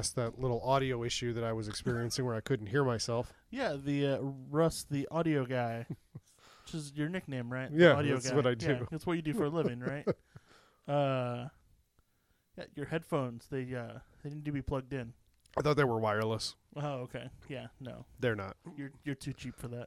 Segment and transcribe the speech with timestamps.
[0.00, 3.34] past that little audio issue that I was experiencing where I couldn't hear myself.
[3.50, 4.18] Yeah, the uh,
[4.50, 5.84] Russ, the audio guy,
[6.64, 7.70] which is your nickname, right?
[7.70, 8.36] The Yeah, audio that's guy.
[8.36, 8.88] what I Yeah, do.
[8.90, 10.06] that's what you do for a living, right?
[10.88, 11.46] Uh,
[12.58, 15.12] yeah, your headphones they uh they need to be plugged in.
[15.56, 16.56] I thought they were wireless.
[16.74, 17.28] Oh, okay.
[17.48, 18.56] Yeah, no, They're not.
[18.76, 19.86] you're you're too cheap for that.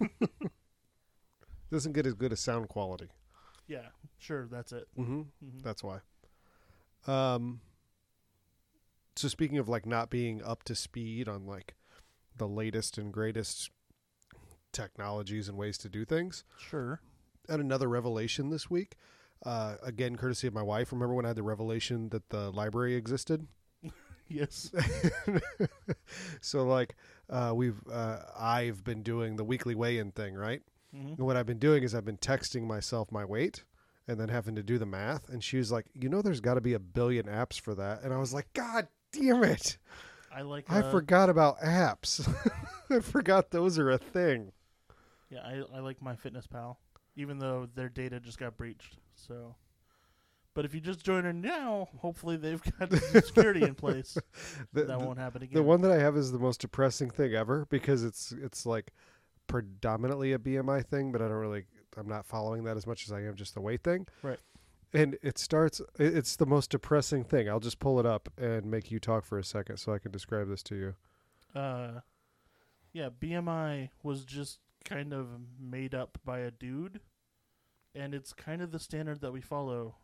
[1.70, 3.08] Doesn't get as good as sound quality.
[3.66, 3.88] Yeah,
[4.18, 4.86] sure, that's it.
[4.98, 5.20] Mm-hmm.
[5.44, 5.62] Mhm.
[5.62, 5.98] That's why.
[7.06, 7.60] Um.
[9.16, 11.74] So speaking of like not being up to speed on like
[12.36, 13.70] the latest and greatest
[14.72, 17.00] technologies and ways to do things, Sure.
[17.48, 18.96] and another revelation this week.
[19.44, 20.92] Uh, again, courtesy of my wife.
[20.92, 23.46] Remember when I had the revelation that the library existed?
[24.28, 24.72] Yes.
[26.40, 26.96] so like
[27.30, 30.62] uh, we've uh, I've been doing the weekly weigh-in thing, right?
[30.92, 33.62] hmm And what I've been doing is I've been texting myself my weight
[34.08, 35.28] and then having to do the math.
[35.28, 38.02] And she was like, "You know, there's got to be a billion apps for that."
[38.02, 39.78] And I was like, "God damn it!
[40.32, 40.66] I like.
[40.68, 42.28] I uh, forgot about apps.
[42.90, 44.52] I forgot those are a thing."
[45.30, 46.76] Yeah, I I like MyFitnessPal,
[47.16, 48.98] even though their data just got breached.
[49.14, 49.56] So,
[50.54, 54.16] but if you just join in now, hopefully they've got security in place.
[54.72, 55.54] The, that the- won't happen again.
[55.54, 58.92] the one that I have is the most depressing thing ever because it's it's like
[59.46, 61.64] predominantly a BMI thing, but I don't really
[61.96, 64.06] I'm not following that as much as I am just the weight thing.
[64.22, 64.38] Right.
[64.92, 67.48] And it starts it's the most depressing thing.
[67.48, 70.10] I'll just pull it up and make you talk for a second so I can
[70.12, 70.94] describe this to you.
[71.54, 72.00] uh,
[72.92, 75.28] yeah, BMI was just kind of
[75.60, 77.00] made up by a dude,
[77.94, 79.96] and it's kind of the standard that we follow.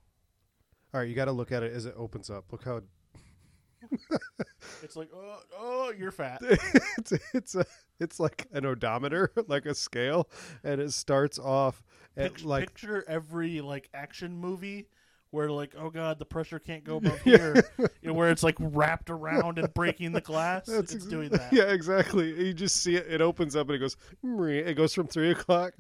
[0.92, 2.53] All right, you got to look at it as it opens up.
[2.53, 2.83] Look how
[4.83, 6.41] It's like, oh, oh, you're fat.
[6.98, 7.64] it's it's a
[8.00, 10.28] it's like an odometer, like a scale,
[10.65, 11.82] and it starts off
[12.16, 14.88] at Pict- like picture every like action movie
[15.31, 18.56] where like, oh god, the pressure can't go above here, you know, where it's like
[18.59, 20.66] wrapped around and breaking the glass.
[20.66, 21.53] That's it's ex- doing that.
[21.53, 22.47] Yeah, exactly.
[22.47, 23.06] You just see it.
[23.09, 23.97] It opens up and it goes.
[24.22, 25.75] It goes from three o'clock,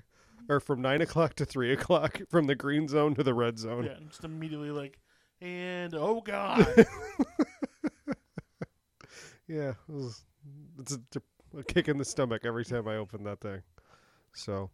[0.48, 3.84] or from nine o'clock to three o'clock, from the green zone to the red zone.
[3.84, 4.98] Yeah, and just immediately like,
[5.40, 6.66] and oh god,
[9.48, 10.24] Yeah, it was-
[10.78, 11.22] it's a,
[11.58, 13.62] a kick in the stomach every time I open that thing.
[14.34, 14.70] So,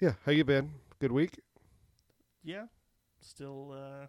[0.00, 0.70] yeah, how you been?
[0.98, 1.40] Good week.
[2.44, 2.66] yeah,
[3.20, 4.06] still uh,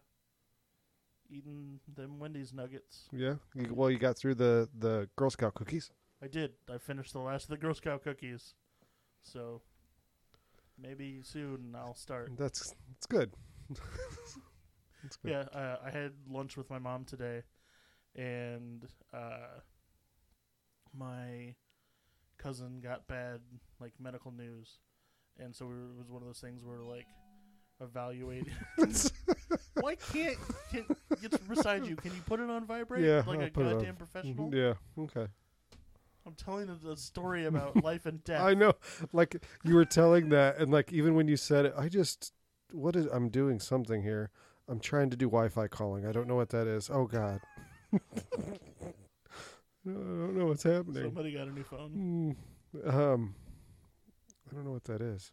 [1.30, 3.08] eating them Wendy's nuggets.
[3.12, 3.36] Yeah.
[3.56, 5.92] You, well, you got through the the Girl Scout cookies.
[6.22, 6.52] I did.
[6.70, 8.54] I finished the last of the Girl Scout cookies,
[9.24, 9.62] so
[10.78, 12.32] maybe soon I'll start.
[12.38, 13.32] That's that's good.
[15.04, 15.32] that's good.
[15.32, 17.44] Yeah, uh, I had lunch with my mom today,
[18.16, 19.60] and uh,
[20.98, 21.56] my
[22.38, 23.40] cousin got bad
[23.80, 24.80] like medical news,
[25.38, 27.08] and so we were, it was one of those things where like
[27.82, 28.52] evaluating.
[29.82, 30.38] Why can't
[30.72, 30.86] can,
[31.22, 31.96] it's beside you?
[31.96, 33.74] Can you put it on vibrate Yeah, like I'll a put it on.
[33.78, 34.50] goddamn professional?
[34.50, 34.56] Mm-hmm.
[34.58, 35.04] Yeah.
[35.04, 35.28] Okay.
[36.26, 38.42] I'm telling the story about life and death.
[38.42, 38.74] I know.
[39.14, 42.34] Like you were telling that, and like even when you said it, I just
[42.72, 44.30] what is I'm doing something here.
[44.68, 46.06] I'm trying to do Wi-Fi calling.
[46.06, 46.90] I don't know what that is.
[46.92, 47.40] Oh God.
[49.96, 51.04] I don't know what's happening.
[51.04, 52.36] Somebody got a new phone.
[52.84, 52.90] Hmm.
[52.90, 53.36] Um,
[54.50, 55.32] I don't know what that is.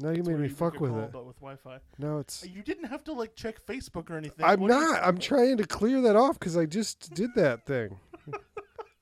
[0.00, 1.12] Now you That's made me book fuck with call, it.
[1.12, 2.46] But with Wi-Fi, No, it's.
[2.46, 4.44] you didn't have to like check Facebook or anything.
[4.44, 5.00] I'm What not.
[5.02, 7.98] I'm trying to clear that off because I just did that thing.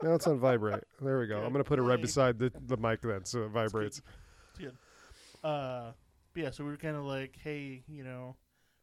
[0.03, 0.85] now it's on vibrate.
[1.03, 1.43] There we go.
[1.43, 4.01] I'm gonna put it right beside the the mic then, so it vibrates.
[4.59, 4.73] Good.
[5.45, 5.93] Uh,
[6.33, 8.37] but yeah, so we were kind of like, hey, you know,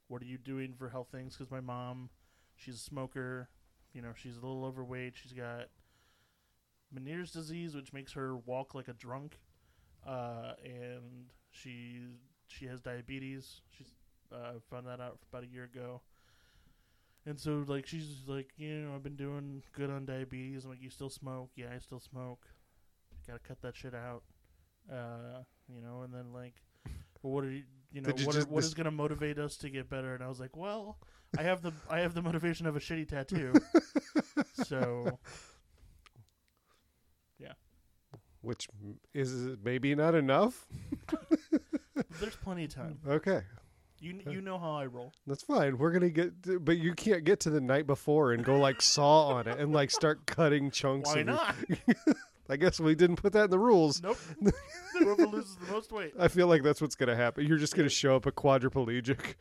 [0.08, 1.36] what are you doing for health things?
[1.36, 2.10] Because my mom,
[2.56, 3.50] she's a smoker.
[3.94, 5.14] You know, she's a little overweight.
[5.16, 5.66] She's got
[6.94, 9.40] Meniere's disease, which makes her walk like a drunk.
[10.06, 12.02] Uh, and she
[12.48, 13.62] she has diabetes.
[13.70, 13.94] She's
[14.32, 16.02] uh, found that out about a year ago.
[17.26, 20.66] And so, like, she's like, you know, I've been doing good on diabetes.
[20.66, 21.52] I'm like, you still smoke?
[21.56, 22.46] Yeah, I still smoke.
[23.26, 24.24] Gotta cut that shit out.
[24.92, 25.44] Uh,
[25.74, 26.56] you know, and then like,
[27.22, 27.64] what are you,
[27.94, 30.14] you know, you what, are, what is going to motivate us to get better?
[30.14, 30.98] And I was like, well,
[31.38, 33.54] I have the I have the motivation of a shitty tattoo.
[34.66, 35.20] so
[38.44, 38.68] Which
[39.14, 40.68] is maybe not enough.
[42.20, 43.00] there's plenty of time.
[43.08, 43.42] Okay,
[44.02, 45.12] You uh, you know how I roll.
[45.26, 45.78] that's fine.
[45.78, 48.82] We're gonna get, to, but you can't get to the night before and go like
[48.82, 51.16] saw on it and like start cutting chunks.
[51.16, 51.56] Why not?
[52.50, 54.04] I guess we didn't put that in the rules.
[54.04, 54.18] nope.
[55.00, 56.14] Whoever loses the most weight.
[56.20, 57.48] I feel like that's what's gonna happen.
[57.48, 59.36] You're just gonna show up a quadriplegic.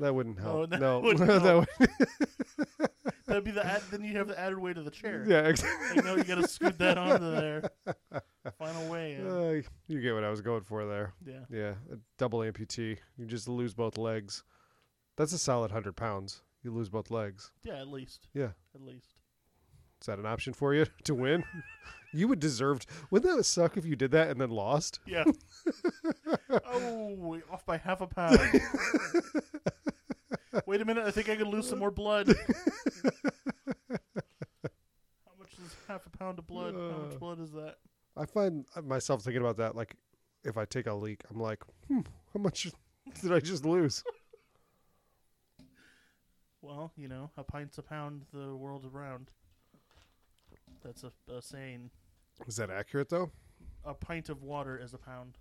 [0.00, 0.70] That wouldn't No, help.
[0.70, 1.66] that No, wouldn't that help.
[1.78, 2.90] would-
[3.30, 5.24] That'd be the add, then you have the added weight of the chair.
[5.24, 5.96] yeah, exactly.
[5.96, 7.70] Like, no, you got to scoot that onto there.
[8.58, 9.14] Final way.
[9.14, 9.24] in.
[9.24, 11.14] Uh, you get what I was going for there.
[11.24, 11.44] yeah.
[11.48, 12.98] Yeah, a double amputee.
[13.16, 14.42] You just lose both legs.
[15.16, 16.42] That's a solid hundred pounds.
[16.64, 17.52] You lose both legs.
[17.62, 18.26] Yeah, at least.
[18.34, 18.50] Yeah.
[18.74, 19.14] At least.
[20.00, 21.44] Is that an option for you to win?
[22.12, 22.80] you would deserve.
[23.12, 24.98] Wouldn't that suck if you did that and then lost?
[25.06, 25.22] Yeah.
[26.66, 28.40] oh, off by half a pound.
[30.66, 31.04] Wait a minute.
[31.06, 32.28] I think I could lose some more blood.
[33.88, 33.94] How
[35.38, 36.74] much is half a pound of blood?
[36.74, 37.06] How Uh.
[37.06, 37.76] much blood is that?
[38.16, 39.76] I find myself thinking about that.
[39.76, 39.94] Like,
[40.44, 42.00] if I take a leak, I'm like, hmm,
[42.34, 42.66] how much
[43.22, 44.02] did I just lose?
[46.62, 49.30] Well, you know, a pint's a pound the world around.
[50.84, 51.90] That's a, a saying.
[52.46, 53.30] Is that accurate though?
[53.84, 55.38] A pint of water is a pound.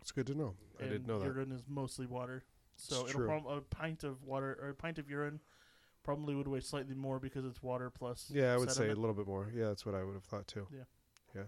[0.00, 0.54] It's good to know.
[0.78, 1.26] I and didn't know that.
[1.26, 2.42] urine is mostly water.
[2.80, 5.40] So It's it'll prob- a pint of water or a pint of urine
[6.02, 8.30] probably would weigh slightly more because it's water plus.
[8.32, 9.00] Yeah, I would say a sediment.
[9.00, 9.50] little bit more.
[9.54, 10.66] Yeah, that's what I would have thought too.
[10.72, 10.84] Yeah.
[11.34, 11.42] Yeah.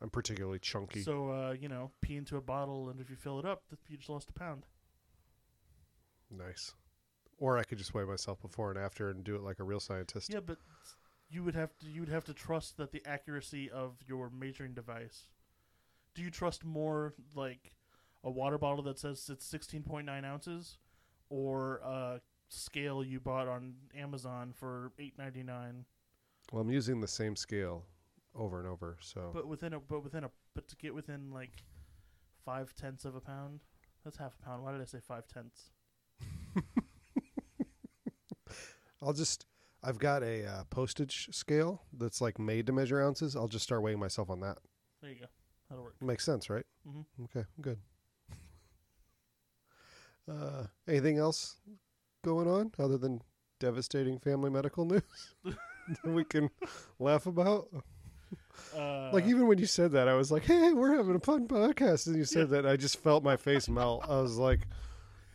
[0.00, 1.02] I'm particularly chunky.
[1.02, 3.80] So uh, you know, pee into a bottle, and if you fill it up, th-
[3.88, 4.64] you just lost a pound.
[6.30, 6.74] nice.
[7.38, 9.80] Or I could just weigh myself before and after and do it like a real
[9.80, 10.32] scientist.
[10.32, 10.56] Yeah, but
[11.28, 14.72] you would have to you would have to trust that the accuracy of your measuring
[14.72, 15.26] device.
[16.14, 17.74] Do you trust more like
[18.26, 20.76] a water bottle that says it's sixteen point nine ounces,
[21.30, 25.86] or a scale you bought on Amazon for eight ninety nine?
[26.52, 27.86] Well, I'm using the same scale
[28.34, 28.98] over and over.
[29.00, 31.62] So But within a but within a but to get within like
[32.44, 33.60] five tenths of a pound,
[34.04, 34.62] that's half a pound.
[34.62, 35.70] Why did I say five tenths?
[39.02, 39.46] I'll just.
[39.82, 43.36] I've got a uh, postage scale that's like made to measure ounces.
[43.36, 44.58] I'll just start weighing myself on that.
[45.00, 45.26] There you go.
[45.68, 45.94] That'll work.
[46.02, 46.64] Makes sense, right?
[46.84, 47.78] hmm Okay, good.
[50.30, 51.56] Uh, anything else
[52.24, 53.22] going on other than
[53.60, 55.02] devastating family medical news
[55.44, 56.50] that we can
[56.98, 57.68] laugh about?
[58.76, 61.46] Uh, like even when you said that, I was like, "Hey, we're having a fun
[61.46, 64.04] podcast," and you said that, I just felt my face melt.
[64.08, 64.66] I was like,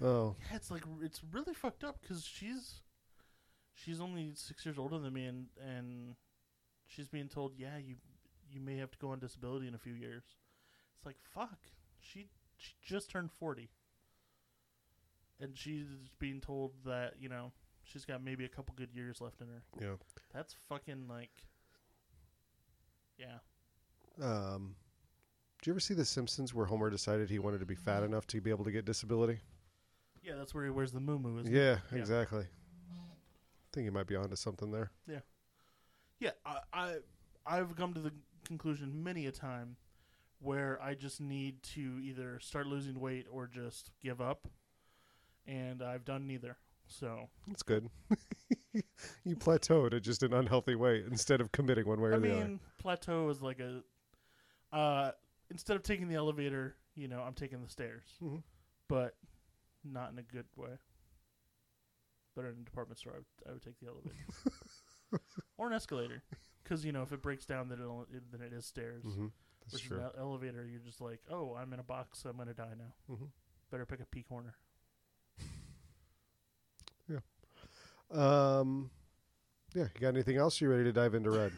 [0.02, 2.82] "Oh, Yeah, it's like it's really fucked up because she's
[3.74, 6.16] she's only six years older than me, and and
[6.88, 7.96] she's being told, yeah, you
[8.52, 10.24] you may have to go on disability in a few years.
[10.98, 11.60] It's like fuck.
[12.02, 12.28] She
[12.58, 13.70] she just turned forty,
[15.42, 15.86] and she's
[16.20, 17.52] being told that you know
[17.84, 19.64] she's got maybe a couple good years left in her.
[19.82, 19.96] yeah."
[20.34, 21.32] That's fucking like,
[23.18, 23.38] yeah.
[24.22, 24.76] Um,
[25.62, 28.26] did you ever see The Simpsons where Homer decided he wanted to be fat enough
[28.28, 29.40] to be able to get disability?
[30.24, 31.58] Yeah, that's where he wears the moo moo, isn't it?
[31.58, 31.98] Yeah, Yeah.
[32.00, 32.44] exactly.
[32.44, 34.92] I think he might be onto something there.
[35.08, 35.20] Yeah.
[36.20, 36.96] Yeah, I, I
[37.46, 38.12] I've come to the
[38.46, 39.78] conclusion many a time
[40.40, 44.48] where I just need to either start losing weight or just give up,
[45.52, 46.56] and I've done neither.
[46.88, 47.90] So That's good.
[49.24, 52.28] you plateaued at just an unhealthy weight instead of committing one way or I the
[52.28, 53.82] mean, plateau is like a
[54.76, 55.12] uh,
[55.50, 58.32] instead of taking the elevator, you know, I'm taking the stairs, other.
[58.32, 58.44] Mhm.
[58.88, 59.16] but
[59.84, 60.78] not in a good way.
[62.36, 65.22] But in a department store, I would, I would take the elevator
[65.58, 66.24] or an escalator,
[66.64, 69.04] because you know if it breaks down, then it'll, it, then it is stairs.
[69.04, 69.28] hmm
[69.62, 69.98] That's Versus true.
[70.00, 72.94] an elevator, you're just like, oh, I'm in a box, I'm gonna die now.
[73.16, 73.28] Mhm.
[73.70, 74.56] Better pick a P corner.
[78.14, 78.90] Um,
[79.74, 79.84] yeah.
[79.96, 80.60] You got anything else?
[80.62, 81.52] You ready to dive into red?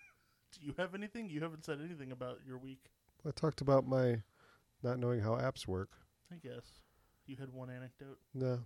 [0.52, 1.28] Do you have anything?
[1.28, 2.90] You haven't said anything about your week.
[3.26, 4.22] I talked about my
[4.82, 5.90] not knowing how apps work.
[6.30, 6.64] I guess
[7.26, 8.18] you had one anecdote.
[8.34, 8.60] No.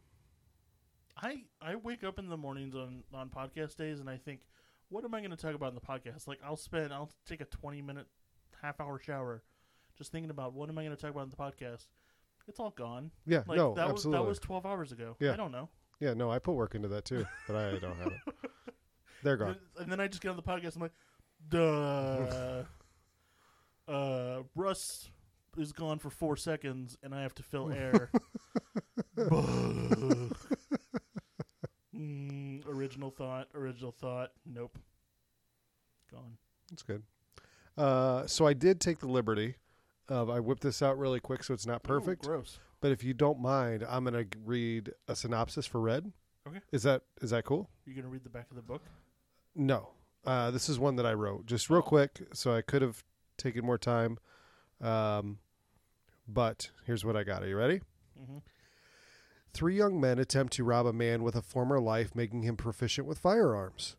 [1.16, 4.40] I I wake up in the mornings on on podcast days and I think,
[4.88, 6.26] what am I going to talk about in the podcast?
[6.26, 8.06] Like I'll spend I'll take a twenty minute,
[8.62, 9.42] half hour shower,
[9.96, 11.86] just thinking about what am I going to talk about in the podcast.
[12.46, 13.10] It's all gone.
[13.26, 13.42] Yeah.
[13.46, 13.74] Like no.
[13.74, 14.18] that absolutely.
[14.18, 15.16] was that was twelve hours ago.
[15.20, 15.32] Yeah.
[15.32, 15.68] I don't know.
[16.00, 16.14] Yeah.
[16.14, 16.30] No.
[16.30, 18.34] I put work into that too, but I don't have it.
[19.22, 19.56] They're gone.
[19.78, 20.76] And then I just get on the podcast.
[20.76, 20.92] I'm like,
[21.48, 22.64] duh.
[23.92, 25.10] uh, Russ
[25.56, 28.10] is gone for four seconds, and I have to fill air.
[29.18, 30.32] mm,
[32.66, 33.48] original thought.
[33.54, 34.30] Original thought.
[34.46, 34.78] Nope.
[36.10, 36.38] Gone.
[36.70, 37.02] That's good.
[37.76, 39.56] Uh, so I did take the liberty
[40.08, 42.24] of I whipped this out really quick, so it's not Ooh, perfect.
[42.24, 42.60] gross.
[42.80, 46.12] But if you don't mind, I'm gonna read a synopsis for Red.
[46.46, 46.60] Okay.
[46.72, 47.68] Is that is that cool?
[47.84, 48.82] You gonna read the back of the book?
[49.54, 49.90] No.
[50.24, 53.04] Uh, this is one that I wrote just real quick, so I could have
[53.36, 54.18] taken more time.
[54.80, 55.38] Um,
[56.26, 57.42] but here's what I got.
[57.42, 57.80] Are you ready?
[58.20, 58.38] Mm-hmm.
[59.52, 63.06] Three young men attempt to rob a man with a former life, making him proficient
[63.06, 63.96] with firearms.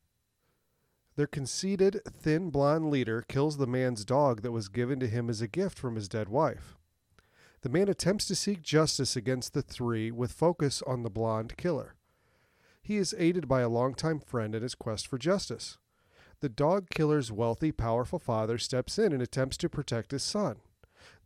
[1.16, 5.42] Their conceited, thin, blonde leader kills the man's dog that was given to him as
[5.42, 6.78] a gift from his dead wife.
[7.62, 11.96] The man attempts to seek justice against the three with focus on the blonde killer.
[12.82, 15.78] He is aided by a longtime friend in his quest for justice.
[16.40, 20.58] The dog killer's wealthy, powerful father steps in and attempts to protect his son.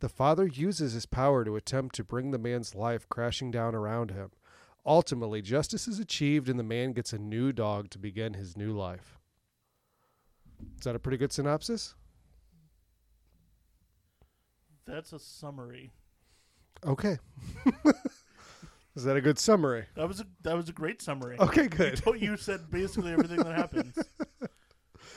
[0.00, 4.10] The father uses his power to attempt to bring the man's life crashing down around
[4.10, 4.30] him.
[4.84, 8.72] Ultimately, justice is achieved and the man gets a new dog to begin his new
[8.76, 9.18] life.
[10.78, 11.94] Is that a pretty good synopsis?
[14.84, 15.92] That's a summary.
[16.86, 17.18] Okay.
[18.94, 19.86] is that a good summary?
[19.96, 21.36] That was a that was a great summary.
[21.38, 22.02] Okay, good.
[22.06, 23.98] Oh, you said basically everything that happens.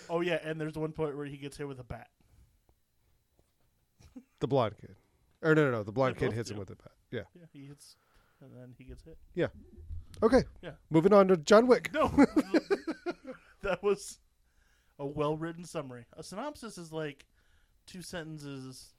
[0.09, 2.07] Oh yeah, and there's one point where he gets hit with a bat.
[4.39, 4.95] The blonde kid.
[5.41, 5.83] Or no, no, no.
[5.83, 6.59] The blonde kid both hits him do.
[6.61, 6.91] with a bat.
[7.11, 7.21] Yeah.
[7.35, 7.95] Yeah, he hits,
[8.41, 9.17] and then he gets hit.
[9.35, 9.47] Yeah.
[10.23, 10.43] Okay.
[10.61, 10.71] Yeah.
[10.89, 11.91] Moving on to John Wick.
[11.93, 12.07] No,
[13.61, 14.19] that was
[14.99, 16.05] a well-written summary.
[16.15, 17.25] A synopsis is like
[17.85, 18.93] two sentences.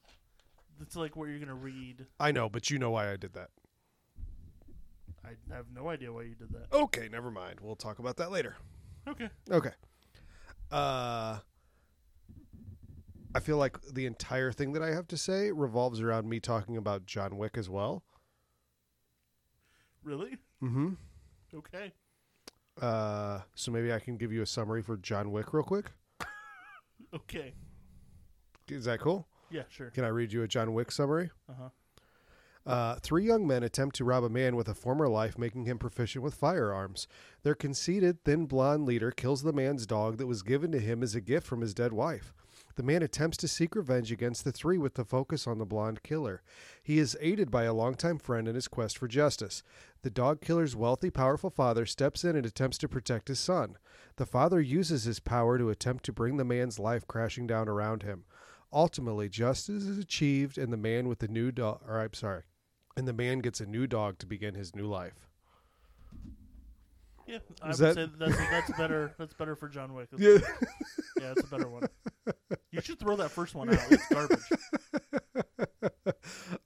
[0.80, 2.06] It's like what you're gonna read.
[2.20, 3.50] I know, but you know why I did that.
[5.24, 6.72] I have no idea why you did that.
[6.72, 7.60] Okay, never mind.
[7.60, 8.56] We'll talk about that later.
[9.06, 9.28] Okay.
[9.50, 9.72] Okay.
[10.70, 11.38] Uh
[13.34, 16.76] I feel like the entire thing that I have to say revolves around me talking
[16.76, 18.02] about John Wick as well.
[20.02, 20.38] Really?
[20.62, 20.94] Mm-hmm.
[21.54, 21.92] Okay.
[22.80, 25.86] Uh, so maybe I can give you a summary for John Wick real quick.
[27.14, 27.54] Okay.
[28.68, 29.27] Is that cool?
[29.50, 29.62] Yeah.
[29.68, 29.90] Sure.
[29.90, 31.30] Can I read you a John Wick summary?
[31.48, 31.68] Uh huh.
[32.66, 35.78] Uh, three young men attempt to rob a man with a former life, making him
[35.78, 37.08] proficient with firearms.
[37.42, 41.14] Their conceited, thin blonde leader kills the man's dog that was given to him as
[41.14, 42.34] a gift from his dead wife.
[42.76, 46.02] The man attempts to seek revenge against the three with the focus on the blonde
[46.02, 46.42] killer.
[46.82, 49.62] He is aided by a longtime friend in his quest for justice.
[50.02, 53.78] The dog killer's wealthy, powerful father steps in and attempts to protect his son.
[54.16, 58.02] The father uses his power to attempt to bring the man's life crashing down around
[58.02, 58.24] him.
[58.72, 62.42] Ultimately, justice is achieved, and the man with the new dog, or I'm sorry,
[62.96, 65.26] and the man gets a new dog to begin his new life.
[67.26, 67.38] Yeah.
[67.62, 69.14] I would that- say that's that's better.
[69.18, 70.08] That's better for John Wick.
[70.10, 70.66] That's- Yeah.
[71.22, 71.82] Yeah, it's a better one.
[72.70, 73.80] You should throw that first one out.
[73.90, 74.38] It's garbage.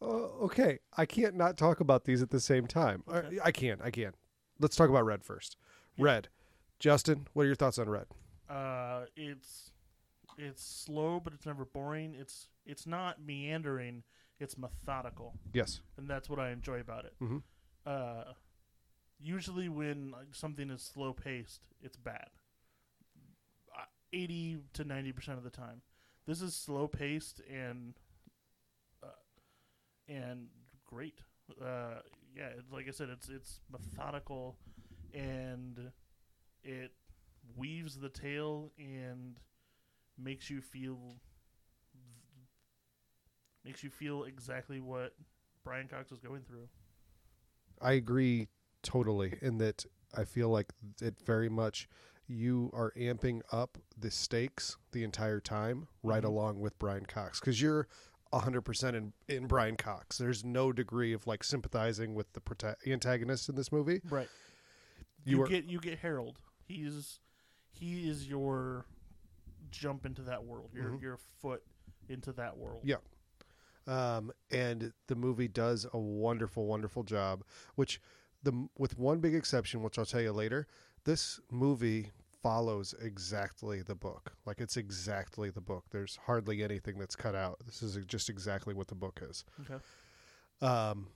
[0.00, 3.02] Oh, okay, I can't not talk about these at the same time.
[3.08, 3.38] I- Okay.
[3.44, 4.12] I can, I can.
[4.60, 5.56] Let's talk about Red first.
[5.98, 6.28] Red,
[6.78, 8.06] Justin, what are your thoughts on Red?
[8.48, 9.71] Uh, it's
[10.38, 12.14] it's slow, but it's never boring.
[12.14, 14.02] It's it's not meandering.
[14.40, 15.80] It's methodical, Yes.
[15.96, 17.14] and that's what I enjoy about it.
[17.20, 17.42] Mhm.
[17.86, 18.32] Uh,
[19.20, 22.30] usually when like, something is slow paced, it's bad.
[23.76, 25.82] Uh, Eighty to ninety percent of the time,
[26.26, 27.94] this is slow paced and
[29.02, 29.06] uh,
[30.08, 30.48] and
[30.84, 31.20] great.
[31.60, 32.00] Uh,
[32.34, 34.58] yeah, like I said, it's it's methodical,
[35.14, 35.92] and
[36.64, 36.92] it
[37.56, 39.38] weaves the tale and
[40.18, 41.16] makes you feel
[43.64, 45.14] makes you feel exactly what
[45.64, 46.68] Brian Cox was going through.
[47.80, 48.48] I agree
[48.82, 51.88] totally in that I feel like it very much
[52.26, 56.26] you are amping up the stakes the entire time right Mhm.
[56.28, 57.86] along with Brian Cox cuz you're
[58.32, 60.18] 100% in in Brian Cox.
[60.18, 64.00] There's no degree of like sympathizing with the prota- antagonist in this movie.
[64.04, 64.28] Right.
[65.24, 66.40] You You, are- get you get Harold.
[66.64, 67.20] He's
[67.70, 68.86] he is your
[69.72, 70.70] jump into that world.
[70.72, 71.00] Your Mhm.
[71.02, 71.62] your foot
[72.08, 72.82] into that world.
[72.84, 72.98] Yeah.
[73.86, 77.44] Um, and the movie does a wonderful, wonderful job.
[77.74, 78.00] Which
[78.42, 80.66] the with one big exception, which I'll tell you later,
[81.04, 82.12] this movie
[82.42, 84.34] follows exactly the book.
[84.44, 85.86] Like it's exactly the book.
[85.90, 87.60] There's hardly anything that's cut out.
[87.64, 89.44] This is just exactly what the book is.
[89.60, 89.82] Okay.
[90.60, 91.08] Um,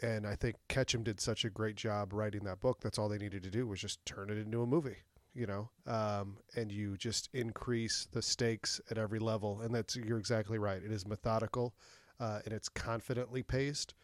[0.00, 2.80] and I think Ketchum did such a great job writing that book.
[2.80, 4.98] That's all they needed to do was just turn it into a movie,
[5.38, 5.70] you know.
[5.86, 9.60] Um, and you just increase the stakes at every level.
[9.60, 10.82] And that's you're exactly right.
[10.82, 11.74] It is methodical,
[12.20, 13.94] uh, and it's confidently paced.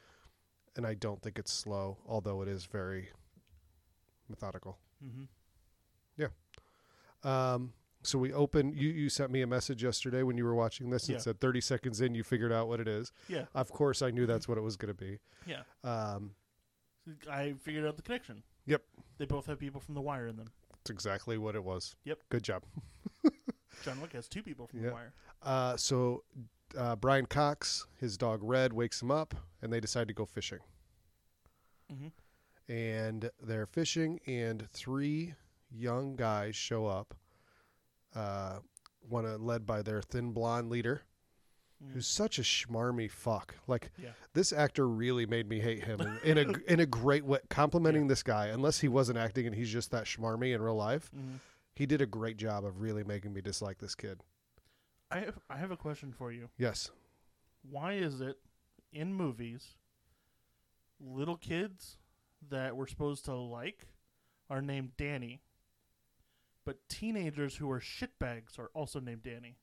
[0.76, 3.08] And I don't think it's slow, although it is very
[4.28, 4.78] methodical.
[5.04, 5.24] Mm-hmm.
[6.16, 6.28] Yeah.
[7.22, 7.72] Um,
[8.02, 8.72] so we open.
[8.74, 11.20] You you sent me a message yesterday when you were watching this and Yeah.
[11.20, 13.12] said 30 seconds in you figured out what it is.
[13.28, 13.44] Yeah.
[13.54, 15.18] Of course, I knew that's what it was going to be.
[15.46, 15.62] Yeah.
[15.82, 16.32] Um,
[17.30, 18.42] I figured out the connection.
[18.66, 18.82] Yep.
[19.18, 20.48] They both have people from The Wire in them.
[20.84, 21.96] It's exactly what it was.
[22.04, 22.18] Yep.
[22.28, 22.62] Good job.
[23.84, 24.88] John Wick has two people from Yeah.
[24.88, 25.12] The Wire.
[25.42, 26.24] Uh, so
[26.76, 30.58] uh, Brian Cox, his dog Red, wakes him up, and they decide to go fishing.
[31.90, 32.08] Mm-hmm.
[32.70, 35.32] And they're fishing, and three
[35.70, 37.14] young guys show up.
[38.14, 38.58] Uh,
[39.08, 41.00] one uh, led by their thin blonde leader,
[41.92, 43.54] who's such a schmarmy fuck.
[43.66, 44.10] Like Yeah.
[44.32, 47.38] this actor really made me hate him in, in a in a great way.
[47.50, 51.10] Complimenting this guy, unless he wasn't acting and he's just that schmarmy in real life,
[51.14, 51.36] hmm
[51.76, 54.20] he did a great job of really making me dislike this kid.
[55.10, 56.48] I have I have a question for you.
[56.56, 56.90] Yes.
[57.68, 58.38] Why is it
[58.92, 59.76] in movies
[61.00, 61.98] little kids
[62.48, 63.88] that we're supposed to like
[64.48, 65.42] are named Danny,
[66.64, 69.56] but teenagers who are shitbags are also named Danny?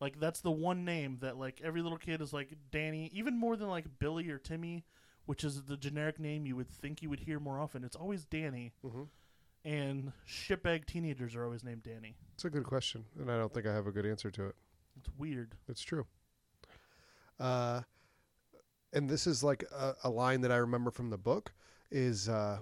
[0.00, 3.56] Like that's the one name that like every little kid is like Danny, even more
[3.56, 4.84] than like Billy or Timmy.
[5.26, 7.84] which is the generic name you would think you would hear more often.
[7.84, 9.02] It's always Danny, Mm-hmm.
[9.64, 12.16] and shitbag teenagers are always named Danny.
[12.34, 14.56] It's a good question, and I don't think I have a good answer to it.
[14.98, 15.54] It's weird.
[15.68, 16.06] It's true.
[17.38, 17.82] Uh,
[18.92, 21.52] and this is like a, a line that I remember from the book
[21.90, 22.58] is, uh,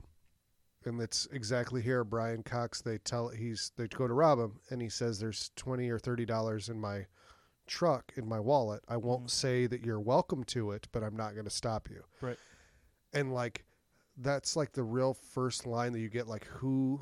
[0.85, 2.05] and it's exactly here.
[2.05, 5.89] Brian Cox, they tell he's they go to rob him, and he says there's twenty
[5.89, 7.07] or thirty dollars in my
[7.69, 8.83] truck in my wallet.
[8.89, 9.31] I won't Mhm.
[9.31, 12.03] say that you're welcome to it, but I'm not going to stop you.
[12.21, 12.39] Right.
[13.13, 13.65] And like
[14.17, 17.01] that's like the real first line that you get, like who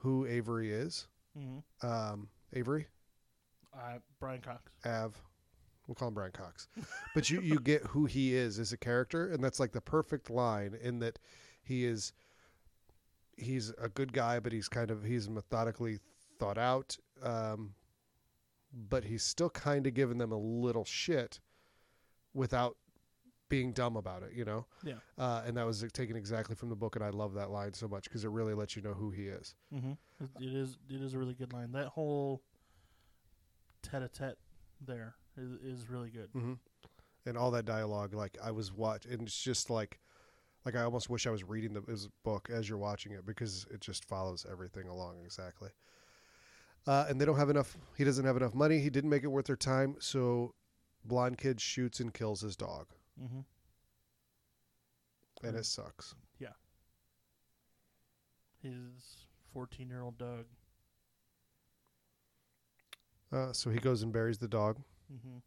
[0.00, 1.08] who Avery is.
[1.34, 2.86] hmm Um, Avery.
[3.72, 4.70] Uh, Brian Cox.
[4.86, 5.20] Av.
[5.86, 6.68] We'll call him Brian Cox.
[7.14, 10.30] But you, you get who he is as a character, and that's like the perfect
[10.30, 11.18] line in that
[11.62, 12.12] he is
[13.36, 15.98] he's a good guy, but he's kind of he's methodically
[16.38, 16.96] thought out.
[17.22, 17.74] Um,
[18.74, 21.40] but he's still kind of giving them a little shit
[22.32, 22.76] without
[23.48, 24.66] being dumb about it, you know?
[24.82, 24.94] Yeah.
[25.16, 27.86] Uh, and that was taken exactly from the book, and I love that line so
[27.86, 29.54] much because it really lets you know who he is.
[29.72, 29.92] hmm
[30.40, 30.76] It is.
[30.90, 31.70] It is a really good line.
[31.72, 32.42] That whole
[33.82, 34.38] tete-a-tete
[34.80, 36.32] there is, is really good.
[36.32, 36.54] mm-hmm.
[37.26, 40.00] and all that dialogue like i was watch and it's just like
[40.64, 43.66] like i almost wish i was reading the his book as you're watching it because
[43.70, 45.70] it just follows everything along exactly
[46.86, 48.78] uh, and they don't have enough he doesn't have enough money.
[48.78, 49.96] He didn't make it worth their time.
[50.00, 50.54] So
[51.04, 52.86] blonde kid shoots and kills his dog.
[53.18, 53.40] Hmm
[55.42, 56.14] and it sucks.
[56.38, 56.54] Yeah.
[58.62, 60.46] His fourteen-year-old dog.
[63.32, 64.78] uh, so he goes and buries the dog.
[65.10, 65.38] Hmm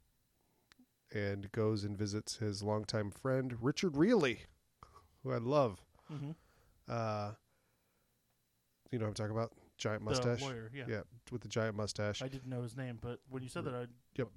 [1.13, 4.39] and goes and visits his longtime friend richard Riehle,
[5.23, 5.79] who i love.
[6.09, 6.31] Hmm
[6.89, 7.31] uh,
[8.91, 10.71] you know what i'm talking about giant mustache The lawyer.
[10.73, 10.85] Yeah.
[10.87, 13.73] yeah with the giant mustache I didn't know his name, but when you said that,
[13.75, 13.85] I
[14.17, 14.27] Yep.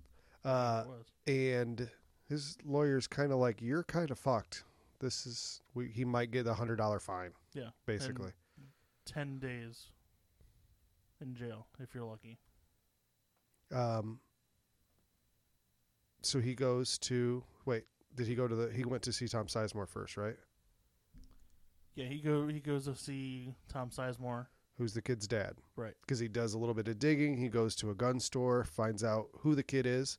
[0.44, 1.06] uh, was.
[1.26, 1.90] and
[2.28, 4.64] his lawyer's kind of like, "You're kind of fucked.
[5.00, 7.70] This is we, he might get a hundred dollar fine, Yeah.
[7.86, 8.32] basically."
[9.06, 9.88] Ten days
[11.20, 12.38] in jail if you're lucky.
[13.72, 14.20] Um.
[16.22, 17.84] So he goes to wait.
[18.14, 18.72] Did he go to the?
[18.72, 20.36] He went to see Tom Sizemore first, right?
[21.94, 24.46] Yeah, he go he goes to see Tom Sizemore.
[24.80, 25.56] Who's the kid's dad?
[25.76, 25.92] Right.
[26.00, 27.36] Because he does a little bit of digging.
[27.36, 30.16] He goes to a gun store, finds out who the kid is.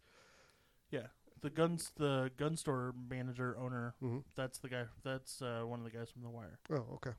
[0.91, 1.07] Yeah,
[1.41, 3.95] the guns the gun store manager owner.
[3.99, 4.83] hmm That's the guy.
[5.03, 6.59] That's uh, one of the guys from The Wire.
[6.71, 7.09] Oh, okay.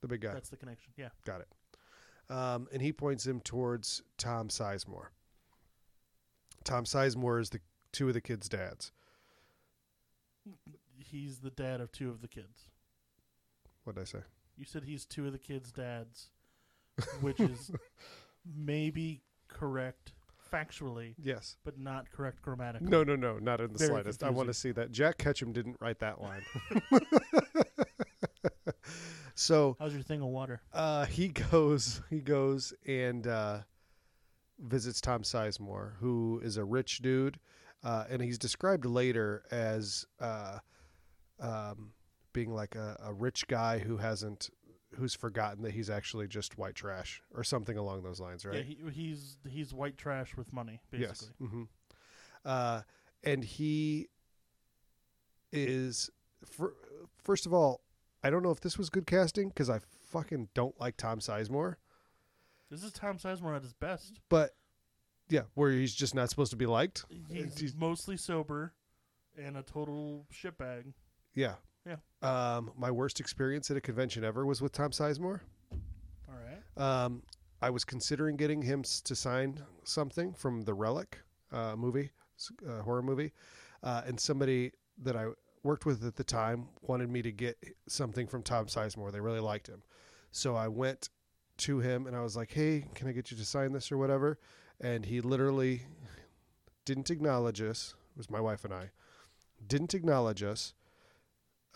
[0.00, 0.32] The big guy.
[0.32, 0.92] That's the connection.
[0.96, 1.10] Yeah.
[1.24, 2.34] Got it.
[2.34, 5.10] Um, and he points him towards Tom Sizemore.
[6.64, 7.60] Tom Sizemore is the
[7.92, 8.90] two of the kids' dads.
[10.98, 12.70] He's the dad of two of the kids.
[13.84, 14.18] What did I say?
[14.56, 16.30] You said he's two of the kids' dads,
[17.20, 17.70] which is
[18.56, 20.12] maybe correct
[20.52, 21.56] factually, Yes.
[21.64, 22.88] but not correct grammatically.
[22.88, 24.22] No, no, no, not in the Very slightest.
[24.22, 24.92] I want to see that.
[24.92, 26.42] Jack Ketchum didn't write that line.
[29.34, 30.60] so How's your thing of water?
[30.72, 33.58] uh, he goes, he goes and uh,
[34.58, 37.38] visits Tom Sizemore, who is a rich dude,
[37.82, 40.58] uh, and he's described later as uh,
[41.40, 41.92] um,
[42.32, 44.50] being like a, a rich guy who hasn't,
[44.96, 48.56] who's forgotten that he's actually just white trash or something along those lines, right?
[48.56, 51.06] Yeah, he, he's he's white trash with money, basically.
[51.08, 51.30] Yes.
[51.50, 51.62] hmm
[52.44, 52.82] Uh,
[53.24, 54.08] and he
[55.52, 56.10] is,
[56.44, 56.74] fir-
[57.22, 57.80] first of all,
[58.22, 61.76] I don't know if this was good casting because I fucking don't like Tom Sizemore.
[62.70, 64.20] This is Tom Sizemore at his best.
[64.28, 64.50] But
[65.28, 67.04] yeah, where he's just not supposed to be liked.
[67.30, 68.72] He's he's- mostly sober
[69.36, 70.92] and a total shitbag.
[71.34, 71.54] Yeah.
[71.86, 71.96] Yeah.
[72.22, 75.40] Um, my worst experience at a convention ever was with Tom Sizemore.
[76.28, 76.82] All right.
[77.04, 77.22] Um,
[77.60, 81.18] I was considering getting him s- to sign something from the Relic
[81.52, 83.32] uh, movie, s- uh, horror movie,
[83.82, 85.26] uh, and somebody that I
[85.64, 87.56] worked with at the time wanted me to get
[87.88, 89.12] something from Tom Sizemore.
[89.12, 89.82] They really liked him,
[90.30, 91.08] so I went
[91.58, 93.98] to him and I was like, "Hey, can I get you to sign this or
[93.98, 94.38] whatever?"
[94.80, 95.82] And he literally
[96.84, 97.94] didn't acknowledge us.
[98.14, 98.90] It was my wife and I
[99.68, 100.74] didn't acknowledge us.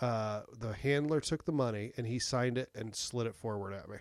[0.01, 3.89] Uh, the handler took the money and he signed it and slid it forward at
[3.89, 3.97] me.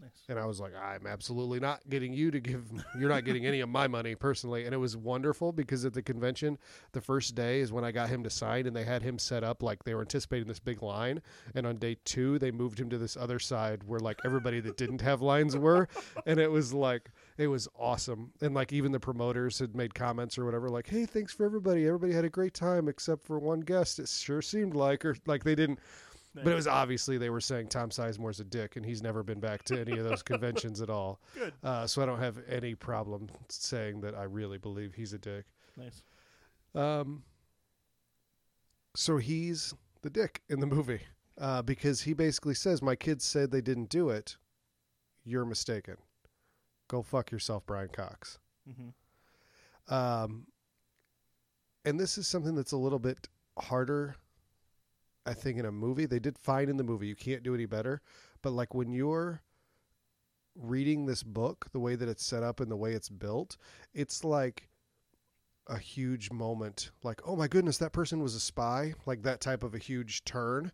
[0.00, 0.10] Nice.
[0.28, 3.60] And I was like, I'm absolutely not getting you to give, you're not getting any
[3.60, 4.64] of my money personally.
[4.64, 6.58] And it was wonderful because at the convention,
[6.92, 9.42] the first day is when I got him to sign and they had him set
[9.42, 11.20] up like they were anticipating this big line.
[11.54, 14.76] And on day two, they moved him to this other side where like everybody that
[14.76, 15.88] didn't have lines were.
[16.26, 18.32] And it was like, it was awesome.
[18.40, 21.86] And like even the promoters had made comments or whatever, like, hey, thanks for everybody.
[21.86, 24.00] Everybody had a great time except for one guest.
[24.00, 25.78] It sure seemed like, or like they didn't.
[26.34, 29.40] But it was obviously they were saying Tom Sizemore's a dick, and he's never been
[29.40, 31.20] back to any of those conventions at all.
[31.34, 31.52] Good.
[31.64, 35.46] Uh, so I don't have any problem saying that I really believe he's a dick.
[35.76, 36.02] Nice.
[36.74, 37.24] Um,
[38.94, 41.00] so he's the dick in the movie
[41.40, 44.36] uh, because he basically says, "My kids said they didn't do it.
[45.24, 45.96] You're mistaken.
[46.88, 48.90] Go fuck yourself, Brian Cox." hmm
[49.92, 50.46] Um,
[51.84, 54.16] and this is something that's a little bit harder,
[55.24, 56.06] I think, in a movie.
[56.06, 57.06] They did fine in the movie.
[57.06, 58.02] You can't do any better.
[58.42, 59.42] But like when you're
[60.54, 63.56] reading this book, the way that it's set up and the way it's built,
[63.94, 64.68] it's like
[65.66, 66.90] a huge moment.
[67.02, 68.94] Like, oh my goodness, that person was a spy.
[69.06, 70.72] Like that type of a huge turn.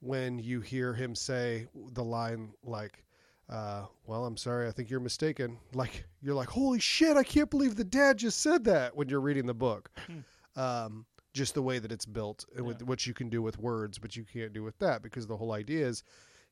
[0.00, 3.04] When you hear him say the line like,
[3.50, 4.68] uh, well, I'm sorry.
[4.68, 5.58] I think you're mistaken.
[5.74, 7.16] Like you're like, holy shit!
[7.16, 9.90] I can't believe the dad just said that when you're reading the book.
[10.56, 13.98] Um, just the way that it's built and with what you can do with words,
[13.98, 16.02] but you can't do with that because the whole idea is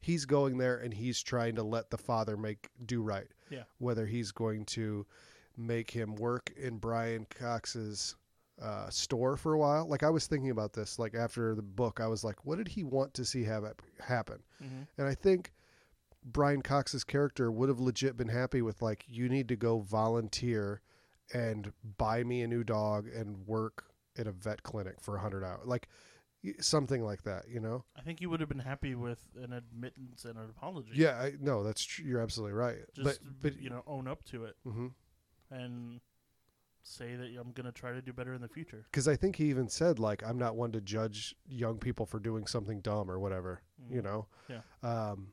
[0.00, 3.26] he's going there and he's trying to let the father make do right.
[3.50, 3.64] Yeah.
[3.78, 5.04] Whether he's going to
[5.56, 8.14] make him work in Brian Cox's
[8.62, 9.88] uh, store for a while.
[9.88, 10.98] Like I was thinking about this.
[10.98, 13.64] Like after the book, I was like, what did he want to see have
[14.00, 14.38] happen?
[14.60, 15.52] hmm And I think
[16.24, 20.82] Brian Cox's character would have legit been happy with like, you need to go volunteer
[21.32, 23.84] and buy me a new dog and work
[24.16, 25.88] at a vet clinic for a hundred hours, like
[26.60, 27.84] something like that, you know?
[27.96, 30.92] I think you would have been happy with an admittance and an apology.
[30.94, 32.78] Yeah, I, no, that's tr- you're absolutely right.
[32.94, 34.88] just but but you know, own up to it hmm
[35.50, 36.00] and
[36.82, 38.86] say that I'm gonna try to do better in the future.
[38.90, 42.18] because I think he even said like, I'm not one to judge young people for
[42.18, 44.04] doing something dumb or whatever, you Mhm.
[44.04, 44.26] know?
[44.48, 44.60] Yeah.
[44.82, 45.32] Um,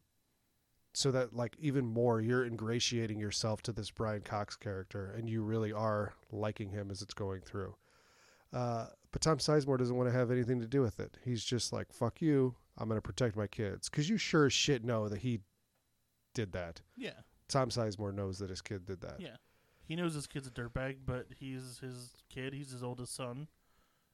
[0.96, 5.42] so that like even more you're ingratiating yourself to this Brian Cox character and you
[5.42, 7.76] really are liking him as it's going through.
[8.54, 11.18] Uh, but Tom Sizemore doesn't want to have anything to do with it.
[11.24, 12.56] He's just like, fuck you.
[12.78, 13.90] I'm going to protect my kids.
[13.90, 15.40] Cause you sure as shit know that he
[16.34, 16.82] did that.
[16.98, 17.12] Yeah,
[17.48, 19.20] Tom Sizemore knows that his kid did that.
[19.20, 19.36] yeah.
[19.88, 22.54] He knows his kid's a dirtbag, but he's his kid.
[22.54, 23.48] He's his oldest son,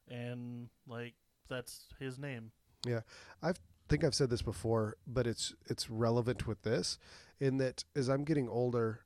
[0.09, 1.13] and like
[1.47, 2.51] that's his name.
[2.85, 3.01] Yeah.
[3.41, 3.53] I
[3.91, 6.97] think I've said this before, but it's it's relevant with this
[7.41, 9.01] in that as I'm getting older,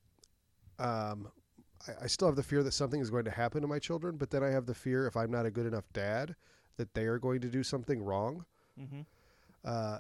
[0.78, 1.30] um,
[1.88, 4.16] I, I still have the fear that something is going to happen to my children,
[4.18, 6.36] but then I have the fear if I'm not a good enough dad
[6.78, 8.46] that they are going to do something wrong.
[8.80, 9.02] Mm-hmm.
[9.64, 9.98] Uh,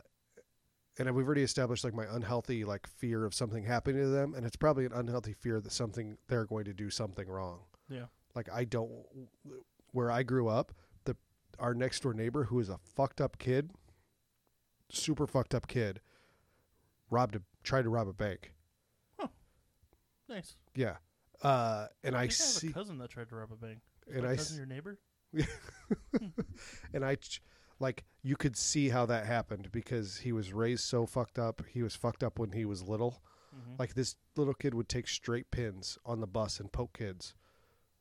[0.99, 4.45] and we've already established like my unhealthy like fear of something happening to them, and
[4.45, 7.61] it's probably an unhealthy fear that something they're going to do something wrong.
[7.89, 8.05] Yeah.
[8.35, 8.91] Like I don't,
[9.93, 10.73] where I grew up,
[11.05, 11.15] the
[11.57, 13.71] our next door neighbor who is a fucked up kid,
[14.89, 15.99] super fucked up kid,
[17.09, 18.51] robbed a tried to rob a bank.
[20.27, 20.55] Nice.
[20.73, 20.95] Yeah,
[21.43, 23.79] uh, and I, I have see, a cousin that tried to rob a bank.
[24.07, 24.97] Is and I cousin s- your neighbor.
[26.93, 27.41] and I, ch-
[27.79, 31.61] like you could see how that happened because he was raised so fucked up.
[31.69, 33.21] He was fucked up when he was little.
[33.55, 33.73] Mm-hmm.
[33.77, 37.35] Like this little kid would take straight pins on the bus and poke kids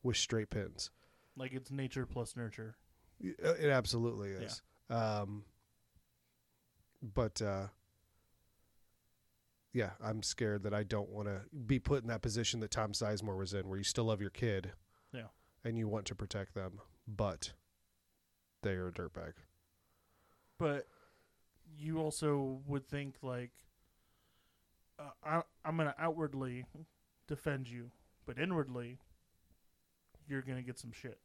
[0.01, 0.89] with straight pins.
[1.37, 2.75] like it's nature plus nurture.
[3.23, 4.61] Uh, It absolutely is.
[4.89, 5.43] Um,
[7.01, 7.67] but uh,
[9.73, 12.93] yeah, I'm scared that I don't want to be put in that position that Tom
[12.93, 14.71] Sizemore was in, where you still love your kid,
[15.13, 15.27] Yeah.
[15.63, 17.51] and you want to protect them, but
[18.63, 19.33] they are a dirtbag.
[20.57, 20.87] But
[21.77, 23.51] you also would think like
[24.97, 26.65] uh, I, I'm gonna outwardly
[27.27, 27.91] defend you,
[28.25, 28.97] but inwardly
[30.27, 31.19] you're gonna get some shit.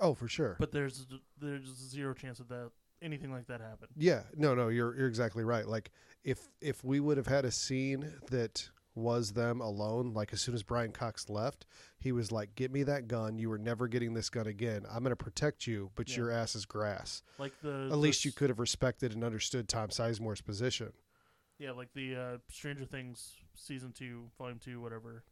[0.00, 0.56] Oh, for sure.
[0.58, 1.06] But there's
[1.40, 2.70] there's zero chance of that
[3.02, 3.88] anything like that happen.
[3.96, 5.66] Yeah, no, no, you're you're exactly right.
[5.66, 5.90] Like
[6.24, 10.54] if if we would have had a scene that was them alone, like as soon
[10.56, 11.66] as Brian Cox left,
[12.00, 13.38] he was like, "Get me that gun.
[13.38, 14.84] You were never getting this gun again.
[14.90, 16.16] I'm going to protect you, but Yeah.
[16.16, 19.90] your ass is grass." Like the At least you could have respected and understood Tom
[19.90, 20.92] Sizemore's position.
[21.58, 25.22] Yeah, like the uh, Stranger Things season two, volume two, whatever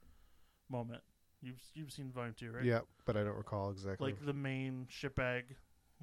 [0.69, 1.03] moment.
[1.43, 2.65] You've you've seen volume two, right?
[2.65, 4.13] Yeah, but I don't recall exactly.
[4.13, 5.43] Like the main shitbag,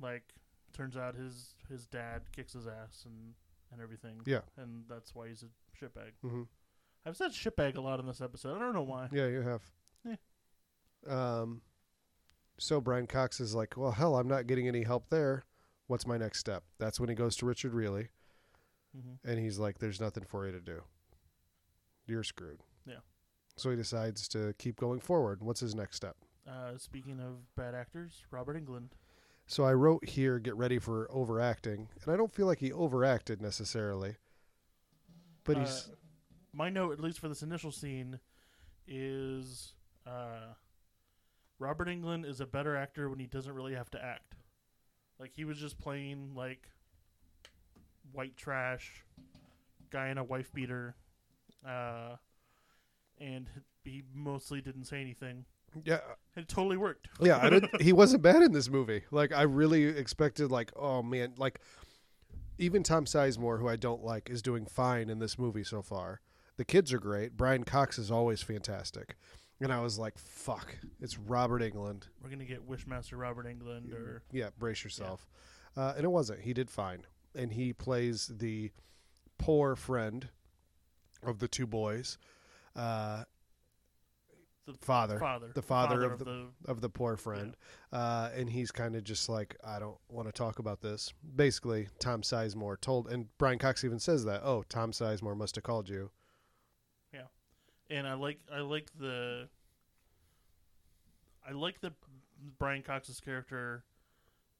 [0.02, 0.24] like
[0.74, 3.34] turns out his his dad kicks his ass and
[3.72, 4.22] and everything.
[4.26, 4.42] Yeah.
[4.58, 6.12] and that's why he's a shitbag.
[6.22, 6.44] hmm
[7.06, 8.56] I've said shitbag a lot in this episode.
[8.56, 9.10] I don't know why.
[9.12, 9.62] Yeah, you have.
[10.06, 10.16] Yeah.
[11.08, 11.62] Um,
[12.58, 15.44] so Brian Cox is like, "Well, hell, I'm not getting any help there.
[15.88, 18.08] What's my next step?" That's when he goes to Richard Riehle.
[18.96, 20.84] hmm and he's like, "There's nothing for you to do.
[22.06, 23.00] You're screwed." Yeah.
[23.58, 25.42] So he decides to keep going forward.
[25.42, 26.16] What's his next step?
[26.48, 28.90] Uh, speaking of bad actors, Robert Englund.
[29.46, 33.42] So I wrote here, "Get ready for overacting," and I don't feel like he overacted
[33.42, 34.18] necessarily,
[35.44, 35.96] but he's Uh,
[36.54, 38.20] my note, at least for this initial scene,
[38.88, 39.74] is
[40.06, 40.54] uh,
[41.60, 44.36] Robert Englund is a better actor when he doesn't really have to act.
[45.20, 46.70] Like he was just playing like
[48.12, 49.06] white trash
[49.90, 50.96] guy in a wife beater,
[51.66, 52.18] uh,
[53.20, 53.50] and
[53.84, 55.46] he mostly didn't say anything.
[55.86, 56.00] Yeah,
[56.36, 57.08] It totally worked.
[57.20, 57.40] yeah.
[57.42, 59.04] I didn't, he wasn't bad in this movie.
[59.12, 60.52] Like I really expected.
[60.52, 61.60] Like oh man, like
[62.58, 66.22] even Tom Sizemore, who I don't like, is doing fine in this movie so far.
[66.58, 67.36] The kids are great.
[67.36, 69.16] Brian Cox is always fantastic.
[69.60, 72.04] And I was like, fuck, it's Robert Englund.
[72.22, 75.26] We're gonna get Wishmaster Robert Englund or Yeah, brace yourself.
[75.78, 76.42] Uh, and it wasn't.
[76.42, 77.06] He did fine.
[77.36, 78.72] And he plays the
[79.40, 80.28] poor friend
[81.26, 82.18] of the two boys.
[82.76, 83.24] Uh,
[84.66, 85.20] the father.
[85.20, 87.56] father, The father of of the of the poor friend.
[87.92, 91.14] Uh, and he's kind of just like, I don't want to talk about this.
[91.36, 95.64] Basically, Tom Sizemore told, and Brian Cox even says that, oh, Tom Sizemore must have
[95.64, 96.12] called you.
[97.14, 97.28] Yeah,
[97.90, 99.48] and I like I like the
[101.48, 101.94] I like the
[102.58, 103.84] Brian Cox's character.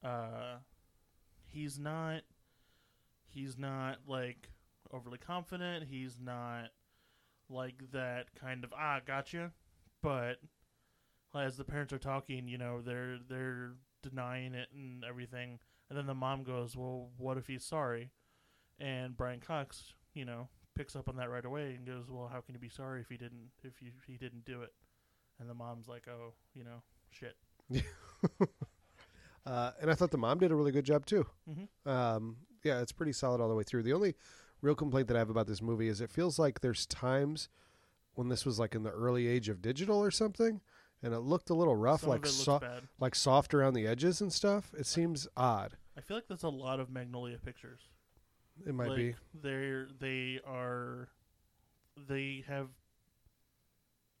[0.02, 0.58] Uh,
[1.46, 2.20] he's not
[3.26, 4.50] he's not like
[4.92, 5.86] overly confident.
[5.88, 6.68] He's not
[7.48, 9.50] like that kind of ah gotcha.
[10.04, 10.36] But
[11.34, 15.58] as the parents are talking, you know, they're they're denying it and everything.
[15.88, 18.10] And then the mom goes, "Well, what if he's sorry?"
[18.78, 22.42] And Brian Cox, you know, picks up on that right away and goes, "Well, how
[22.42, 24.74] can you be sorry if he didn't if you, he didn't do it?"
[25.40, 27.36] And the mom's like, "Oh, you know, shit."
[29.46, 31.26] Uh, and I thought the mom did a really good job too.
[31.46, 31.68] Mhm.
[31.86, 33.82] Um, yeah, it's pretty solid all the way through.
[33.82, 34.14] The only
[34.62, 37.50] real complaint that I have about this movie is it feels like there's times
[38.14, 40.60] when this was like in the early age of digital or something,
[41.02, 42.82] and it looked a little rough, Some like of it looks so- bad.
[42.98, 44.72] like soft around the edges and stuff.
[44.78, 45.76] It seems odd.
[45.96, 47.80] I feel like that's a lot of Magnolia pictures.
[48.66, 49.14] It might like, be.
[49.42, 51.08] They're they are
[52.08, 52.68] they have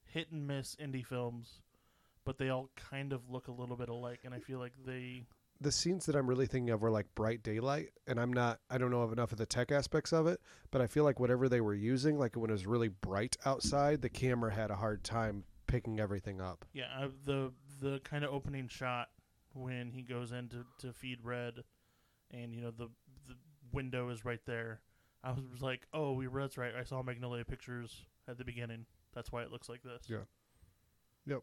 [0.04, 1.60] hit and miss indie films,
[2.24, 5.24] but they all kind of look a little bit alike, and I feel like they
[5.64, 8.78] the scenes that I'm really thinking of were like bright daylight, and I'm not, I
[8.78, 11.48] don't know of enough of the tech aspects of it, but I feel like whatever
[11.48, 15.02] they were using, like when it was really bright outside, the camera had a hard
[15.02, 16.64] time picking everything up.
[16.72, 17.50] yeah I, the
[17.80, 19.08] the kind of opening shot
[19.54, 21.64] when he goes in to, to feed Red,
[22.30, 22.90] and you know the
[23.26, 23.34] the
[23.72, 24.80] window is right there.
[25.22, 26.72] I was like, oh, we that's right.
[26.78, 28.84] I saw Magnolia Pictures at the beginning.
[29.14, 30.02] That's why it looks like this.
[30.08, 30.24] Yeah.
[31.26, 31.42] Yep.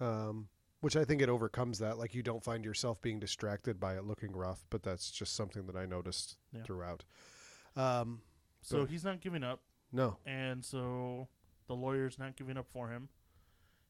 [0.00, 0.48] Um,
[0.80, 1.98] which I think it overcomes that.
[1.98, 5.66] Like you don't find yourself being distracted by it looking rough, but that's just something
[5.66, 6.62] that I noticed Yeah.
[6.62, 7.04] throughout.
[7.76, 8.22] Um,
[8.62, 9.62] So he's not giving up.
[9.92, 11.28] no, and so
[11.66, 13.08] the lawyer's not giving up for him,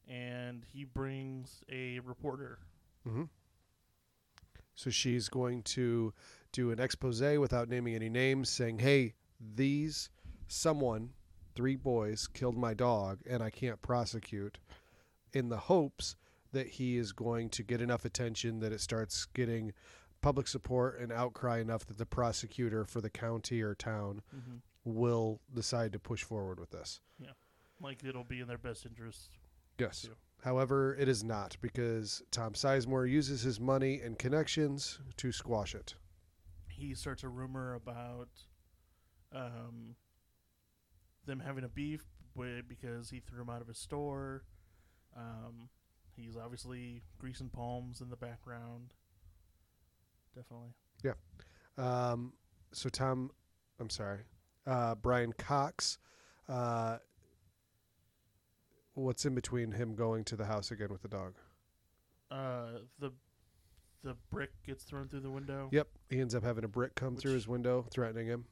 [0.07, 2.59] and he brings a reporter.
[3.05, 3.25] hmm
[4.75, 6.13] So she's going to
[6.53, 10.09] do an expose without naming any names, saying, "Hey, these
[10.47, 11.15] someone,
[11.55, 14.59] three boys, killed my dog, and I can't prosecute."
[15.33, 16.17] In the hopes
[16.53, 19.73] that he is going to get enough attention that it starts getting
[20.21, 24.57] public support and outcry enough that the prosecutor for the county or town Mm-hmm.
[24.85, 27.01] will decide to push forward with this.
[27.21, 27.31] Yeah.
[27.81, 29.31] Like it'll be in their best interest.
[29.79, 30.03] Yes.
[30.03, 30.15] too.
[30.43, 35.95] However, it is not because Tom Sizemore uses his money and connections to squash it.
[36.69, 38.29] He starts a rumor about
[39.35, 39.97] um,
[41.27, 42.05] them having a beef
[42.69, 44.45] because he threw him out of his store.
[45.17, 45.69] Um,
[46.19, 48.93] he's obviously greasing palms in the background.
[50.35, 50.71] Definitely.
[51.05, 51.13] Yeah.
[51.77, 52.33] Um,
[52.73, 53.31] so Tom,
[53.81, 54.21] I'm sorry,
[54.67, 55.99] uh, Brian Cox.
[56.49, 56.99] Uh,
[58.95, 61.35] what's in between him going to the house again with the dog?
[62.31, 63.13] Uh, the
[64.05, 65.69] the brick gets thrown through the window.
[65.73, 68.45] Yep, he ends up having a brick come through his window, threatening him.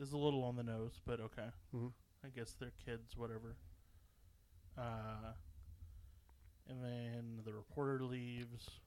[0.00, 1.48] is a little on the nose, but okay.
[1.74, 1.92] Mhm.
[2.24, 3.56] I guess they're kids, whatever.
[4.76, 5.32] Uh,
[6.68, 8.80] and then the reporter leaves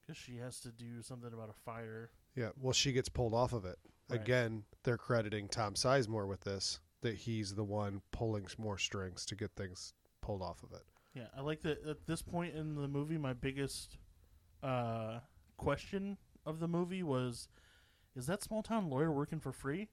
[0.00, 2.10] because she has to do something about a fire.
[2.34, 3.78] Yeah, well, she gets pulled off of it.
[4.08, 4.20] Right.
[4.20, 9.34] Again, they're crediting Tom Sizemore with this, that he's the one pulling more strings to
[9.34, 10.82] get things pulled off of it.
[11.14, 11.86] Yeah, I like that.
[11.86, 13.98] At this point in the movie, my biggest
[14.62, 15.20] uh,
[15.56, 17.48] question of the movie was,
[18.14, 19.88] "Is that small town lawyer working for free?"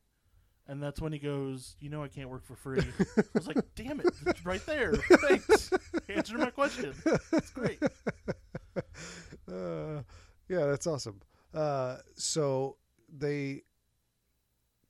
[0.70, 2.80] And that's when he goes, "You know, I can't work for free."
[3.18, 4.94] I was like, "Damn it, it's right there!
[5.28, 5.72] Thanks,
[6.10, 6.94] answer my question.
[7.32, 7.82] It's great."
[9.52, 10.02] uh,
[10.50, 11.22] yeah, that's awesome.
[11.54, 12.78] Uh, so
[13.10, 13.62] they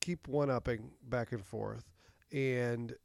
[0.01, 1.85] keep one upping back and forth,
[2.31, 2.95] and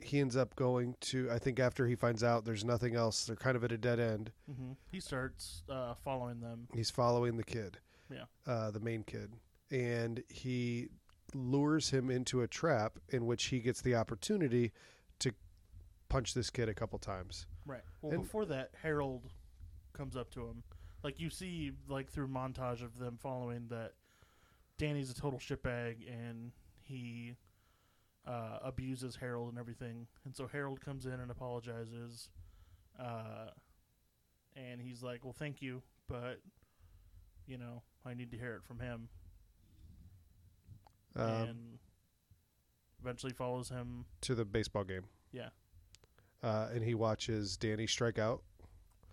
[0.00, 1.30] he ends up going to.
[1.30, 4.00] I think after he finds out there's nothing else, they're kind of at a dead
[4.00, 4.32] end.
[4.52, 6.66] hmm He starts uh, following them.
[6.74, 7.78] He's following the kid,
[8.10, 8.24] Yeah.
[8.46, 9.32] uh, the main kid,
[9.70, 10.88] and he
[11.36, 14.72] lures him into a trap in which he gets the opportunity
[15.20, 15.32] to
[16.08, 17.46] punch this kid a couple times.
[17.64, 17.82] Right.
[18.02, 19.30] Well, And- before that, Harold
[19.92, 20.62] comes up to him.
[21.02, 23.92] Like you see, like through montage of them following that,
[24.78, 27.36] Danny's a total shitbag, and he
[28.26, 30.06] uh, abuses Harold and everything.
[30.24, 32.28] And so Harold comes in and apologizes.
[32.98, 33.50] Uh,
[34.56, 36.40] and he's like, "Well, thank you, but
[37.46, 39.08] you know, I need to hear it from him."
[41.16, 41.78] Um, and
[43.00, 44.04] eventually follows him.
[44.22, 45.04] to the baseball game.
[45.32, 45.48] Yeah.
[46.42, 48.42] Uh, and he watches Danny strike out.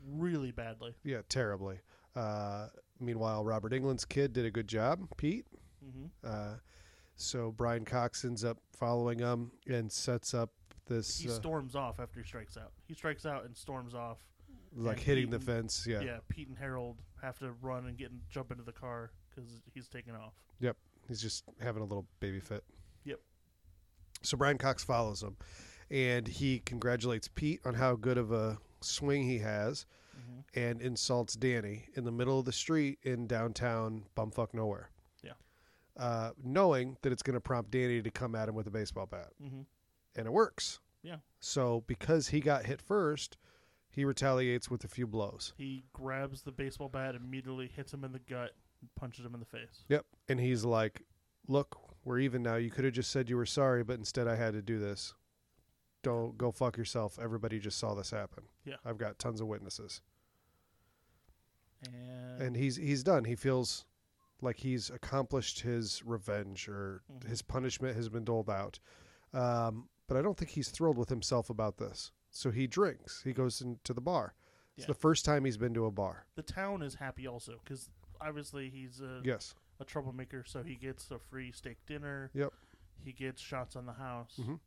[0.05, 0.93] really badly.
[1.03, 1.79] Yeah, terribly.
[2.15, 2.67] Uh,
[2.99, 5.45] meanwhile, Robert Englund's kid did a good job, Pete.
[5.81, 6.55] hmm Uh,
[7.15, 10.49] so Brian Cox ends up following him and sets up
[10.87, 12.71] this He uh, storms off after he strikes out.
[12.87, 14.17] He strikes out and storms off.
[14.75, 15.85] like hitting the fence.
[15.87, 16.01] Yeah.
[16.01, 16.17] Yeah.
[16.27, 19.87] Pete and Harold have to run and get and jump into the car because he's
[19.87, 20.33] taking off.
[21.07, 22.63] He's just having a little baby fit.
[23.05, 23.19] Yep.
[24.21, 25.37] So Brian Cox follows him,
[25.89, 31.33] and he congratulates Pete on how good of a swing he has, hmm and insults
[31.33, 34.91] Danny in the middle of the street in downtown bumfuck nowhere.
[35.23, 35.31] Yeah.
[35.97, 39.07] Uh, knowing that it's going to prompt Danny to come at him with a baseball
[39.07, 39.61] bat, hmm
[40.15, 40.79] and it works.
[41.01, 41.17] Yeah.
[41.39, 43.37] So because he got hit first,
[43.89, 45.53] he retaliates with a few blows.
[45.57, 48.51] He grabs the baseball bat, immediately hits him in the gut,
[48.95, 49.83] punches him in the face.
[49.89, 50.05] Yep.
[50.29, 51.03] And he's like,
[51.47, 52.55] "Look, we're even now.
[52.55, 55.13] You could have just said you were sorry, but instead I had to do this.
[56.01, 57.17] Don't go fuck yourself.
[57.19, 58.43] Everybody just saw this happen.
[58.65, 58.75] Yeah.
[58.85, 60.01] I've got tons of witnesses."
[61.85, 63.25] And, And he's he's done.
[63.25, 63.85] He feels
[64.41, 67.27] like he's accomplished his revenge or Mhm.
[67.27, 68.79] his punishment has been doled out.
[69.33, 72.11] Um, but I don't think he's thrilled with himself about this.
[72.29, 73.21] So he drinks.
[73.23, 74.35] He goes into the bar.
[74.75, 74.87] It's Yeah.
[74.87, 76.25] the first time he's been to a bar.
[76.35, 77.89] the town is happy also because
[78.25, 79.55] obviously he's a, Yes.
[79.79, 82.29] a troublemaker, so he gets a free steak dinner.
[82.33, 82.53] Yep.
[83.03, 84.59] He gets shots on the house, Mhm.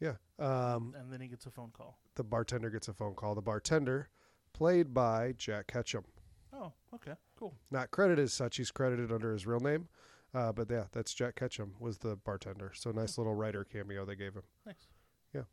[0.00, 0.16] Yeah.
[0.38, 1.98] Um, and then he gets a phone call.
[2.16, 3.34] the bartender gets a phone call.
[3.34, 4.08] The bartender,
[4.52, 6.04] played by Jack Ketchum,
[6.52, 7.56] Oh, okay, cool.
[7.70, 8.56] not credited as such.
[8.58, 9.88] He's credited under his real name,
[10.34, 12.72] uh, but yeah, that's Jack Ketchum was the bartender.
[12.74, 14.42] So nice little writer cameo they gave him.
[14.66, 14.88] Nice.
[15.32, 15.44] Yeah.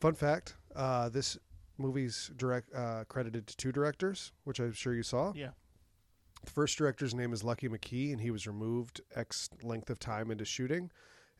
[0.00, 1.36] Fun fact: uh, this
[1.76, 5.32] movie's direct uh, credited to two directors, which I'm sure you saw.
[5.34, 5.50] Yeah.
[6.44, 10.30] The first director's name is Lucky McKee, and he was removed X length of time
[10.30, 10.90] into shooting.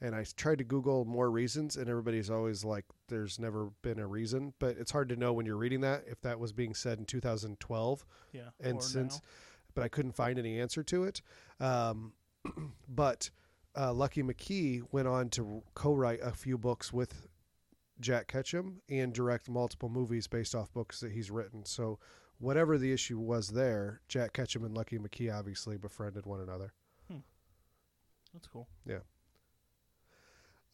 [0.00, 4.06] And I tried to Google more reasons, and everybody's always like, "There's never been a
[4.06, 6.98] reason," but it's hard to know when you're reading that if that was being said
[6.98, 8.06] in 2012.
[8.32, 8.50] Yeah.
[8.60, 9.22] And since- now.
[9.74, 11.20] but I couldn't find any answer to it.
[11.58, 12.12] Um,
[12.88, 13.30] but
[13.76, 17.26] uh, Lucky McKee went on to co-write a few books with
[18.00, 21.64] Jack Ketchum and direct multiple movies based off books that he's written.
[21.64, 21.98] So
[22.38, 26.72] whatever the issue was there, Jack Ketchum and Lucky McKee obviously befriended one another.
[28.34, 28.68] that's cool.
[28.86, 28.98] Yeah.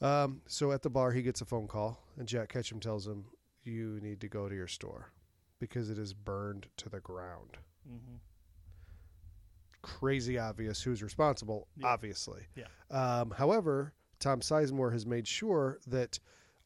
[0.00, 3.27] Um, so at the bar, he gets a phone call, and Jack Ketchum tells him,
[3.62, 5.12] "You need to go to your store
[5.61, 8.16] because it is burned to the ground." hmm
[9.83, 11.88] crazy obvious who's responsible, Yeah.
[11.88, 12.46] obviously.
[12.57, 12.68] Yeah.
[12.90, 16.18] Um, however, Tom Sizemore has made sure that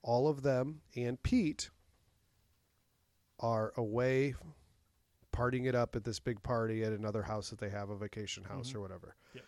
[0.03, 1.71] all of them and Pete
[3.41, 4.37] are away
[5.38, 8.44] partying it up at this big party at another house that they have, a vacation
[8.44, 8.74] house Mhm.
[8.77, 9.16] or whatever.
[9.35, 9.44] Yep.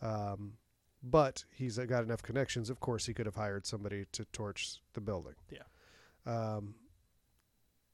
[0.00, 0.58] Um,
[1.02, 2.70] but he's got enough connections.
[2.70, 5.34] Of course, he could have hired somebody to torch the building.
[5.50, 5.62] Yeah.
[6.24, 6.74] Um,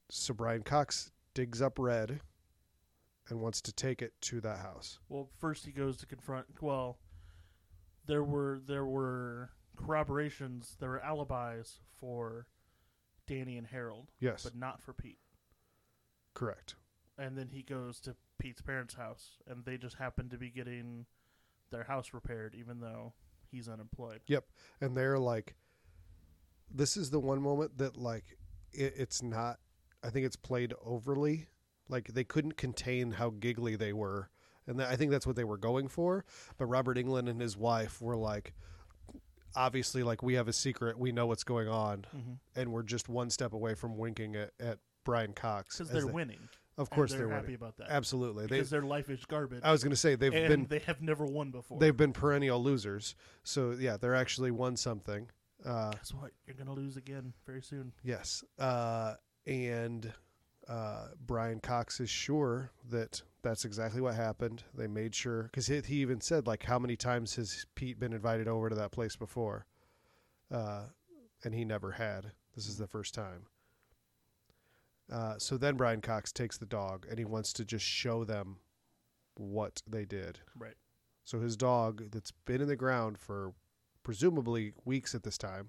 [0.09, 2.20] so Brian Cox digs up Red
[3.28, 4.98] and wants to take it to that house.
[5.09, 6.62] Well, first he goes to confront.
[6.62, 6.98] Well,
[8.07, 12.46] there were there were corroborations, there were alibis for
[13.26, 15.18] Danny and Harold, Yes, but not for Pete.
[16.35, 16.74] correct.
[17.18, 21.07] And then he goes to Pete's parents' house, and they just happen to be getting
[21.70, 23.12] their house repaired, even though
[23.51, 24.20] he's unemployed.
[24.27, 24.44] Yep,
[24.81, 25.55] and they're like,
[26.75, 28.25] this is the one moment that like
[28.72, 29.59] it, it's not.
[30.03, 31.48] I think it's played overly.
[31.88, 34.31] Like they couldn't contain how giggly they were,
[34.66, 36.25] and that, I think that's what they were going for.
[36.57, 38.55] But Robert Englund and his wife were like,
[39.55, 40.98] obviously, like we have a secret.
[40.98, 42.33] We know what's going on, Mm-hmm.
[42.61, 46.12] and we're just one step away from winking at, at Brian Cox Because they're they-
[46.12, 46.48] winning.
[46.79, 47.57] Of course, they're, they're, happy winning.
[47.57, 47.89] about that.
[47.91, 48.57] Absolutely, they.
[48.57, 49.61] Because their life is garbage.
[49.62, 51.79] I was going to say they've and been they have never won before.
[51.79, 53.14] they've been perennial losers.
[53.45, 55.29] So yeah, they're actually won something.
[55.64, 56.31] Uh, Guess what?
[56.47, 57.93] You're gonna lose again very soon.
[58.03, 58.43] Yes.
[58.59, 59.14] Uh,
[59.47, 60.12] and
[60.68, 64.62] uh, Brian Cox is sure that that's exactly what happened.
[64.75, 68.12] They made sure because he, he even said like, how many times has Pete been
[68.12, 69.66] invited over to that place before?
[70.51, 70.85] Uh,
[71.45, 72.33] and he never had.
[72.55, 73.47] This is the first time.
[75.13, 78.57] Uh, so then Brian Cox takes the dog and he wants to just show them
[79.35, 80.39] what they did.
[80.59, 80.75] Right.
[81.25, 83.53] So his dog that's been in the ground for
[84.03, 85.69] presumably weeks at this time,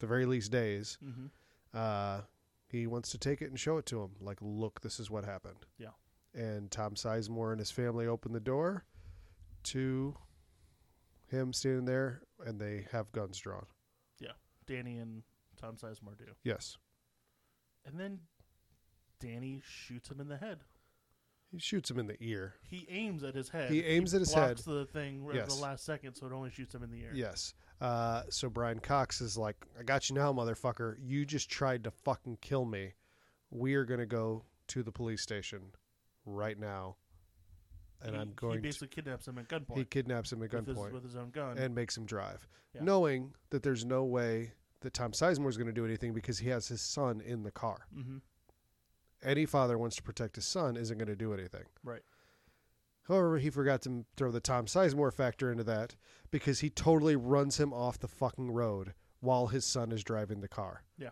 [0.00, 1.26] the very least days, Mm-hmm.
[1.72, 2.20] uh,
[2.66, 4.10] he wants to take it and show it to him.
[4.20, 5.64] Like, look, this is what happened.
[5.78, 5.90] Yeah.
[6.34, 8.84] And Tom Sizemore and his family open the door
[9.64, 10.16] to
[11.28, 13.66] him standing there, and they have guns drawn.
[14.18, 14.32] Yeah,
[14.66, 15.22] Danny and
[15.56, 16.24] Tom Sizemore do.
[16.42, 16.76] Yes,
[17.86, 18.20] And then
[19.20, 20.60] Danny shoots him in the head.
[21.50, 22.54] he shoots him in the ear.
[22.68, 23.70] He aims at his head.
[23.70, 24.56] He aims at his head.
[24.56, 25.54] blocks the thing at Yes.
[25.54, 27.12] the last second, so it only shoots him in the ear.
[27.14, 27.54] Yes.
[27.80, 30.96] Uh, so Brian Cox is like, I got you now, motherfucker.
[31.00, 32.94] You just tried to fucking kill me.
[33.50, 35.60] We are going to go to the police station
[36.26, 36.96] right now.
[38.02, 39.76] And he, I'm going He basically kidnaps him at gunpoint.
[39.78, 41.56] He kidnaps him at with his, gunpoint with his own gun.
[41.56, 42.82] and makes him drive, Yeah.
[42.82, 44.52] knowing that there's no way
[44.84, 47.50] that Tom Sizemore is going to do anything because he has his son in the
[47.50, 47.86] car.
[47.92, 48.18] hmm
[49.22, 51.64] Any father wants to protect his son isn't going to do anything.
[51.82, 52.02] Right.
[53.08, 55.94] However, he forgot to throw the Tom Sizemore factor into that
[56.30, 60.48] because he totally runs him off the fucking road while his son is driving the
[60.48, 60.84] car.
[60.98, 61.10] Yeah.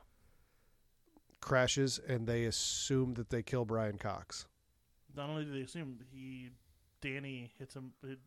[1.40, 4.46] Crashes, and they assume that they kill Brian Cox.
[5.14, 6.50] Not only do they assume he,
[7.00, 7.92] Danny hits him.
[8.04, 8.18] It,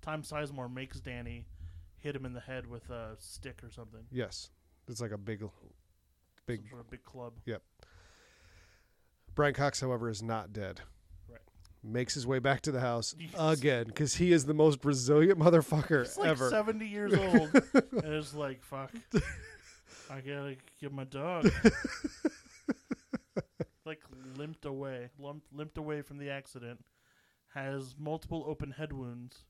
[0.00, 1.46] Tom Sizemore makes Danny
[1.98, 4.00] hit him in the head with a stick or something.
[4.10, 4.50] Yes.
[4.88, 5.42] It's like a big,
[6.46, 6.60] big.
[6.60, 7.32] Some sort of big club.
[7.46, 7.62] Yep.
[9.34, 10.80] Brian Cox, however, is not dead.
[11.30, 11.40] Right.
[11.82, 13.58] Makes his way back to the house Yes.
[13.58, 16.50] again because he is the most resilient motherfucker He's like ever.
[16.50, 17.50] 70 years old.
[17.74, 18.90] and it's like, fuck.
[20.10, 21.50] I gotta get my dog.
[23.86, 24.00] like
[24.36, 26.84] limped away, limped, limped away from the accident.
[27.54, 29.44] Has multiple open head wounds.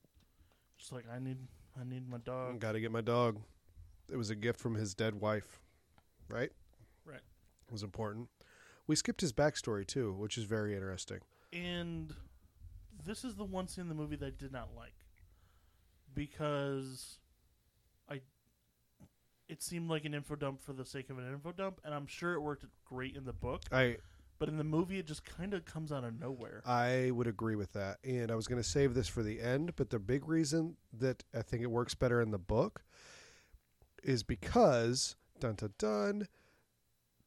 [0.78, 1.39] Just like I need,
[1.80, 2.59] I need my dog.
[2.61, 3.39] Got to get my dog.
[4.11, 5.61] It was a gift from his dead wife,
[6.28, 6.50] right?
[7.05, 7.20] Right.
[7.66, 8.28] It was important.
[8.86, 11.18] We skipped his backstory too, which is very interesting.
[11.53, 12.14] And
[13.05, 14.94] this is the one scene in the movie that I did not like
[16.14, 17.18] because
[18.09, 18.20] I
[19.48, 22.07] it seemed like an info dump for the sake of an info dump, and I'm
[22.07, 23.96] sure it worked great in the book, I
[24.38, 26.62] but in the movie it just kind of comes out of nowhere.
[26.66, 27.98] I would agree with that.
[28.03, 31.22] And I was going to save this for the end, but the big reason that
[31.32, 32.82] I think it works better in the book
[34.03, 36.28] is because dun dun dun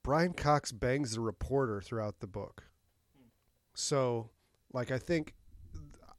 [0.04, 2.64] Brian Cox bangs the reporter throughout the book.
[3.74, 4.30] So,
[4.74, 5.34] like I think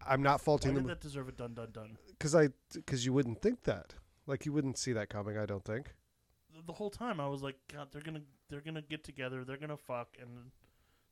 [0.06, 1.96] I'm not Why faulting did them that deserve a dun dun dun?
[2.10, 3.94] because I because you wouldn't think that.
[4.26, 5.38] Like you wouldn't see that coming.
[5.38, 5.94] I don't think.
[6.54, 9.56] The- The whole time I was like, God, they're gonna they're gonna get together, they're
[9.56, 10.50] gonna fuck, and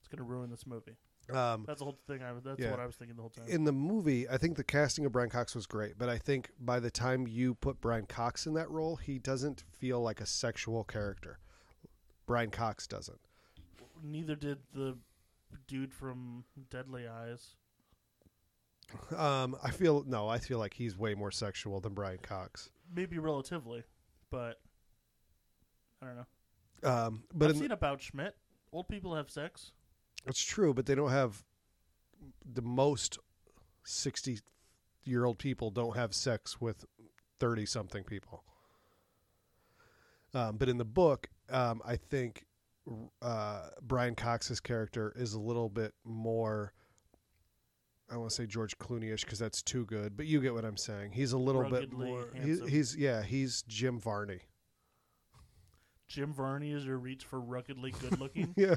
[0.01, 0.97] it's gonna ruin this movie.
[1.33, 2.23] Um, That's the whole thing.
[2.23, 2.71] I that's Yeah.
[2.71, 3.47] what I was thinking the whole time.
[3.49, 6.51] in the movie, I think the casting of Brian Cox was great, but I think
[6.61, 10.27] by the time you put Brian Cox in that role, he doesn't feel like a
[10.27, 11.39] sexual character.
[12.27, 13.21] Brian Cox doesn't.
[14.03, 14.99] Neither did the
[15.67, 17.57] dude from Deadly Eyes.
[19.17, 22.71] Um, I feel no, I feel like he's way more sexual than Brian Cox.
[22.95, 23.83] Maybe relatively,
[24.31, 24.61] but
[26.03, 26.27] I don't know.
[26.91, 28.37] Um, but I've seen about Schmidt.
[28.73, 29.73] Old people have sex.
[30.27, 31.45] It's true, but they don't have
[32.45, 33.19] the most
[33.85, 36.85] sixty-year-old people don't have sex with
[37.39, 38.45] thirty-something people.
[40.33, 42.45] Um, but in the book, um, I think
[43.23, 46.73] uh, Brian Cox's character is a little bit more.
[48.09, 50.65] I don't want to say George Clooney-ish because that's too good, but you get what
[50.65, 51.13] I'm saying.
[51.13, 52.27] He's a little bit more.
[52.35, 52.69] He, handsome.
[52.69, 54.41] he's yeah, he's Jim Varney.
[56.07, 58.75] Jim Varney is your reach for ruggedly good looking, Yeah,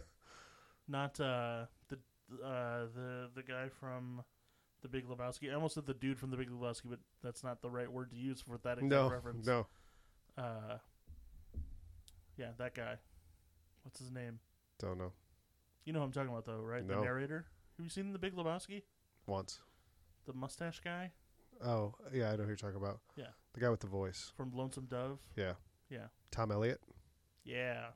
[0.87, 1.97] not uh, the
[2.43, 4.23] uh, the the guy from
[4.81, 5.51] the Big Lebowski.
[5.51, 8.11] I almost said the dude from the Big Lebowski, but that's not the right word
[8.11, 9.47] to use for that exact no, reference.
[9.47, 9.67] no,
[10.37, 10.77] Uh,
[12.37, 12.95] yeah, that guy.
[13.83, 14.39] What's his name?
[14.79, 15.13] don't know.
[15.85, 16.85] You know who I'm talking about, though, right?
[16.85, 16.97] No.
[16.99, 17.45] The narrator.
[17.77, 18.83] Have you seen the Big Lebowski?
[19.25, 19.59] Once.
[20.25, 21.11] The mustache guy
[21.63, 22.99] Oh, yeah, I know who you're talking about.
[23.15, 23.27] Yeah.
[23.53, 24.31] The guy with the voice.
[24.35, 25.19] from Lonesome Dove.
[25.35, 25.53] Yeah.
[25.89, 26.07] Yeah.
[26.31, 26.81] Tom Elliott.
[27.43, 27.87] Yeah,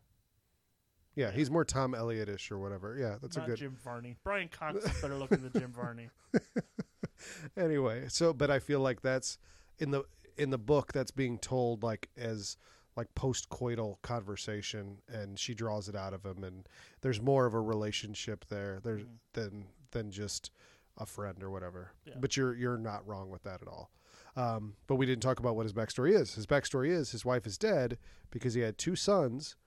[1.16, 2.96] Yeah, he's more Tom Elliott-ish or whatever.
[2.98, 3.58] Yeah, that's not a good.
[3.60, 4.16] Jim Varney.
[4.24, 6.10] Brian Cox is better looking than Jim Varney.
[7.58, 9.38] anyway, so but I feel like that's
[9.80, 10.04] in the
[10.38, 12.58] in the book that's being told like as
[12.96, 16.68] like post-coital conversation and she draws it out of him and
[17.02, 19.08] there's more of a relationship there there's Mhm.
[19.34, 20.52] than than just
[20.98, 21.92] a friend or whatever.
[22.06, 22.16] Yeah.
[22.20, 23.92] But you're you're not wrong with that at all.
[24.38, 26.36] Um, but we didn't talk about what his backstory is.
[26.36, 27.98] His backstory is his wife is dead
[28.30, 29.58] because he had two sons,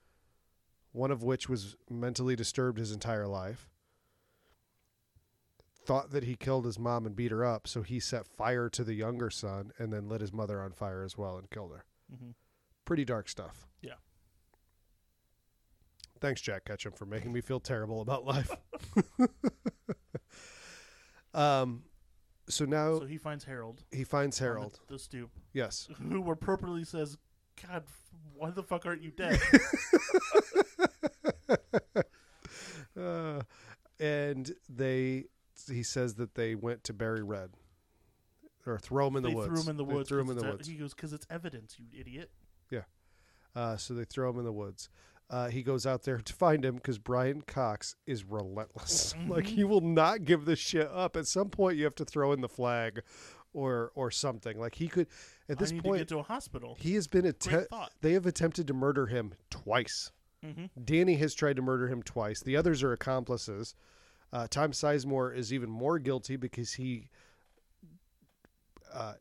[0.95, 3.69] one of which was mentally disturbed his entire life.
[5.85, 8.83] Thought that he killed his mom and beat her up, so he set fire to
[8.83, 11.85] the younger son and then lit his mother on fire as well and killed her.
[12.09, 12.31] hmm
[12.85, 13.67] Pretty dark stuff.
[13.81, 13.93] Yeah.
[16.21, 18.49] Thanks, Jack Ketchum, for making me feel terrible about life.
[21.33, 21.83] um,
[22.47, 23.83] so now So he finds Harold.
[23.91, 24.79] he finds on the- Harold.
[24.87, 25.87] the, stoop, Yes.
[26.09, 27.17] who appropriately says,
[27.67, 27.83] "God,
[28.35, 29.39] why the fuck aren't you dead?"
[32.97, 33.41] Uh,
[33.99, 35.25] and they,
[35.69, 37.49] he says that they went to bury Red.
[38.65, 39.47] or throw him in they the woods.
[39.49, 40.09] threw him in the They woods.
[40.09, 40.67] Threw him in the woods.
[40.67, 42.31] He goes because it's evidence, you idiot.
[42.71, 42.83] Yeah.
[43.53, 44.89] Uh, so they throw him in the woods.
[45.29, 49.13] Uh, he goes out there to find him because Brian Cox is relentless.
[49.27, 51.17] like he will not give this shit up.
[51.17, 53.01] At some point, you have to throw in the flag,
[53.55, 54.59] or or something.
[54.59, 55.07] Like he could.
[55.49, 56.75] At this point, to get to a hospital.
[56.79, 60.11] he has been Great atte- They have attempted to murder him twice.
[60.43, 62.41] hmm Danny has tried to murder him twice.
[62.41, 63.73] The others are accomplices.
[64.33, 67.09] Uh, Tom Sizemore is even more guilty because he,
[68.93, 69.13] uh,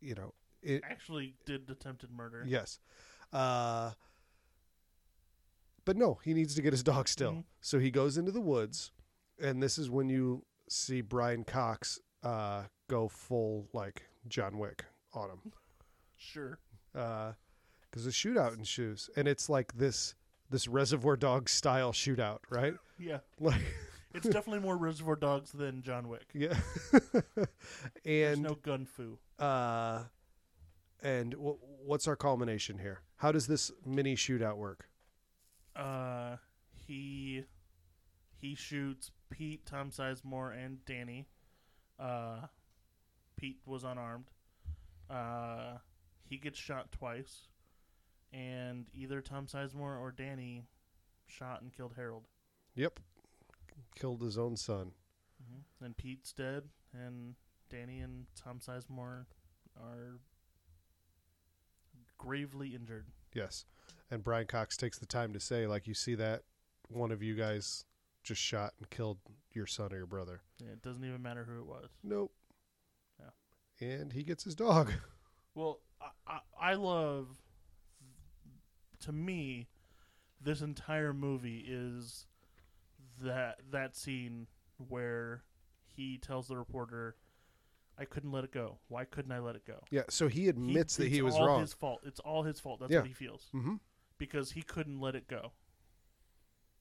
[0.00, 0.32] you know,
[0.62, 2.44] it, Actually, did attempted murder.
[2.46, 2.78] yes.
[3.32, 3.92] Uh,
[5.84, 7.32] but no, he needs to get his dog still.
[7.32, 7.44] Mhm.
[7.60, 8.92] So he goes into the woods,
[9.40, 15.30] and this is when you see Brian Cox uh, go full like John Wick on
[15.30, 15.52] him.
[16.16, 16.58] Sure.
[16.92, 20.14] because the shootout ensues, and it's like this
[20.50, 22.74] this Reservoir Dogs style shootout, right?
[22.98, 23.18] Yeah.
[23.40, 23.60] Like,
[24.14, 26.26] It's definitely more Reservoir Dogs than John Wick.
[26.34, 26.54] yeah,
[27.34, 27.46] There's
[28.04, 29.18] and no gun fu.
[29.38, 30.02] uh,
[31.02, 33.00] and w- what's our culmination here?
[33.16, 34.88] How does this mini shootout work?
[35.74, 36.36] Uh,
[36.74, 37.44] he
[38.38, 41.26] he shoots Pete, Tom Sizemore, and Danny.
[41.98, 42.46] Uh,
[43.36, 44.30] Pete was unarmed.
[45.10, 45.78] Uh,
[46.28, 47.48] he gets shot twice,
[48.32, 50.64] and either Tom Sizemore or Danny
[51.26, 52.28] shot and killed Harold.
[52.74, 53.00] Yep,
[53.94, 54.92] killed his own son.
[55.42, 55.84] Mm-hmm.
[55.84, 56.64] And Pete's dead,
[56.94, 57.34] and
[57.68, 59.26] Danny and Tom Sizemore
[59.76, 60.18] are
[62.16, 63.06] gravely injured.
[63.34, 63.64] Yes,
[64.10, 66.44] and Brian Cox takes the time to say, like, you see that
[66.88, 67.84] one of you guys
[68.22, 69.18] just shot and killed
[69.52, 70.40] your son or your brother.
[70.60, 71.90] And it doesn't even matter who it was.
[72.02, 72.32] Nope.
[73.20, 73.86] Yeah.
[73.88, 74.92] And he gets his dog.
[75.54, 77.28] Well, I, I, I love.
[79.00, 79.68] To me,
[80.40, 82.26] this entire movie is
[83.22, 84.46] that that scene
[84.88, 85.42] where
[85.84, 87.16] he tells the reporter,
[87.98, 88.78] "I couldn't let it go.
[88.88, 91.60] Why couldn't I let it go?" Yeah, so he admits that he was all wrong.
[91.60, 92.00] His fault.
[92.06, 92.80] It's all his fault.
[92.80, 93.00] That's Yeah.
[93.00, 93.74] what he feels hmm
[94.16, 95.52] because he couldn't let it go.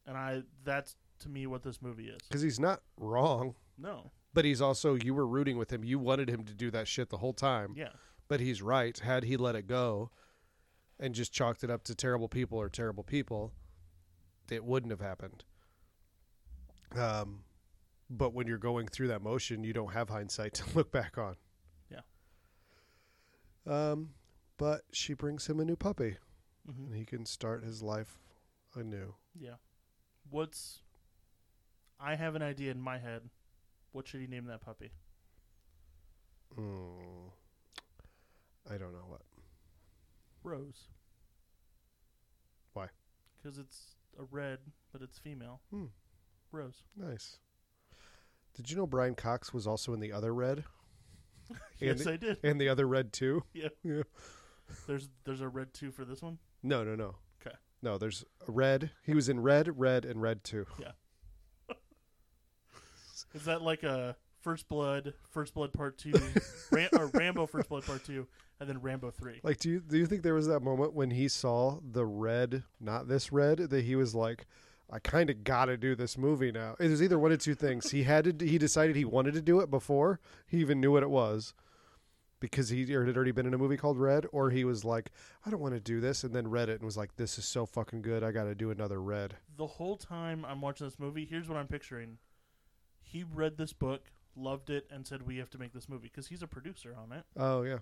[0.06, 2.20] And I, that's to me what this movie is.
[2.28, 5.84] Because he's not wrong, No, but he's also you were rooting with him.
[5.84, 7.74] You wanted him to do that shit the whole time.
[7.76, 7.90] yeah,
[8.28, 8.98] But he's right.
[8.98, 10.12] Had he let it go
[11.00, 13.52] and just chalked it up to terrible people or terrible people,
[14.50, 15.44] it wouldn't have happened.
[16.96, 17.44] Um,
[18.10, 21.36] but when you're going through that motion, you don't have hindsight to look back on.
[21.90, 22.02] Yeah.
[23.66, 24.10] Um,
[24.58, 26.18] but she brings him a new puppy,
[26.66, 28.20] hmm and he can start his life
[28.76, 29.16] anew.
[29.40, 29.56] yeah.
[30.30, 30.82] What's?
[32.04, 33.22] I have an idea in my head.
[33.92, 34.92] What should he name that puppy?
[36.58, 37.32] Mm.
[38.70, 39.22] I don't know what.
[40.44, 40.88] Rose.
[42.74, 42.88] Why?
[43.38, 44.60] Because it's a red,
[44.92, 45.62] but it's female.
[45.72, 45.86] Hmm.
[46.52, 46.84] Rose.
[46.98, 47.38] Nice.
[48.56, 50.66] Did you know Brian Cox was also in the other red
[51.80, 52.38] yes, the- I did.
[52.44, 53.44] and the other red too?
[53.54, 53.70] Yeah.
[53.84, 54.04] Yeah.
[54.88, 56.38] There's there's a red two for this one.
[56.64, 57.16] No, no, no.
[57.46, 57.56] Okay.
[57.82, 58.92] No, there's a red.
[59.06, 60.66] He was in red, red, and red too.
[63.34, 66.14] Is that like a First Blood, First Blood Part Two,
[66.72, 68.28] Ram- or Rambo First Blood Part Two,
[68.60, 69.40] and then Rambo Three?
[69.44, 72.64] Like, do you do you think there was that moment when he saw the red,
[72.80, 74.46] not this red, that he was like,
[74.90, 76.76] I kind of got to do this movie now.
[76.80, 77.92] It was either one of two things.
[77.92, 78.46] He had to.
[78.46, 81.54] He decided he wanted to do it before he even knew what it was,
[82.40, 85.12] because he had already been in a movie called Red, or he was like,
[85.46, 87.46] I don't want to do this, and then read it and was like, This is
[87.46, 88.24] so fucking good.
[88.24, 89.36] I got to do another Red.
[89.56, 92.18] The whole time I'm watching this movie, here's what I'm picturing.
[93.12, 96.28] He read this book, loved it, and said we have to make this movie because
[96.28, 97.26] he's a producer on it.
[97.36, 97.80] Oh yeah.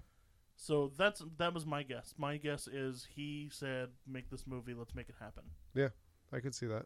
[0.56, 2.16] So that's that was my guess.
[2.18, 4.74] My guess is he said, "Make this movie.
[4.74, 5.44] Let's make it happen."
[5.76, 5.90] Yeah,
[6.34, 6.86] I could see that.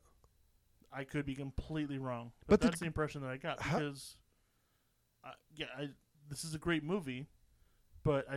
[0.91, 3.79] I could be completely wrong, But but, the- that's the impression that I got How-
[3.79, 4.17] because,
[5.23, 5.89] I, yeah, I,
[6.29, 7.25] this is a great movie,
[8.03, 8.35] but I,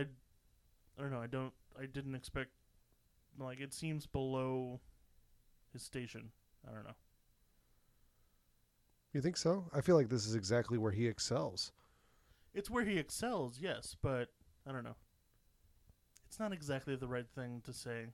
[0.97, 1.21] I don't know.
[1.21, 1.53] I don't.
[1.79, 2.51] I didn't expect.
[3.37, 4.79] Like it seems below
[5.73, 6.31] his station.
[6.67, 6.95] I don't know.
[9.17, 9.65] You think so?
[9.73, 11.71] I feel like this is exactly where he excels.
[12.53, 14.27] It's where he excels, yes, but
[14.63, 14.95] I don't know.
[16.27, 18.09] It's not exactly the right thing to say.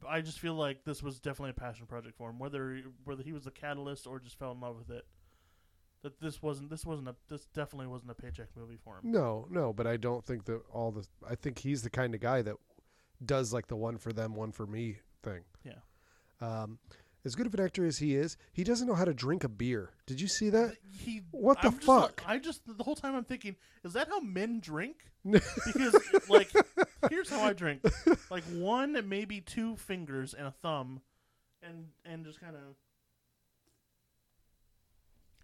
[0.00, 3.22] But I just feel like this was definitely a passion project for him, whether whether
[3.22, 5.04] he was the catalyst or just fell in love with it.
[6.02, 9.12] That this wasn't this wasn't a this definitely wasn't a paycheck movie for him.
[9.12, 11.06] No, no, but I don't think that all the.
[11.28, 12.56] I think he's the kind of guy that
[13.26, 15.42] does like the one for them, one for me thing.
[15.64, 15.80] Yeah.
[16.40, 16.78] Um,
[17.26, 19.48] as good of an actor as he is, he doesn't know how to drink a
[19.48, 19.90] beer.
[20.06, 20.76] Did you see that?
[20.98, 22.22] He What the I'm just- fuck?
[22.26, 25.10] I just the whole time I'm thinking, is that how men drink?
[25.66, 25.96] Because
[26.28, 26.50] like
[27.10, 27.82] here's how I drink.
[28.30, 31.00] Like one, maybe two fingers and a thumb
[31.62, 32.76] and and just kind of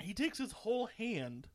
[0.00, 1.48] he takes his whole hand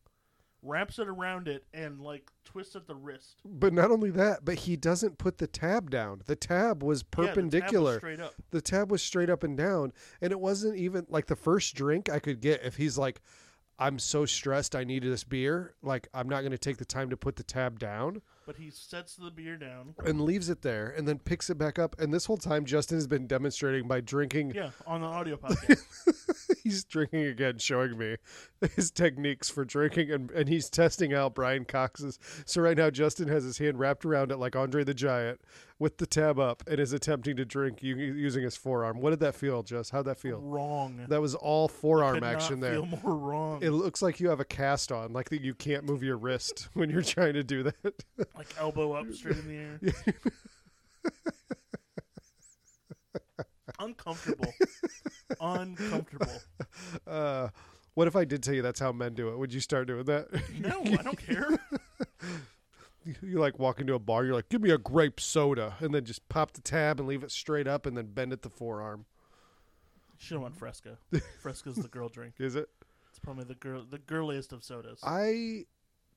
[0.63, 3.41] wraps it around it, and like twists at the wrist.
[3.45, 6.21] But not only that, but he doesn't put the tab down.
[6.25, 7.97] The tab was Yeah, the tab was perpendicular.
[7.97, 8.33] straight up.
[8.51, 12.09] the tab was straight up and down and it wasn't even like the first drink
[12.09, 13.21] i could get if he's like
[13.79, 17.09] i'm so stressed i need this beer like i'm not going to take the time
[17.09, 19.93] to put the tab down But he sets the beer down.
[20.05, 22.97] and leaves it there and then picks it back up and this whole time justin
[22.97, 25.83] has been demonstrating by drinking Yeah, on the audio podcast.
[26.63, 28.15] he's drinking again showing me
[28.75, 33.27] his techniques for drinking and, and he's testing out brian cox's so right now justin
[33.27, 35.39] has his hand wrapped around it like andre the giant
[35.79, 39.35] with the tab up and is attempting to drink using his forearm what did that
[39.35, 41.05] feel just how'd that feel wrong.
[41.07, 43.63] that was all forearm action there Feel more wrong.
[43.63, 46.69] It looks like you have a cast on, like that you can't move your wrist
[46.73, 48.03] when you're trying to do that.
[48.35, 49.79] like elbow up straight in the air.
[53.79, 54.51] Uncomfortable.
[55.39, 56.41] Uncomfortable.
[57.05, 57.49] Uh,
[57.97, 59.39] what if I did tell you that's how men do it?
[59.39, 60.27] Would you start doing that?
[60.59, 61.49] No, I don't care.
[63.23, 66.05] you like walk into a bar, you're like, "Give me a grape soda," and then
[66.05, 69.05] just pop the tab and leave it straight up, and then bend at the forearm.
[70.19, 70.99] Should have went Fresca.
[71.41, 72.35] Fresca's the girl drink.
[72.37, 72.69] Is it?
[73.09, 74.99] It's probably the girl, the girliest of sodas.
[75.03, 75.65] I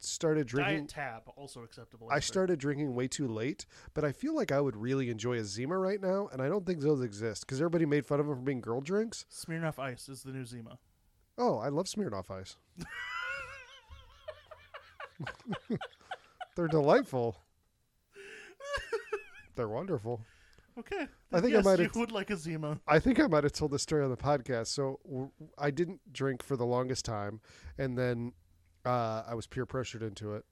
[0.01, 0.87] started drinking.
[0.87, 2.09] Diet Tab also acceptable.
[2.11, 2.27] I answer.
[2.27, 3.65] started drinking way too late,
[3.95, 6.67] but I feel like I would really enjoy a Zima right now, and I don't
[6.67, 9.25] think those exist because everybody made fun of them for being girl drinks.
[9.33, 10.79] Smirnoff Ice is the new Zima.
[11.43, 12.57] Oh, I love Smirnoff Ice.
[16.55, 17.37] They're delightful.
[19.57, 20.21] They're wonderful.
[20.79, 21.07] Okay.
[21.33, 22.79] I think I might you have- would like a Zima.
[22.87, 24.69] I think I might have told this story on the podcast.
[24.69, 27.41] So w- I didn't drink for the longest time,
[27.79, 28.33] and then
[28.85, 30.45] uh, I was peer pressured into it,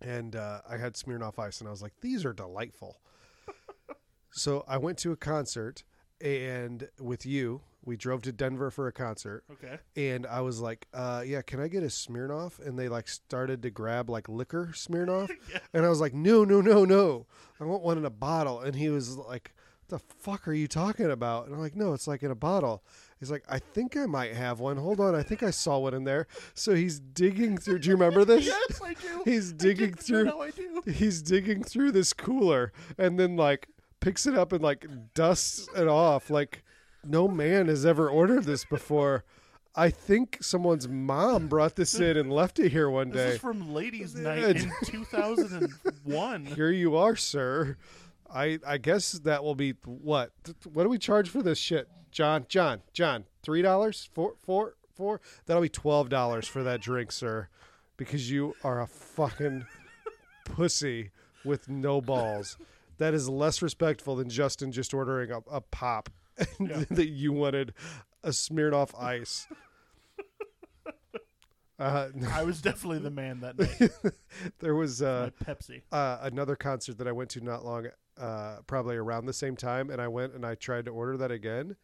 [0.00, 3.00] and uh, I had Smirnoff Ice, and I was like, "These are delightful."
[4.30, 5.84] so I went to a concert,
[6.20, 9.78] and with you, we drove to Denver for a concert, Okay.
[9.96, 13.62] and I was like, uh, "Yeah, can I get a Smirnoff?" And they like started
[13.62, 15.58] to grab like liquor Smirnoff, Yeah.
[15.72, 17.26] and I was like, "No, no, no, no!
[17.60, 19.54] I want one in a bottle." And he was like,
[19.88, 22.84] "The fuck are you talking about?" And I'm like, "No, it's like in a bottle."
[23.18, 24.76] He's like, "I think I might have one.
[24.76, 27.80] Hold on, I think I saw one in there." So he's digging through.
[27.80, 28.46] Do you remember this?
[28.68, 29.22] yes, I do.
[29.24, 30.24] He's digging through.
[30.24, 30.82] No, I do.
[30.86, 33.66] He's digging through this cooler, and then like
[34.00, 36.30] picks it up and like dusts it off.
[36.30, 36.62] Like
[37.04, 39.24] no man has ever ordered this before.
[39.74, 43.16] I think someone's mom brought this in and left it here one day.
[43.16, 46.46] This is from Ladies' Night in 2001.
[46.46, 47.76] Here you are, sir.
[48.32, 50.32] I I guess that will be what?
[50.72, 52.46] What do we charge for this shit, John?
[52.48, 55.20] John, John, three dollars, four, four, four.
[55.46, 57.48] That'll be twelve dollars for that drink, sir,
[57.96, 59.64] because you are a fucking
[60.44, 61.10] pussy
[61.44, 62.58] with no balls.
[62.98, 66.10] That is less respectful than Justin just ordering a, a pop
[66.60, 66.84] Yeah.
[66.90, 67.74] that you wanted
[68.22, 69.46] a Smirnoff Ice.
[71.80, 74.12] Uh, I was definitely the man that night.
[74.58, 75.82] there was uh, Pepsi.
[75.92, 77.86] uh, another concert that I went to not long,
[78.20, 81.30] uh, probably around the same time, and I went and I tried to order that
[81.30, 81.76] again.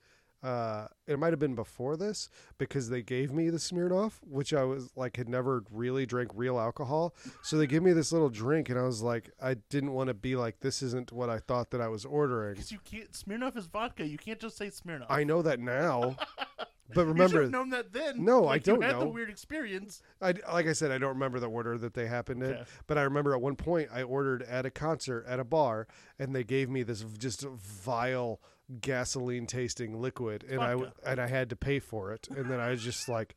[0.44, 2.28] Uh, it might have been before this
[2.58, 6.58] because they gave me the Smirnoff, which I was like had never really drank real
[6.58, 7.14] alcohol.
[7.42, 10.14] So they gave me this little drink, and I was like, I didn't want to
[10.14, 12.54] be like, this isn't what I thought that I was ordering.
[12.54, 13.10] Because you can't.
[13.12, 14.06] Smirnoff is vodka.
[14.06, 15.06] You can't just say Smirnoff.
[15.08, 16.16] I know that now,
[16.94, 18.22] but You remember, have known that then.
[18.22, 19.10] No, I Like, you don't had the know.
[19.10, 20.02] weird experience.
[20.20, 22.64] I, like I said, I don't remember the order that they happened in, Okay.
[22.86, 25.86] but I remember at one point I ordered at a concert at a bar,
[26.18, 28.40] and they gave me this just vile
[28.80, 32.70] gasoline tasting liquid, and I and I had to pay for it, and then I
[32.70, 33.36] was just like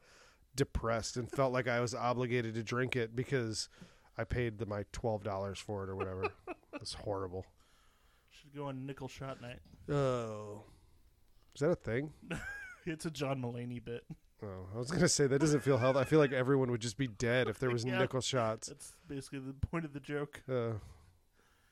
[0.56, 3.70] depressed and felt like I was obligated to drink it because
[4.18, 6.30] I paid the, my twelve dollars for it or whatever.
[6.82, 7.46] it's horrible.
[8.30, 9.60] Should go on nickel shot night.
[9.94, 10.64] Oh,
[11.56, 12.14] is that a thing?
[12.90, 14.06] It's a John Mulaney bit.
[14.42, 16.00] Oh, I was gonna say that doesn't feel healthy.
[16.00, 17.98] I feel like everyone would just be dead if there was Yeah.
[17.98, 18.70] nickel shots.
[18.70, 20.42] That's basically the point of the joke.
[20.50, 20.76] Uh,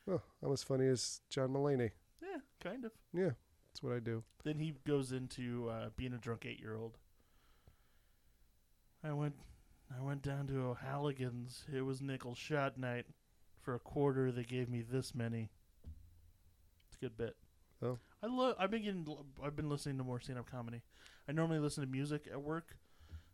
[0.06, 1.92] well, I'm as funny as John Mulaney.
[2.22, 2.92] Yeah, kind of.
[3.14, 3.30] Yeah,
[3.76, 4.24] that's what I do.
[4.46, 6.98] Then he goes into uh, being a drunk eight year old.
[9.04, 9.36] I went,
[9.94, 11.66] I went down to O'Halligan's.
[11.76, 13.06] It was nickel shot night.
[13.62, 15.50] For a quarter, they gave me this many.
[16.88, 17.36] It's a good bit.
[17.84, 17.98] Oh.
[18.24, 18.56] I love.
[18.58, 19.06] I've been getting.
[19.44, 20.82] I've been listening to more stand up comedy.
[21.28, 22.78] I normally listen to music at work,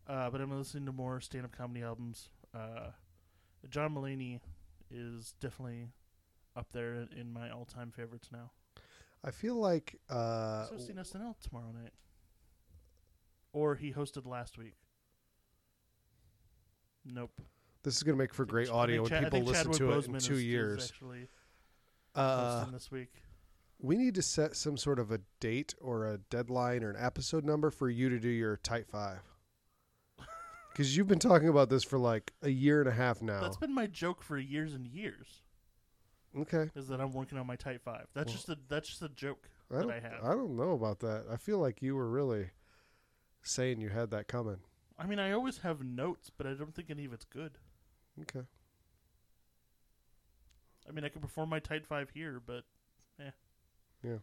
[0.08, 2.30] uh, but I'm listening to more stand up comedy albums.
[2.52, 2.88] Uh,
[3.70, 4.40] John Mulaney
[4.90, 5.90] is definitely
[6.56, 8.50] up there in- in my all time favorites now.
[9.24, 11.94] I feel like uh, He's hosting SNL tomorrow night.
[13.54, 14.76] Or he hosted last week.
[17.06, 17.32] Nope.
[17.84, 20.14] this is going to make for great audio think when people listen Chadwick to it
[20.16, 20.92] in two is years.
[20.92, 21.28] actually
[22.16, 23.10] Uh, this week.
[23.80, 27.44] we need to set some sort of a date or a deadline or an episode
[27.44, 29.20] number for you to do your tight five.
[30.72, 33.42] Because you've been talking about this for like a year and a half now.
[33.42, 35.41] That's been my joke for years and years.
[36.38, 36.70] Okay.
[36.76, 38.08] Is that I'm working on my tight five.
[38.14, 40.24] That's Well- just a that's just a joke I that I have.
[40.24, 41.26] I don't know about that.
[41.30, 42.52] I feel like you were really
[43.44, 44.60] saying you had that coming.
[44.98, 47.58] I mean, I always have notes, but I don't think any of it's good.
[48.22, 48.46] Okay.
[50.88, 52.64] I mean, I could perform my tight five here, but
[53.20, 53.32] eh.
[54.04, 54.18] Yeah.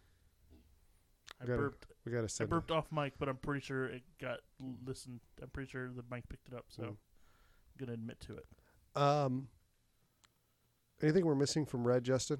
[1.40, 1.86] I Gotta burped.
[2.04, 4.40] We got to I burped off mic, but I'm pretty sure it got
[4.84, 5.20] listened.
[5.40, 6.86] I'm pretty sure the mic picked it up, so Mm.
[6.88, 6.98] I'm
[7.78, 8.46] gonna admit to it.
[8.96, 9.48] Um.
[11.02, 12.38] Anything we're missing from Red, Justin?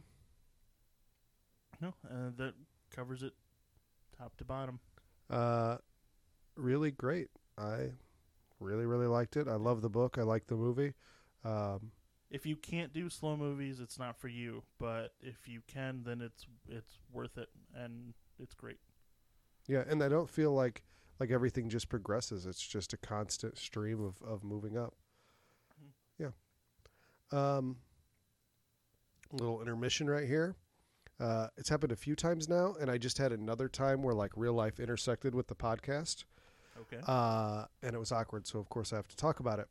[1.81, 2.55] No, uh, that
[2.91, 3.33] covers it,
[4.17, 4.81] top to bottom.
[5.31, 5.77] Uh,
[6.57, 7.29] really great.
[7.57, 7.91] I
[8.59, 9.47] really, really liked it.
[9.47, 10.17] I love the book.
[10.19, 10.95] I like the movie.
[11.45, 11.93] Um,
[12.31, 14.65] If you can't do slow movies, it's not for you.
[14.81, 18.79] But if you can, then it's it's worth it, and it's great.
[19.69, 20.83] yeah, and I don't feel like
[21.21, 22.45] like everything just progresses.
[22.45, 24.95] It's just a constant stream of of moving up.
[25.81, 25.93] Mhm.
[26.19, 26.31] Yeah.
[27.31, 27.77] Um.
[29.33, 30.57] Little intermission right here.
[31.21, 34.33] Uh, it's happened a few times now, and I just had another time where like
[34.37, 36.25] real life intersected with the podcast.
[36.81, 37.03] Okay.
[37.09, 38.47] uh, and it was awkward.
[38.47, 39.69] So of course I have to talk about it.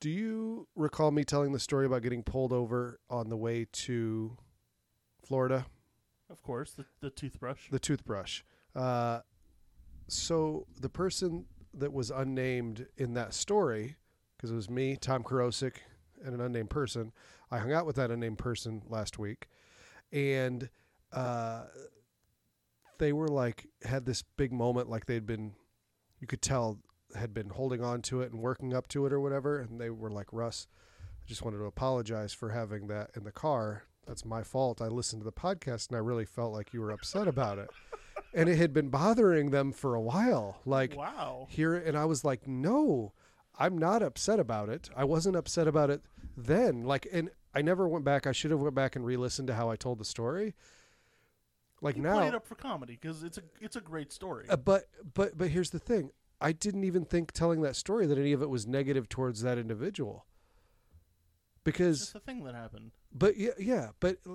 [0.00, 4.36] Do you recall me telling the story about getting pulled over on the way to
[5.24, 5.66] Florida?
[6.30, 7.68] of course, the the toothbrush.
[7.70, 8.42] The toothbrush.
[8.74, 9.20] Uh,
[10.08, 13.96] so the person that was unnamed in that story,
[14.36, 15.76] because it was me, Tom Karosik,
[16.24, 17.12] and an unnamed person.
[17.50, 19.48] I hung out with that unnamed person last week,
[20.12, 20.68] and
[21.12, 21.64] uh,
[22.98, 25.54] they were like had this big moment, like they'd been,
[26.20, 26.78] you could tell,
[27.14, 29.90] had been holding on to it and working up to it or whatever, and they
[29.90, 30.66] were like, Russ,
[31.22, 33.84] I just wanted to apologize for having that in the car.
[34.06, 34.82] That's my fault.
[34.82, 37.70] I listened to the podcast and I really felt like you were upset about it.
[38.34, 40.60] and it had been bothering them for a while.
[40.64, 41.46] Like wow.
[41.48, 43.12] here and I was like, "No,
[43.58, 44.90] I'm not upset about it.
[44.96, 46.02] I wasn't upset about it
[46.36, 48.26] then." Like and I never went back.
[48.26, 50.54] I should have went back and re-listened to how I told the story.
[51.80, 54.46] Like You now play it up for comedy because it's a it's a great story.
[54.48, 54.84] uh, but
[55.14, 56.10] but but here's the thing.
[56.40, 59.58] I didn't even think telling that story that any of it was negative towards that
[59.58, 60.26] individual.
[61.54, 62.92] it's Because just a thing that happened.
[63.12, 64.34] but yeah, yeah, but uh,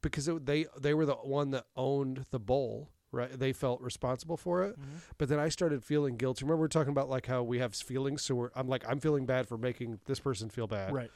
[0.00, 3.30] because it, they they were the one that owned the bowl, right?
[3.38, 4.78] They felt responsible for it.
[4.80, 4.84] Mhm.
[5.18, 6.44] But then I started feeling guilty.
[6.44, 8.98] Remember we are talking about like how we have feelings, so we're, I'm like I'm
[9.00, 11.10] feeling bad for making this person feel bad, Right.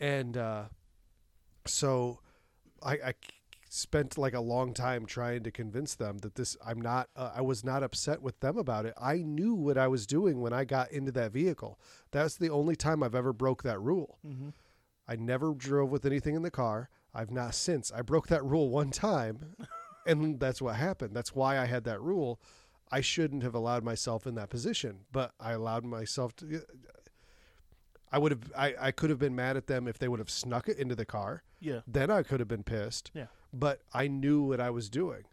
[0.00, 0.64] and uh,
[1.66, 2.20] so
[2.82, 3.14] I, I
[3.68, 7.40] spent like a long time trying to convince them that this I'm not uh, I
[7.42, 8.94] was not upset with them about it.
[9.00, 11.78] I knew what I was doing when I got into that vehicle.
[12.10, 14.18] That's the only time I've ever broke that rule.
[14.26, 14.48] Mm-hmm.
[15.06, 16.88] I never drove with anything in the car.
[17.12, 17.90] I've not since.
[17.92, 19.56] I broke that rule one time,
[20.06, 21.14] and that's what happened.
[21.14, 22.40] That's why I had that rule.
[22.92, 26.62] I shouldn't have allowed myself in that position, but I allowed myself to.
[28.12, 28.52] I would have.
[28.56, 30.96] I, I could have been mad at them if they would have snuck it into
[30.96, 31.42] the car.
[31.60, 31.80] Yeah.
[31.86, 33.10] Then I could have been pissed.
[33.14, 33.26] Yeah.
[33.52, 35.24] But I knew what I was doing.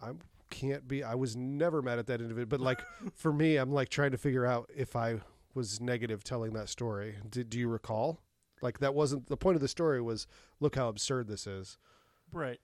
[0.00, 0.10] I
[0.50, 1.02] can't be.
[1.02, 2.46] I was never mad at that individual.
[2.46, 2.82] But like
[3.14, 5.20] for me, I'm like trying to figure out if I
[5.54, 7.16] was negative telling that story.
[7.28, 8.20] Did do you recall?
[8.60, 10.02] Like that wasn't the point of the story.
[10.02, 10.26] Was
[10.60, 11.78] look how absurd this is.
[12.32, 12.60] Right.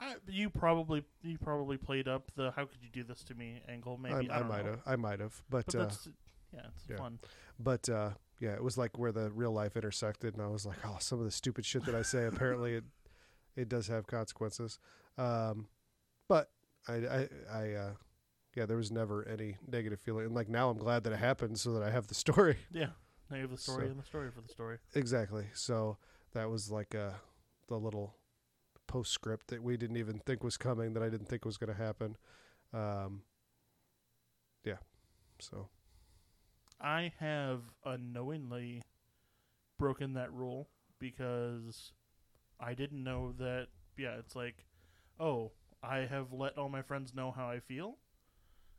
[0.00, 3.62] I, you probably you probably played up the "How could you do this to me?"
[3.68, 3.96] angle.
[3.98, 4.80] Maybe I, I, I might have.
[4.86, 5.40] I might have.
[5.50, 6.08] But, But uh, that's
[6.54, 6.96] yeah, it's yeah.
[6.96, 7.18] fun.
[7.58, 10.78] but uh, yeah, it was like where the real life intersected, and I was like,
[10.84, 12.24] oh, some of the stupid shit that I say.
[12.26, 12.84] apparently, it
[13.56, 14.78] it does have consequences.
[15.16, 15.66] Um,
[16.28, 16.50] but
[16.86, 17.90] I I, I uh,
[18.56, 20.26] yeah, there was never any negative feeling.
[20.26, 22.56] And like now, I'm glad that it happened, so that I have the story.
[22.72, 22.88] Yeah.
[23.30, 24.78] Now you have the story So- and the story for the story.
[24.94, 25.44] exactly.
[25.52, 25.98] So
[26.32, 27.10] that was like uh,
[27.68, 28.14] the little
[28.88, 31.80] postscript that we didn't even think was coming, that I didn't think was going to
[31.80, 32.16] happen.
[32.72, 33.22] Um,
[34.64, 34.78] yeah.
[35.38, 35.68] So
[36.80, 38.82] I have unknowingly
[39.78, 40.68] broken that rule
[40.98, 41.92] because
[42.60, 43.68] I didn't know that.
[43.96, 44.66] Yeah, it's like,
[45.18, 47.98] oh, I have let all my friends know how I feel,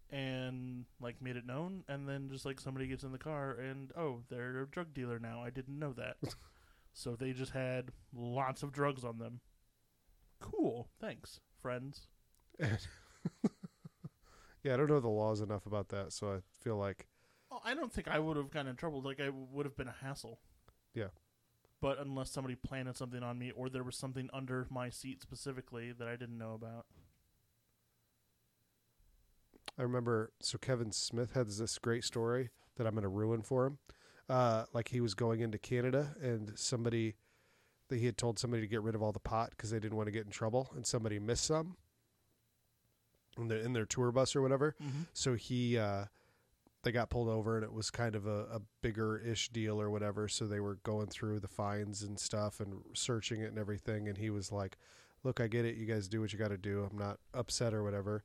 [0.10, 3.92] and like made it known, and then just like somebody gets in the car and
[3.98, 5.42] oh, they're a drug dealer now.
[5.44, 6.18] I didn't know that,
[6.94, 9.42] so they just had lots of drugs on them.
[10.40, 12.08] Cool, thanks, friends.
[14.64, 17.08] yeah, I don't know the laws enough about that, so I feel like
[17.50, 19.02] Well, I don't think I would have gotten in trouble.
[19.02, 20.40] Like I would have been a hassle.
[20.94, 21.10] Yeah.
[21.82, 25.94] But unless somebody planted something on me, or there was something under my seat specifically
[25.94, 26.86] that I didn't know about.
[29.78, 30.32] I remember.
[30.42, 33.78] So Kevin Smith had this great story that I'm going to ruin for him.
[34.28, 37.16] Uh, like he was going into Canada, and somebody
[37.90, 39.98] that he had told somebody to get rid of all the pot because they didn't
[39.98, 41.76] want to get in trouble, and somebody missed some
[43.38, 44.76] in their in their tour bus or whatever.
[44.82, 45.02] Mm-hmm.
[45.14, 46.06] So he uh,
[46.84, 49.90] they got pulled over and it was kind of a, a bigger ish deal or
[49.90, 50.28] whatever.
[50.28, 54.08] So they were going through the fines and stuff and searching it and everything.
[54.08, 54.78] And he was like,
[55.24, 55.76] Look, I get it.
[55.76, 56.88] You guys do what you got to do.
[56.90, 58.24] I'm not upset or whatever.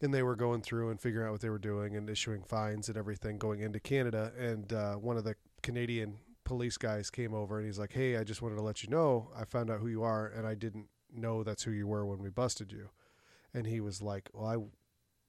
[0.00, 2.88] And they were going through and figuring out what they were doing and issuing fines
[2.88, 4.32] and everything going into Canada.
[4.38, 6.16] And uh, one of the Canadian
[6.52, 9.30] police guys came over and he's like, Hey, I just wanted to let you know
[9.34, 12.18] I found out who you are and I didn't know that's who you were when
[12.18, 12.90] we busted you.
[13.54, 14.56] And he was like, Well, I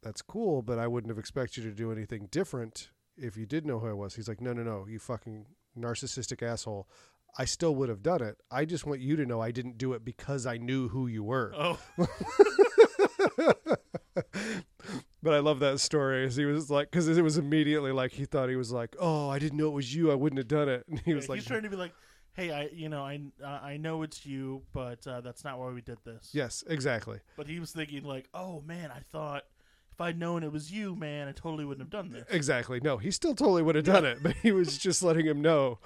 [0.04, 3.66] that's cool, but I wouldn't have expected you to do anything different if you did
[3.66, 4.16] know who I was.
[4.16, 5.46] He's like, no, no, no, you fucking
[5.80, 6.90] narcissistic asshole.
[7.38, 8.36] I still would have done it.
[8.52, 11.24] I just want you to know I didn't do it because I knew who you
[11.24, 11.54] were.
[11.56, 11.80] Oh,
[15.24, 16.26] but I love that story.
[16.26, 19.30] As he was like, because it was immediately like he thought he was like, oh,
[19.30, 20.12] I didn't know it was you.
[20.12, 20.86] I wouldn't have done it.
[20.90, 21.94] And he was like, he's trying to be like,
[22.34, 25.72] hey, I you know I uh, I know it's you, but uh, that's not why
[25.72, 26.30] we did this.
[26.34, 27.20] yes, exactly.
[27.38, 29.44] But he was thinking like, oh man, I thought
[29.92, 32.26] if I'd known it was you, man, I totally wouldn't have done this.
[32.30, 32.80] Exactly.
[32.82, 35.80] No, he still totally would have done it, but he was just letting him know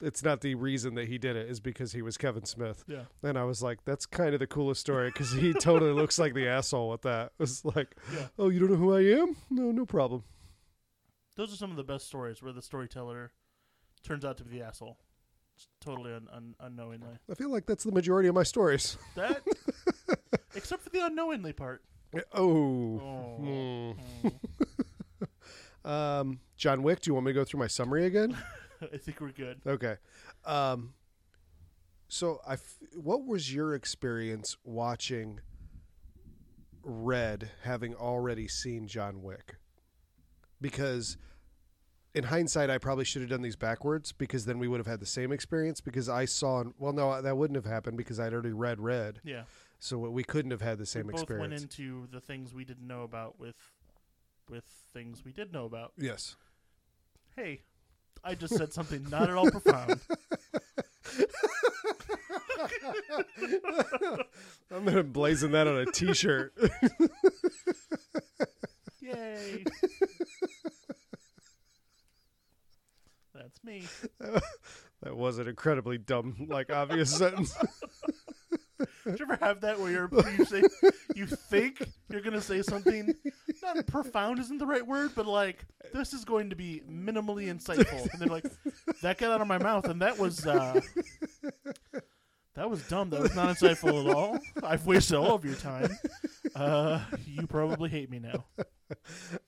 [0.00, 2.84] it's not the reason that he did it is because he was Kevin Smith.
[2.86, 3.02] Yeah.
[3.22, 6.34] And I was like, that's kind of the coolest story because he totally looks like
[6.34, 7.26] the asshole with that.
[7.38, 8.26] It was like, Yeah.
[8.38, 9.36] oh, you don't know who I am?
[9.50, 10.22] No, no problem.
[11.36, 13.32] Those are some of the best stories where the storyteller
[14.02, 14.98] turns out to be the asshole,
[15.80, 17.18] totally un- un- unknowingly.
[17.30, 18.96] I feel like that's the majority of my stories.
[19.16, 19.42] That,
[20.54, 21.82] except for the unknowingly part.
[22.32, 23.00] Oh.
[23.00, 23.38] Oh.
[23.42, 24.32] Mm.
[25.84, 28.36] Um, John Wick, do you want me to go through my summary again?
[28.92, 29.60] I think we're good.
[29.66, 29.96] Okay.
[30.44, 30.94] Um,
[32.08, 35.40] so I, f- what was your experience watching
[36.82, 39.56] Red, having already seen John Wick?
[40.60, 41.16] Because
[42.14, 45.00] in hindsight, I probably should have done these backwards because then we would have had
[45.00, 45.80] the same experience.
[45.80, 49.42] Because I saw, well, no, that wouldn't have happened because I'd already read Red, Yeah.
[49.78, 51.50] so we couldn't have had the same we both experience.
[51.50, 53.56] went into the things we didn't know about with
[54.48, 54.64] with
[54.94, 55.92] things we did know about.
[55.98, 56.36] yes.
[57.36, 57.60] Hey,
[58.24, 60.00] I just said something not at all profound.
[64.70, 66.52] I'm gonna blazon that on a T-shirt.
[69.00, 69.64] Yay.
[73.34, 73.84] That's me.
[74.20, 77.56] that was an incredibly dumb, like obvious sentence.
[79.04, 80.62] Did you ever have that where you're you say
[81.14, 83.14] you think you're gonna say something
[83.62, 88.08] not profound isn't the right word, but like this is going to be minimally insightful,
[88.12, 88.44] and then like
[89.02, 90.80] that got out of my mouth, and that was uh,
[92.54, 93.10] that was dumb.
[93.10, 94.38] That was not insightful at all.
[94.62, 95.90] I've wasted all of your time.
[96.54, 98.46] Uh, you probably hate me now.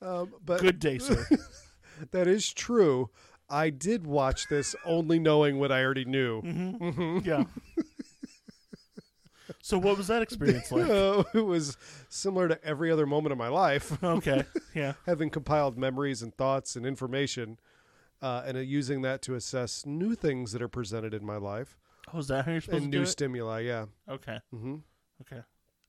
[0.02, 1.26] Um, but Good day, sir.
[2.12, 3.10] that is true.
[3.48, 6.40] I did watch this only knowing what I already knew.
[6.40, 7.44] hmm Yeah.
[9.62, 10.88] So what was that experience like?
[10.88, 11.76] Uh, it was
[12.09, 14.44] similar to every other moment of my life, Okay.
[14.74, 14.94] Yeah.
[15.07, 17.59] having compiled memories and thoughts and information,
[18.22, 21.76] uh, and uh, using that to assess new things that are presented in my life
[22.12, 23.09] Oh, is that how you're supposed and to do new it?
[23.09, 23.61] stimuli.
[23.61, 23.86] Yeah.
[24.09, 24.38] Okay.
[24.55, 24.76] Mm-hmm.
[25.22, 25.42] Okay.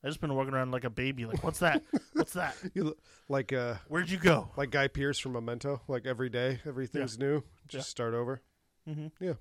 [0.04, 1.26] I just been walking around like a baby.
[1.26, 1.82] Like, what's that?
[2.12, 2.56] What's that?
[2.74, 2.98] You look
[3.28, 4.50] like uh, Where'd you go?
[4.56, 5.80] like Guy Pearce from Memento.
[5.88, 7.42] Like every day, everything's new.
[7.68, 7.90] Just Yeah.
[7.90, 8.42] start over.
[8.88, 9.08] Mm-hmm.
[9.24, 9.34] Yeah.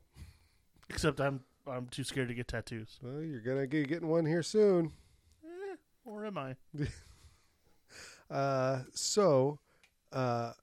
[0.90, 1.42] Except I'm
[1.72, 3.00] I'm too scared to get tattoos.
[3.02, 4.92] Well, you're gonna get getting one here soon.
[5.44, 6.56] Eh, or am I?
[8.30, 9.60] Uh, so,
[10.14, 10.54] uh,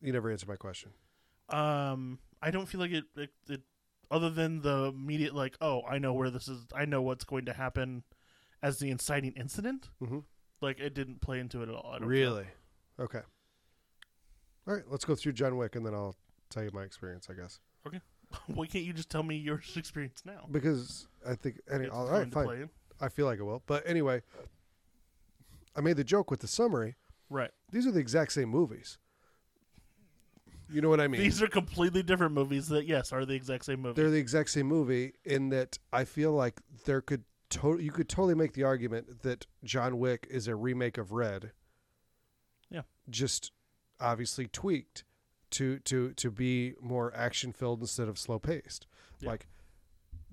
[0.00, 0.92] you never answered my question.
[1.48, 3.30] Um, I don't feel like it, it.
[3.48, 3.62] It
[4.12, 6.66] other than the immediate like, oh, I know where this is.
[6.72, 8.04] I know what's going to happen
[8.62, 9.88] as the inciting incident.
[10.00, 10.22] Mhm.
[10.60, 11.88] Like it didn't play into it at all.
[11.88, 12.08] I don't feel.
[12.08, 12.46] Really?
[13.00, 13.22] Okay.
[14.66, 16.14] All right, let's go through John Wick, and then I'll
[16.48, 17.58] tell you my experience, I guess.
[18.46, 20.46] Why can't you just tell me your experience now?
[20.50, 22.68] Because I think, any, all right, fine.
[23.00, 23.62] I feel like it will.
[23.66, 24.22] But anyway,
[25.76, 26.96] I made the joke with the summary.
[27.30, 27.50] Right.
[27.70, 28.98] These are the exact same movies.
[30.70, 31.22] You know what I mean?
[31.22, 34.00] These are completely different movies that yes are the exact same movie.
[34.00, 38.08] they're the exact same movie in that I feel like there could to- you could
[38.08, 41.52] totally make the argument that John Wick is a remake of Red.
[42.70, 42.82] Yeah.
[43.08, 43.52] Just
[43.98, 45.04] obviously tweaked
[45.50, 48.86] to to to be more action filled instead of slow paced.
[49.20, 49.30] Yeah.
[49.30, 49.46] Like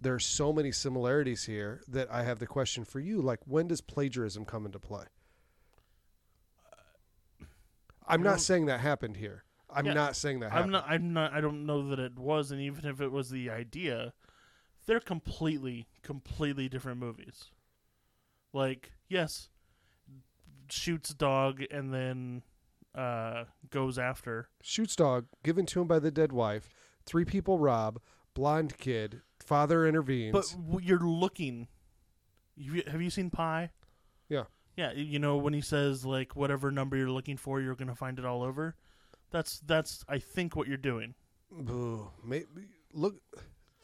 [0.05, 3.81] are so many similarities here that I have the question for you like when does
[3.81, 5.05] plagiarism come into play?
[6.71, 7.45] Uh,
[8.07, 9.43] I'm not saying that happened here.
[9.69, 10.85] I'm Yeah, not saying that I'm not.
[10.87, 11.33] I'm not.
[11.33, 14.13] I don't know that it was, and even if it was the idea,
[14.85, 17.45] they're completely, completely different movies.
[18.53, 19.49] Like, yes,
[20.69, 22.43] shoots dog and then
[22.95, 24.49] uh, goes after.
[24.61, 26.69] shoots dog given to him by the dead wife.
[27.05, 27.99] Three people rob.
[28.33, 29.21] Blonde kid.
[29.39, 30.33] Father intervenes.
[30.33, 31.67] But you're looking.
[32.55, 33.71] You, have you seen Pi?
[34.29, 34.43] Yeah.
[34.75, 38.19] Yeah, you know when he says like whatever number you're looking for, you're gonna find
[38.19, 38.75] it all over.
[39.31, 41.15] That's that's I think what you're doing.
[41.49, 42.09] Boo.
[42.23, 42.45] Maybe,
[42.93, 43.15] look,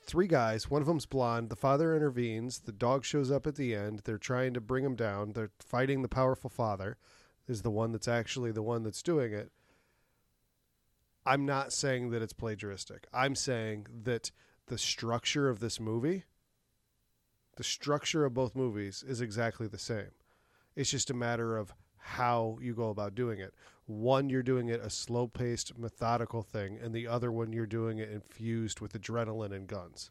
[0.03, 0.69] three guys.
[0.69, 1.49] One of them's blonde.
[1.49, 2.59] The father intervenes.
[2.59, 4.01] The dog shows up at the end.
[4.03, 5.31] They're trying to bring him down.
[5.31, 6.97] They're fighting the powerful father.
[7.47, 9.51] Is the one that's actually the one that's doing it.
[11.25, 13.03] I'm not saying that it's plagiaristic.
[13.13, 14.31] I'm saying that
[14.67, 16.23] the structure of this movie,
[17.57, 20.11] the structure of both movies is exactly the same.
[20.75, 23.53] It's just a matter of how you go about doing it.
[23.85, 27.99] One, you're doing it a slow paced, methodical thing, and the other one, you're doing
[27.99, 30.09] it infused with adrenaline and guns.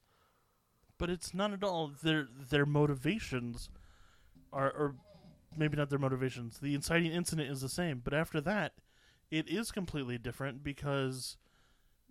[0.99, 3.71] But it's not at all their their motivations
[4.53, 4.95] are or
[5.57, 6.59] maybe not their motivations.
[6.59, 8.75] The inciting incident is the same, but after that,
[9.31, 11.37] it is completely different because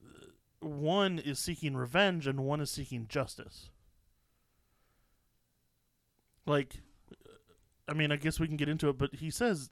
[0.01, 3.69] uh, one is seeking revenge and one is seeking justice.
[6.45, 6.75] Like
[7.87, 9.69] I mean, I guess we can get into it, but he says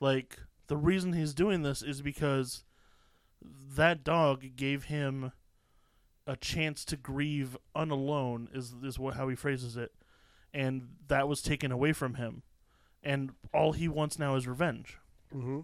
[0.00, 2.64] like the reason he's doing this is because
[3.76, 5.32] that dog gave him
[6.26, 9.92] a chance to grieve unalone is is what how he phrases it
[10.54, 12.42] and that was taken away from him
[13.02, 14.98] and all he wants now is revenge.
[15.34, 15.60] Mm-hmm.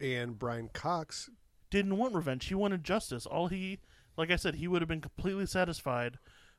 [0.00, 1.30] And Brian Cox,
[1.70, 2.46] didn't want revenge.
[2.46, 3.26] He wanted justice.
[3.26, 3.80] All he
[4.16, 6.18] like i said he would have been completely satisfied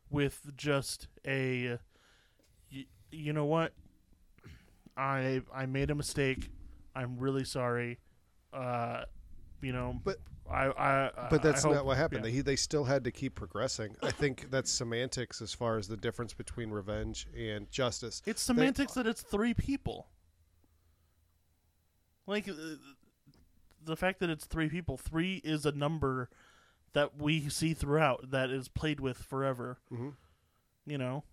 [0.09, 1.77] with just a
[2.71, 3.73] y- you know what?
[4.97, 6.49] I i made a mistake.
[6.95, 7.99] I'm really sorry.
[8.53, 9.03] Uh
[9.65, 10.17] you know But-
[10.49, 12.23] i i but I that's hope- not what happened.
[12.25, 12.31] yeah.
[12.31, 13.95] They they still had to keep progressing.
[14.03, 18.21] I think that's semantics as far as the difference between revenge and justice.
[18.27, 20.07] It's semantics that it's three people.
[22.27, 22.53] Like uh,
[23.83, 26.29] the fact that it's three people, three is a number
[26.93, 29.79] that we see throughout that is played with forever.
[29.91, 30.09] Mm-hmm.
[30.85, 31.23] You know,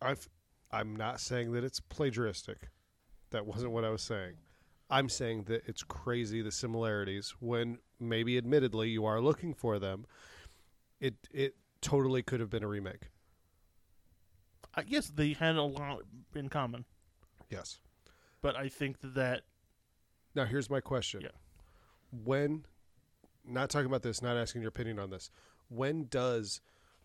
[0.00, 0.28] I've
[0.70, 2.56] I'm not saying that it's plagiaristic.
[3.30, 4.34] That wasn't what I was saying.
[4.90, 10.06] I'm saying that it's crazy the similarities when maybe admittedly you are looking for them.
[11.00, 13.08] It it totally could have been a remake.
[14.74, 16.02] I guess they had a lot
[16.34, 16.84] in common,
[17.48, 17.80] Yes.
[18.40, 19.42] but I think that
[20.34, 21.22] Now here's my question.
[21.22, 21.28] Yeah.
[22.12, 22.64] When
[23.44, 25.30] not talking about this, not asking your opinion on this.
[25.68, 26.60] When does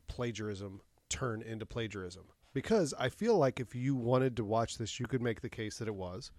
[0.08, 2.26] plagiarism turn into plagiarism?
[2.54, 5.78] Because I feel like if you wanted to watch this, you could make the case
[5.80, 6.32] that it was.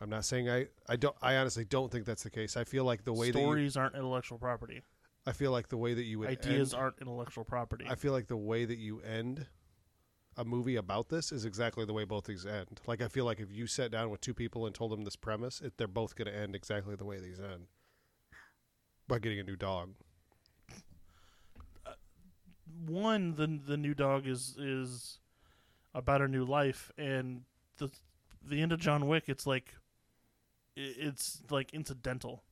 [0.00, 2.56] I'm not saying I, I don't I honestly don't think that's the case.
[2.56, 4.82] I feel like the way that you, stories aren't intellectual property,
[5.26, 7.86] I feel like the way that you would ideas end, aren't intellectual property.
[7.88, 9.46] I feel like the way that you end
[10.36, 12.80] a movie about this is exactly the way both these end.
[12.86, 15.16] Like I feel like if you sat down with two people and told them this
[15.16, 17.66] premise, it, they're both going to end exactly the way these end.
[19.06, 19.90] By getting a new dog.
[21.84, 21.92] Uh,
[22.86, 25.18] one, the the new dog is is
[25.94, 27.42] about a new life, and
[27.78, 27.90] the
[28.42, 29.74] the end of John Wick, it's like
[30.76, 32.44] it's like incidental.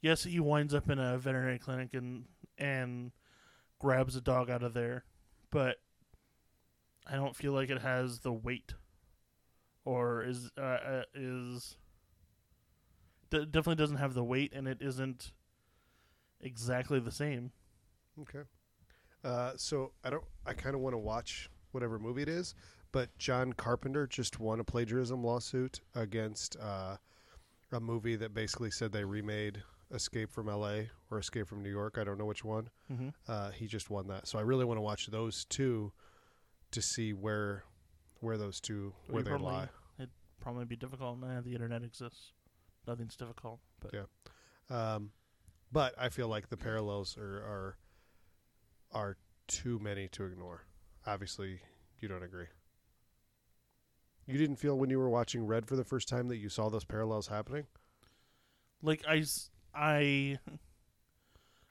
[0.00, 2.24] Yes, he winds up in a veterinary clinic and
[2.58, 3.12] and
[3.78, 5.04] grabs a dog out of there,
[5.50, 5.76] but
[7.06, 8.74] I don't feel like it has the weight,
[9.84, 11.76] or is uh, uh, is
[13.30, 15.32] d- definitely doesn't have the weight, and it isn't
[16.40, 17.52] exactly the same.
[18.20, 18.42] Okay.
[19.24, 20.24] Uh, so I don't.
[20.46, 22.54] I kind of want to watch whatever movie it is,
[22.92, 26.96] but John Carpenter just won a plagiarism lawsuit against uh,
[27.72, 29.62] a movie that basically said they remade
[29.92, 30.90] Escape from L.A.
[31.10, 31.96] or Escape from New York.
[31.98, 32.70] I don't know which one.
[32.90, 33.08] Mm-hmm.
[33.28, 35.92] Uh, he just won that, so I really want to watch those two
[36.70, 37.64] to see where
[38.20, 39.68] where those two where they probably- lie.
[39.98, 40.10] It'd
[40.40, 41.18] probably be difficult.
[41.18, 42.32] Nah, the internet exists.
[42.86, 43.60] Nothing's difficult.
[43.80, 44.04] But Yeah.
[44.70, 45.10] Um,
[45.70, 47.78] but I feel like the parallels are are
[48.92, 49.16] are
[49.48, 50.64] too many to ignore.
[51.06, 51.60] Obviously,
[52.00, 52.46] you don't agree.
[54.26, 56.68] You didn't feel when you were watching Red for the first time that you saw
[56.68, 57.66] those parallels happening.
[58.82, 59.24] like I
[59.74, 60.38] I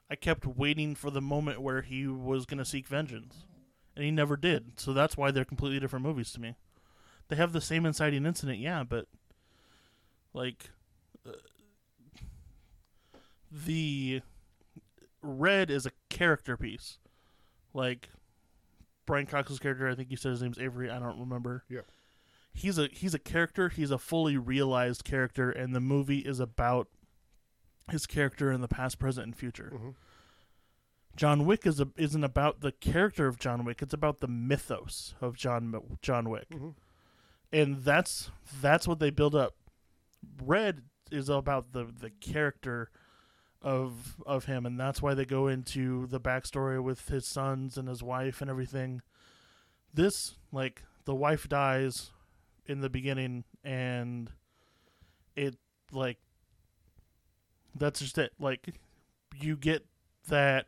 [0.09, 3.45] I kept waiting for the moment where he was going to seek vengeance,
[3.95, 4.79] and he never did.
[4.79, 6.55] So that's why they're completely different movies to me.
[7.29, 9.07] They have the same inciting incident, yeah, but
[10.33, 10.69] like
[11.25, 11.31] uh,
[13.51, 14.21] the
[15.21, 16.97] Red is a character piece.
[17.73, 18.09] Like
[19.05, 20.89] Brian Cox's character, I think you said his name's Avery.
[20.89, 21.63] I don't remember.
[21.69, 21.81] Yeah.
[22.53, 23.69] He's a he's a character.
[23.69, 26.87] He's a fully realized character, and the movie is about
[27.89, 29.71] his character in the past, present, and future.
[29.73, 29.95] Mhm.
[31.15, 33.81] John Wick is a, isn't about the character of John Wick.
[33.81, 36.75] It's about the mythos of John John Wick, Mhm.
[37.51, 38.31] and that's
[38.61, 39.55] that's what they build up.
[40.41, 42.89] Red is about the the character
[43.61, 47.87] of of him, and that's why they go into the backstory with his sons and
[47.89, 49.01] his wife and everything.
[49.93, 52.11] This like the wife dies
[52.71, 54.31] in the beginning, and
[55.35, 55.57] it
[55.91, 56.17] like
[57.75, 58.33] That's just it.
[58.39, 58.75] Like,
[59.39, 59.85] you get
[60.27, 60.67] that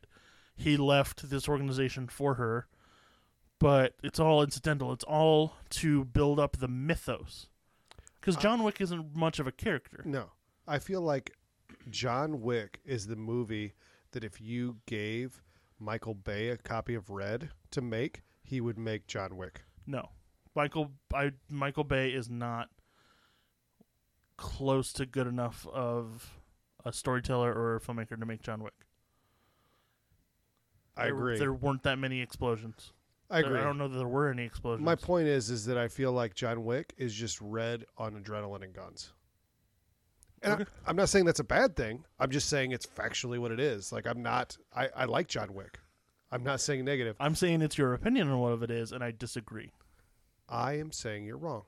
[0.56, 2.68] he left this organization for her,
[3.60, 4.94] but it's all incidental.
[4.94, 7.48] It's all to build up the mythos.
[8.20, 10.02] Because John Wick isn't much of a character.
[10.06, 10.32] No,
[10.68, 11.36] I feel like
[11.90, 13.74] John Wick is the movie
[14.12, 15.42] that if you gave
[15.78, 19.64] Michael Bay a copy of Red to make, he would make John Wick.
[19.86, 20.10] No,
[20.56, 22.70] Michael I, Michael Bay is not
[24.38, 26.40] close to good enough of
[26.86, 28.74] a storyteller or a filmmaker to make John Wick.
[30.96, 31.40] I There- agree.
[31.40, 32.94] There weren't that many explosions.
[33.30, 33.62] I There- agree.
[33.62, 34.86] I don't know that there were any explosions.
[34.86, 38.64] My point is, is that I feel like John Wick is just red on adrenaline
[38.64, 39.14] and guns.
[40.44, 40.72] And Okay.
[40.86, 42.04] I, am not saying that's a bad thing.
[42.20, 43.92] I'm just saying it's factually what it is.
[43.94, 44.58] Like I'm not.
[44.76, 45.80] I, I like John Wick.
[46.32, 47.16] I'm not saying negative.
[47.20, 49.72] I'm saying it's your opinion on what of it is, and I disagree.
[50.54, 51.64] I am saying you're wrong,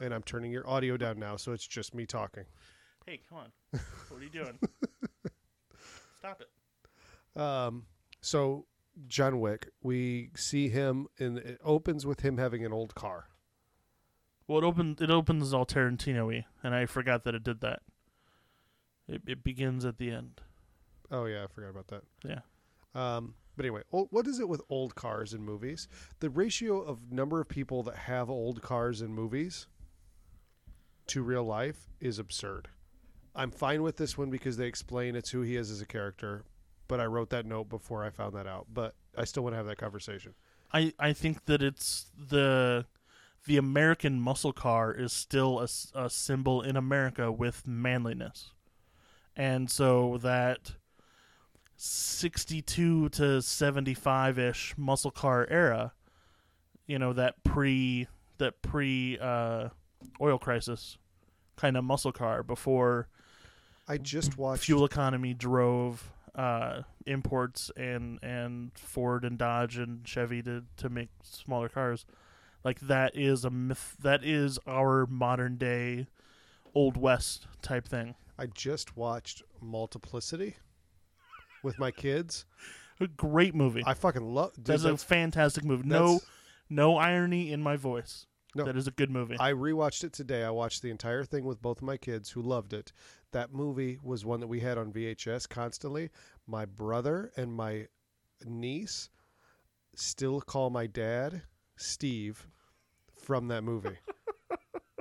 [0.00, 2.44] and I'm turning your audio down now, so it's just me talking.
[3.04, 3.80] Hey, come on.
[4.08, 4.58] what are you doing?
[6.18, 7.40] Stop it.
[7.40, 7.86] Um,
[8.20, 8.66] so
[9.08, 13.26] John Wick, we see him, and it opens with him having an old car.
[14.46, 17.80] Well, it opens it opens all Tarantino-y, and I forgot that it did that.
[19.08, 20.40] It, it begins at the end.
[21.10, 22.02] Oh yeah, I forgot about that.
[22.24, 22.40] Yeah.
[22.94, 25.88] Um, but anyway, ol- what is it with old cars in movies?
[26.20, 29.66] The ratio of number of people that have old cars in movies
[31.08, 32.68] to real life is absurd.
[33.34, 36.44] I'm fine with this one because they explain it's who he is as a character,
[36.86, 38.68] but I wrote that note before I found that out.
[38.72, 40.34] But I still want to have that conversation.
[40.72, 42.86] I, I think that it's the
[43.44, 48.52] the American muscle car is still a symbol in America with manliness,
[49.34, 50.74] and so that
[51.78, 55.92] sixty two to seventy five ish muscle car era,
[56.86, 58.08] you know that pre
[58.38, 59.68] that pre uh,
[60.20, 60.98] oil crisis
[61.56, 63.08] kind of muscle car before
[63.88, 70.42] I just watched fuel economy drove uh, imports and and Ford and Dodge and Chevy
[70.42, 72.04] to to make smaller cars.
[72.64, 73.96] Like that is a myth.
[74.00, 76.08] That is our modern day
[76.74, 78.16] old west type thing.
[78.36, 80.56] I just watched Multiplicity
[81.62, 82.44] with my kids.
[83.00, 83.82] A great movie.
[83.86, 84.54] I fucking love.
[84.54, 85.88] Dude, that's a that's- fantastic movie.
[85.88, 86.26] No that's-
[86.70, 88.26] no irony in my voice.
[88.54, 88.64] No.
[88.64, 89.36] That is a good movie.
[89.38, 90.42] I rewatched it today.
[90.42, 92.92] I watched the entire thing with both of my kids who loved it.
[93.32, 96.08] That movie was one that we had on VHS constantly.
[96.46, 97.88] My brother and my
[98.44, 99.10] niece
[99.94, 101.42] still call my dad
[101.76, 102.48] Steve
[103.22, 103.98] from that movie.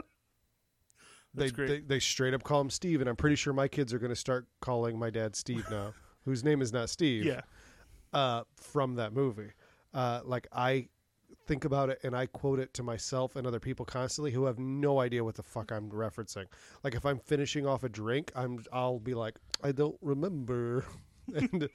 [1.33, 1.67] they, That's great.
[1.67, 4.11] they they straight up call him Steve, and I'm pretty sure my kids are going
[4.11, 5.93] to start calling my dad Steve now,
[6.27, 7.25] whose name is not Steve.
[7.25, 7.41] yeah.
[8.13, 9.51] uh, from that movie.
[9.93, 10.89] Uh, like I
[11.45, 14.59] think about it and I quote it to myself and other people constantly who have
[14.59, 16.45] no idea what the fuck I'm referencing.
[16.83, 20.85] Like if I'm finishing off a drink, I'm I'll be like, I don't remember,
[21.33, 21.69] and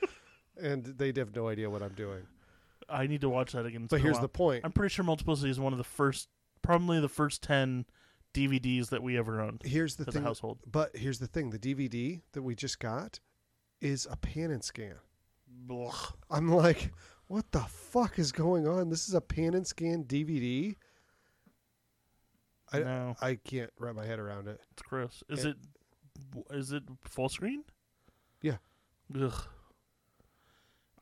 [0.61, 2.23] and they have no idea what I'm doing.
[2.89, 3.85] I need to watch that again.
[3.85, 4.65] It's But here's the point.
[4.65, 6.29] I'm pretty sure Multiplicity is one of the first,
[6.61, 7.87] probably the first ten
[8.35, 10.23] DVDs that we ever owned Here's the thing.
[10.23, 10.59] household.
[10.71, 11.51] But here's the thing.
[11.51, 13.21] The DVD that we just got
[13.83, 14.95] is a pan and scan.
[15.47, 15.93] Blah.
[16.31, 16.93] I'm like,
[17.27, 18.89] what the fuck is going on?
[18.89, 20.75] This is a pan and scan DVD.
[22.73, 24.61] I, no, I can't wrap my head around it.
[24.73, 25.23] it's gross.
[25.29, 25.57] Is It- it?
[26.51, 27.65] Is it full screen?
[28.41, 28.57] Yeah.
[29.21, 29.45] Ugh.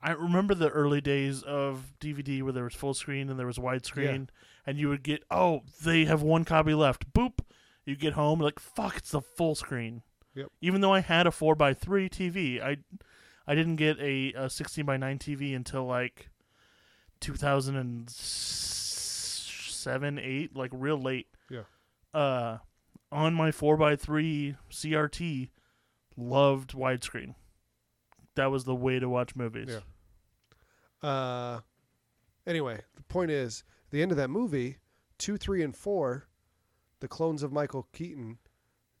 [0.01, 3.59] I remember the early days of DVD where there was full screen and there was
[3.59, 4.29] widescreen,
[4.65, 7.13] and you would get, oh, they have one copy left.
[7.13, 7.39] Boop.
[7.85, 10.01] You get home, like, fuck, it's the full screen.
[10.35, 10.47] Yep.
[10.61, 12.77] Even though I had a four x three TV, I,
[13.45, 16.29] I didn't get a, a sixteen by nine TV until like,
[17.19, 21.27] two thousand and seven, eight, like real late.
[21.49, 21.63] Yeah.
[22.13, 22.57] Uh,
[23.11, 25.49] on my four x three CRT,
[26.17, 27.35] loved widescreen.
[28.35, 29.69] That was the way to watch movies.
[29.69, 31.07] Yeah.
[31.07, 31.59] Uh,
[32.47, 34.77] anyway, the point is, at the end of that movie,
[35.17, 36.27] two, three, and four,
[37.01, 38.37] the clones of Michael Keaton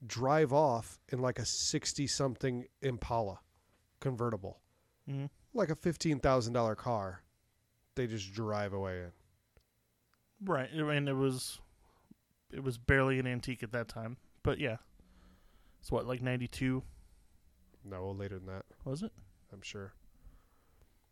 [0.05, 3.39] drive off in like a sixty-something Impala
[3.99, 4.59] convertible,
[5.07, 5.29] Mhm.
[5.53, 7.23] like a fifteen thousand dollar car.
[7.95, 9.11] They just drive away in.
[10.43, 10.69] Right.
[10.73, 11.59] I mean, it was,
[12.51, 14.17] it was barely an antique at that time.
[14.43, 14.77] But yeah,
[15.79, 16.83] it's what like ninety two
[17.83, 19.11] No, later than that, was it?
[19.53, 19.93] I'm sure.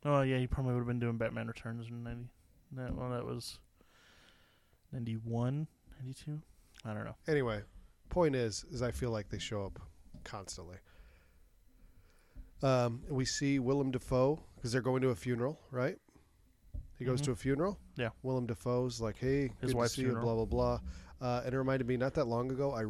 [0.05, 2.29] Oh yeah, he probably would have been doing Batman Returns in ninety.
[2.71, 3.59] That well, that was
[4.91, 5.67] 91,
[5.99, 6.41] 92?
[6.85, 7.15] I don't know.
[7.27, 7.61] Anyway,
[8.09, 9.79] point is, is I feel like they show up
[10.23, 10.77] constantly.
[12.61, 15.97] Um, we see Willem Dafoe because they're going to a funeral, right?
[16.97, 17.25] He goes Mhm.
[17.25, 17.79] to a funeral.
[17.95, 18.09] Yeah.
[18.23, 20.23] Willem Dafoe's like, "Hey, His good wife's to see funeral.
[20.41, 20.79] you." Blah blah
[21.21, 21.27] blah.
[21.37, 22.73] Uh, and it reminded me not that long ago.
[22.73, 22.85] I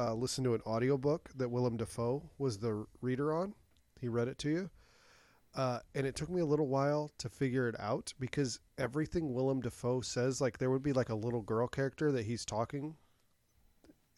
[0.00, 3.54] uh, listened to an audiobook that Willem Dafoe was the reader on.
[4.00, 4.70] He read it to you.
[5.54, 9.60] Uh, and it took me a little while to figure it out because everything Willem
[9.60, 12.96] Dafoe says, like there would be like a little girl character that he's talking,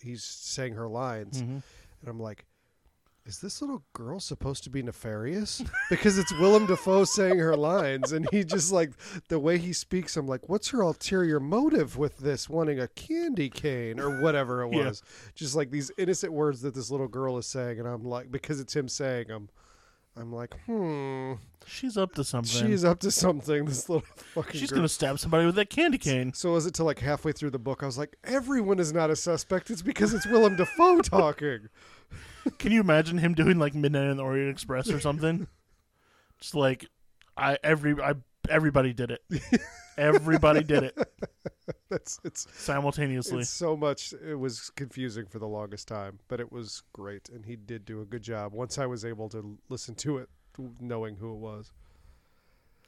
[0.02, 1.62] he's saying her lines, Mhm.
[2.00, 2.44] and I'm like,
[3.26, 5.62] is this little girl supposed to be nefarious?
[5.88, 8.90] Because it's Willem Dafoe saying her lines, and he just like
[9.28, 10.16] the way he speaks.
[10.18, 14.68] I'm like, what's her ulterior motive with this wanting a candy cane or whatever it
[14.74, 14.88] Yeah.
[14.88, 15.02] was?
[15.34, 18.60] Just like these innocent words that this little girl is saying, and I'm like, because
[18.60, 19.48] it's him saying them.
[20.16, 21.32] I'm like, hmm,
[21.66, 22.66] She's up to something.
[22.66, 23.64] she's up to something.
[23.64, 24.04] This little
[24.34, 24.60] fucking.
[24.60, 24.78] She's girl.
[24.78, 26.32] gonna stab somebody with that candy cane.
[26.34, 27.82] So was it till like halfway through the book?
[27.82, 29.70] I was like, everyone is not a suspect.
[29.70, 31.68] It's because it's Willem Dafoe talking.
[32.58, 35.48] Can you imagine him doing like Midnight in the Orient Express or something?
[36.40, 36.86] Just like
[37.36, 38.14] I every I
[38.48, 39.22] everybody did it.
[39.96, 40.98] Everybody did it
[41.88, 43.40] That's it's simultaneously.
[43.40, 44.12] It's so much.
[44.12, 48.00] It was confusing for the longest time, but it was great, and he did do
[48.00, 48.52] a good job.
[48.52, 50.28] Once I was able to listen to it,
[50.80, 51.72] knowing who it was.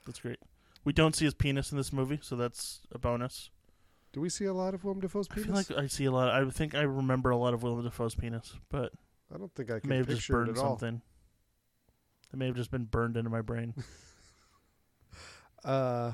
[0.04, 0.38] That's great.
[0.84, 3.50] We don't see his penis in this movie, so that's a bonus.
[4.12, 5.66] Do we see a lot of Willem Dafoe's I penis?
[5.66, 6.30] feel like I see a lot.
[6.30, 8.92] I think I remember a lot of Willem Dafoe's penis, but
[9.32, 10.78] I don't think I can may have just burned at all.
[10.78, 11.02] something.
[12.32, 13.74] It may have just been burned into my brain.
[15.66, 16.12] Uh,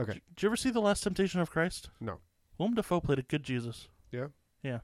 [0.00, 0.12] Okay.
[0.12, 1.90] Did, you ever see The Last Temptation of Christ?
[2.00, 2.18] No.
[2.56, 3.88] Willem Dafoe played a good Jesus.
[4.12, 4.26] Yeah?
[4.62, 4.78] Yeah.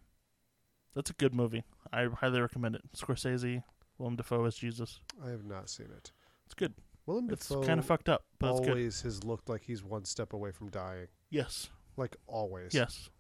[0.94, 1.62] That's a good movie.
[1.92, 2.82] I highly recommend it.
[2.96, 3.62] Scorsese,
[3.98, 4.98] Willem Dafoe as Jesus.
[5.24, 6.10] I have not seen it.
[6.46, 6.74] It's good.
[7.06, 8.70] Willem It's Dafoe kind of fucked up, but it's good.
[8.70, 11.06] always has looked like he's one step away from dying.
[11.30, 11.70] Yes.
[11.96, 12.74] Like always.
[12.74, 13.10] Yes.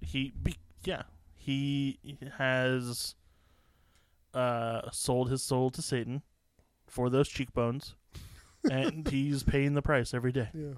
[0.00, 1.02] He, be, yeah,
[1.36, 1.98] he
[2.38, 3.14] has
[4.32, 6.22] uh, sold his soul to Satan
[6.86, 7.94] for those cheekbones,
[8.70, 10.48] and he's paying the price every day.
[10.54, 10.74] Yeah.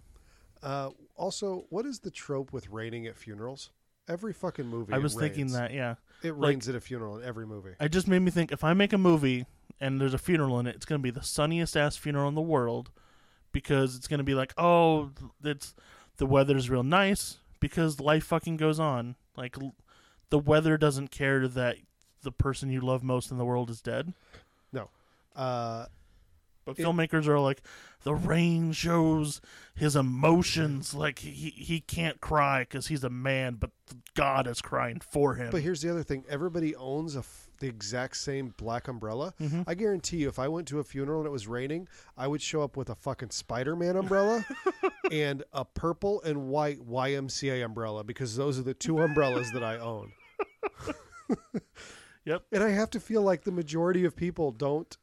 [0.62, 3.70] Uh, also, what is the trope with raining at funerals?
[4.08, 4.92] Every fucking movie.
[4.92, 5.52] I was thinking rains.
[5.54, 5.94] that, yeah.
[6.22, 7.72] it like- rains at a funeral in every movie.
[7.80, 9.46] It just made me think if I make a movie
[9.80, 12.34] and there's a funeral in it, it's going to be the sunniest ass funeral in
[12.34, 12.90] the world
[13.52, 15.10] because it's going to be like, oh,
[15.42, 15.74] it's
[16.18, 19.16] the weather's real nice because life fucking goes on.
[19.36, 19.74] Like l-
[20.30, 21.76] the weather doesn't care that
[22.22, 24.12] the person you love most in the world is dead.
[24.72, 24.88] No.
[25.34, 25.86] Uh,
[26.66, 27.62] But filmmakers are like,
[28.02, 29.40] the rain shows
[29.74, 30.92] his emotions.
[30.94, 33.70] Like he he can't cry because he's a man, but
[34.14, 35.50] God is crying for him.
[35.50, 39.32] but here's the other thing: everybody owns a f- the exact same black umbrella.
[39.40, 39.64] Mhm.
[39.66, 42.42] I guarantee you, if I went to a funeral and it was raining, I would
[42.42, 44.44] show up with a fucking Spider-Man umbrella
[45.10, 49.78] and a purple and white YMCA umbrella because those are the two umbrellas that I
[49.78, 50.12] own.
[52.24, 52.42] Yep.
[52.52, 54.96] And I have to feel like the majority of people don't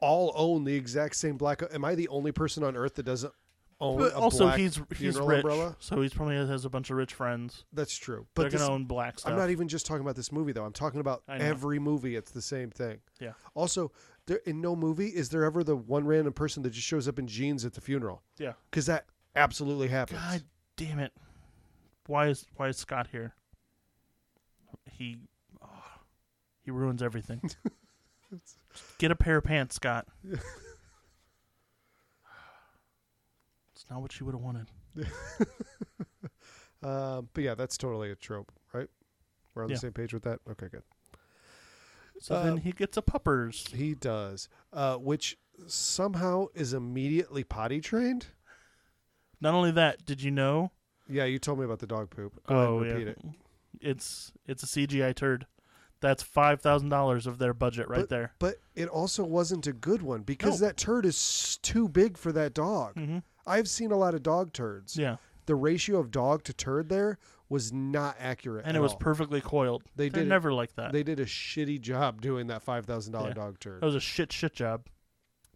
[0.00, 1.62] all own the exact same black.
[1.72, 3.32] Am I the only person on earth that doesn't
[3.80, 5.76] own But a also, black he's he's funeral rich, umbrella?
[5.78, 7.64] so he's probably has a bunch of rich friends.
[7.72, 8.26] That's true.
[8.34, 9.32] They're But this, gonna own black stuff.
[9.32, 10.64] I'm not even just talking about this movie though.
[10.64, 12.16] I'm talking about every movie.
[12.16, 12.98] It's the same thing.
[13.20, 13.32] Yeah.
[13.54, 13.92] Also,
[14.26, 17.18] there in no movie is there ever the one random person that just shows up
[17.18, 18.52] in jeans at the funeral yeah.
[18.70, 19.06] because that
[19.36, 20.20] absolutely happens.
[20.20, 20.42] God
[20.76, 21.12] damn it!
[22.06, 23.34] Why is why is Scott here?
[24.90, 25.18] He
[25.62, 25.68] oh,
[26.62, 27.40] he ruins everything.
[28.98, 30.06] Get a pair of pants, Scott.
[30.24, 30.40] it's
[33.90, 34.66] not what you would have wanted.
[36.80, 38.86] Um, but yeah, that's totally a trope, right?
[39.52, 39.74] We're on Yeah.
[39.74, 40.38] the same page with that.
[40.48, 40.84] Okay, good.
[42.20, 43.66] So Uh, then he gets a puppers.
[43.72, 45.36] He does, uh, which
[45.66, 48.26] somehow is immediately potty trained.
[49.40, 50.70] Not only that, did you know?
[51.08, 52.34] Yeah, you told me about the dog poop.
[52.46, 53.34] Go oh ahead and yeah, repeat it.
[53.80, 55.48] it's it's a CGI turd.
[56.00, 58.32] That's five thousand dollars of their budget right there.
[58.38, 60.68] But it also wasn't a good one because No.
[60.68, 62.94] that turd is too big for that dog.
[62.94, 64.96] hmm I've seen a lot of dog turds.
[64.96, 65.16] Yeah,
[65.46, 67.18] The ratio of dog to turd there
[67.48, 68.66] was not accurate.
[68.66, 68.98] and it was all.
[68.98, 69.82] perfectly coiled.
[69.96, 70.92] They They're did it- never like that.
[70.92, 73.34] They did a shitty job doing that five thousand dollar Yeah.
[73.34, 73.80] dog turd.
[73.80, 74.86] that was a shit shit job.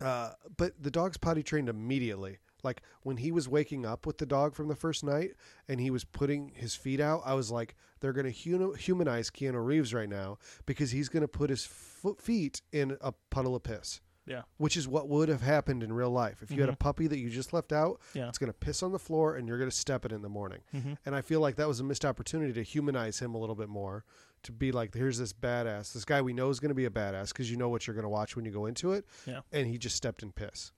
[0.01, 2.39] Uh, but the dog's potty trained immediately.
[2.62, 5.32] Like when he was waking up with the dog from the first night
[5.68, 8.30] and he was putting his feet out, I was like, they're going to
[8.76, 13.12] humanize Keanu Reeves right now because he's going to put his foot feet in a
[13.30, 14.01] puddle of piss.
[14.24, 14.43] Yeah.
[14.56, 16.43] Which is what would have happened in real life.
[16.43, 16.78] If you had a Mhm.
[16.78, 18.28] puppy that you just left out, Yeah.
[18.28, 20.28] it's going to piss on the floor and you're going to step it in the
[20.28, 20.60] morning.
[20.70, 23.56] hmm And I feel like that was a missed opportunity to humanize him a little
[23.56, 24.05] bit more.
[24.44, 26.90] To be like, here's this badass, this guy we know is going to be a
[26.90, 29.05] badass because you know what you're going to watch when you go into it.
[29.26, 29.40] Yeah.
[29.52, 30.70] And he just stepped in piss.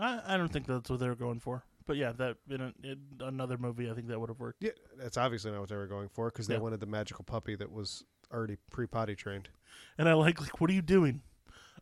[0.00, 1.64] I, I don't think that's what they were going for.
[1.86, 4.62] But yeah, that in, a, in another movie, I think that would have worked.
[4.62, 6.60] Yeah, that's obviously not what they were going for because they Yeah.
[6.60, 9.48] wanted the magical puppy that was already pre potty trained.
[9.96, 11.22] And I like, like, what are you doing?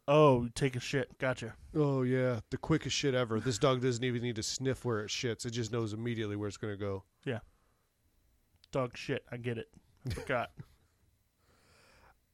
[0.07, 1.19] Oh, take a shit.
[1.19, 1.55] Gotcha.
[1.75, 3.41] Oh yeah, the quickest shit ever.
[3.41, 6.47] This dog doesn't even need to sniff where it shits; it just knows immediately where
[6.47, 7.03] it's going to go.
[7.25, 7.41] Yeah.
[8.71, 9.25] Dog shit.
[9.33, 9.69] I get it.
[10.09, 10.51] I forgot.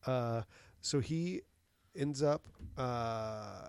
[0.04, 0.42] Uh,
[0.80, 1.42] so he
[1.96, 2.46] ends up.
[2.76, 3.68] Uh,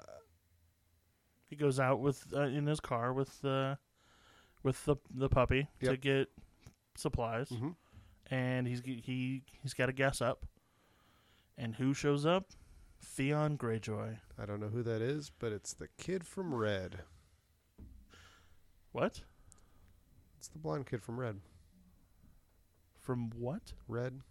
[1.53, 3.75] he goes out with uh, in his car with uh,
[4.63, 6.29] with the the puppy to get
[6.95, 7.75] supplies, mhm.
[8.31, 10.45] and he's he he's got to gas up.
[11.55, 12.47] And who shows up?
[12.99, 14.17] Theon Greyjoy.
[14.41, 17.01] I don't know who that is, but it's the kid from Red.
[18.91, 19.21] What?
[20.39, 21.39] It's the blonde kid from Red.
[22.99, 23.73] From what?
[23.87, 24.21] Red.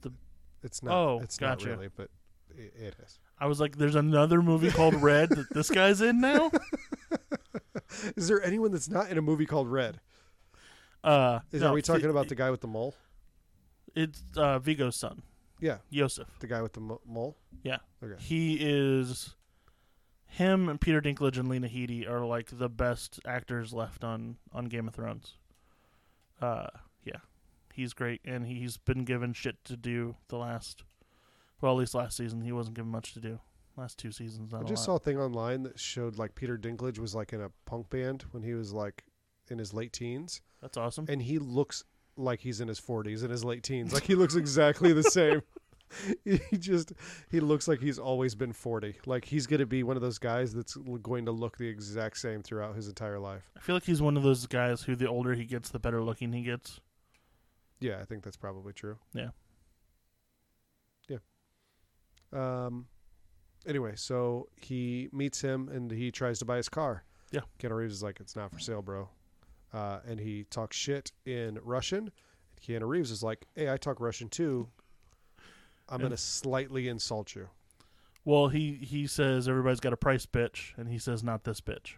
[0.00, 0.12] The-
[0.62, 0.94] It's not.
[0.94, 1.68] Oh, it's gotcha.
[1.68, 2.08] not really, but
[2.56, 3.18] it, it is.
[3.40, 6.50] I was like, "There's another movie called Red that this guy's in now."
[8.16, 10.00] Is there anyone that's not in a movie called Red?
[11.02, 12.94] Uh, Is no, are we talking The- about the guy with the mole?
[13.94, 15.22] It's uh, Viggo's son,
[15.58, 16.26] Yeah, Iosef.
[16.38, 17.36] the guy with the mo- mole.
[17.64, 17.78] Yeah.
[18.04, 18.22] Okay.
[18.22, 19.34] He is.
[20.26, 24.66] Him and Peter Dinklage and Lena Headey are like the best actors left on on
[24.66, 25.34] Game of Thrones.
[26.40, 26.68] Uh,
[27.04, 27.16] yeah,
[27.74, 30.84] he's great, and he's been given shit to do the last.
[31.60, 33.38] Well, at least last season he wasn't given much to do.
[33.76, 37.14] Last two seasons, I just saw a thing online that showed like Peter Dinklage was
[37.14, 39.04] like in a punk band when he was like
[39.48, 41.06] in his late teens, That's awesome.
[41.08, 41.84] and he looks
[42.16, 43.92] like he's in his 40s in his late teens.
[43.92, 45.42] Like he looks exactly the same.
[46.24, 46.92] he just
[47.30, 48.96] he looks like he's always been 40.
[49.06, 52.18] Like he's going to be one of those guys that's going to look the exact
[52.18, 53.50] same throughout his entire life.
[53.56, 56.02] I feel like he's one of those guys who the older he gets, the better
[56.02, 56.80] looking he gets.
[57.80, 58.98] Yeah, I think that's probably true.
[59.14, 59.30] Yeah.
[62.32, 62.86] Um
[63.66, 67.04] anyway, so he meets him and he tries to buy his car.
[67.32, 67.40] Yeah.
[67.58, 69.08] Keanu Reeves is like, It's not for sale, bro.
[69.72, 72.10] Uh, and he talks shit in Russian.
[72.60, 74.68] Keanu Reeves is like, Hey, I talk Russian too.
[75.88, 77.48] I'm And- gonna slightly insult you.
[78.24, 81.94] Well, he he says everybody's got a price, bitch, and he says not this bitch.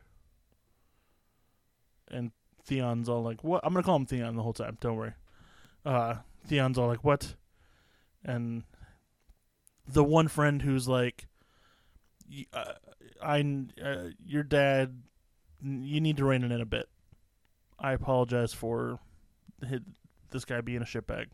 [2.09, 2.30] And
[2.64, 4.78] Theon's all like, "What?" I'm gonna call him Theon the whole time.
[4.80, 5.14] Don't worry.
[5.84, 7.34] Uh, Theon's all like, "What?"
[8.24, 8.62] And
[9.86, 11.26] the one friend who's like,
[12.52, 12.72] uh,
[13.22, 13.40] "I,
[13.82, 15.02] uh, your dad,
[15.62, 16.88] you need to rein it in a bit."
[17.78, 19.00] I apologize for
[19.68, 19.80] hi-
[20.30, 21.26] this guy being a shitbag.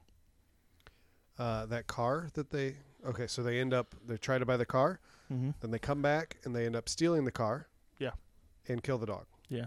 [1.39, 2.75] Uh, that car that they
[3.07, 4.99] okay, so they end up they try to buy the car,
[5.33, 5.51] Mm-hmm.
[5.61, 7.69] then they come back and they end up stealing the car.
[7.99, 8.13] Yeah.
[8.67, 9.27] And kill the dog.
[9.49, 9.67] Yeah.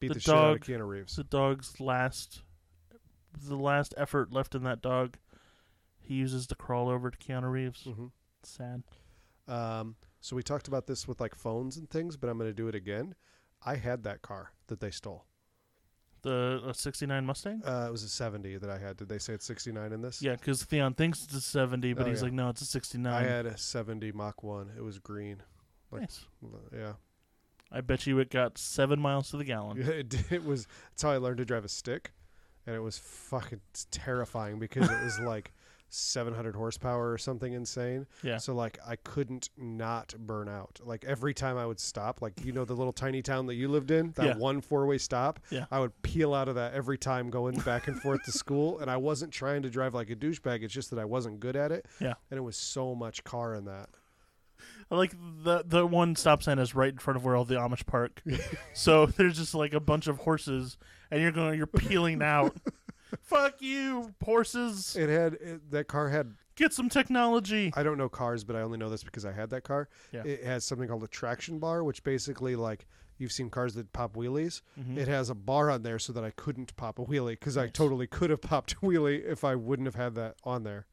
[0.00, 1.14] Beat The the, shit out of dog- Keanu Reeves.
[1.16, 2.42] the dog's last
[3.46, 5.16] the last effort left in that dog
[6.08, 7.82] he uses to crawl over to Keanu Reeves.
[7.84, 8.06] hmm
[8.42, 8.82] Sad.
[9.46, 12.54] Um, so we talked about this with like phones and things, but I'm going to
[12.54, 13.14] do it again.
[13.64, 15.24] I had that car that they stole.
[16.22, 17.62] The uh, 69 Mustang?
[17.64, 18.96] Uh, it was a 70 that I had.
[18.96, 20.20] Did they say it's 69 in this?
[20.20, 22.24] Yeah, because Theon thinks it's a 70, but Oh, he's yeah.
[22.24, 23.12] like, no, it's a 69.
[23.12, 24.72] I had a 70 Mach 1.
[24.76, 25.42] It was green.
[25.92, 26.24] like- nice.
[26.74, 26.92] Yeah.
[27.70, 29.78] I bet you it got seven miles to the gallon.
[29.88, 32.12] It, it was, that's how I learned to drive a stick.
[32.66, 33.60] And it was fucking
[33.90, 35.52] terrifying because it was like
[35.90, 38.06] 700 horsepower or something insane.
[38.22, 38.36] Yeah.
[38.38, 40.80] So like I couldn't not burn out.
[40.84, 43.68] Like every time I would stop, like you know the little tiny town that you
[43.68, 44.36] lived in, that Yeah.
[44.36, 45.66] one four-way stop, Yeah.
[45.70, 48.90] I would peel out of that every time going back and forth to school and
[48.90, 51.72] I wasn't trying to drive like a douchebag, it's just that I wasn't good at
[51.72, 51.86] it.
[52.00, 52.14] Yeah.
[52.30, 53.88] And it was so much car in that.
[54.90, 55.12] I like
[55.44, 58.22] the the one stop sign is right in front of where all the Amish park.
[58.74, 60.78] so there's just like a bunch of horses,
[61.10, 62.56] and you're going, you're peeling out.
[63.22, 64.96] Fuck you, horses!
[64.96, 67.72] It had it, that car had Get some technology.
[67.76, 69.88] I don't know cars, but I only know this because I had that car.
[70.12, 70.24] Yeah.
[70.24, 72.86] It has something called a traction bar, which basically like
[73.16, 74.62] you've seen cars that pop wheelies.
[74.80, 74.96] Mhm.
[74.96, 77.68] It has a bar on there so that I couldn't pop a wheelie because I
[77.68, 80.86] totally could have popped a wheelie if I wouldn't have had that on there.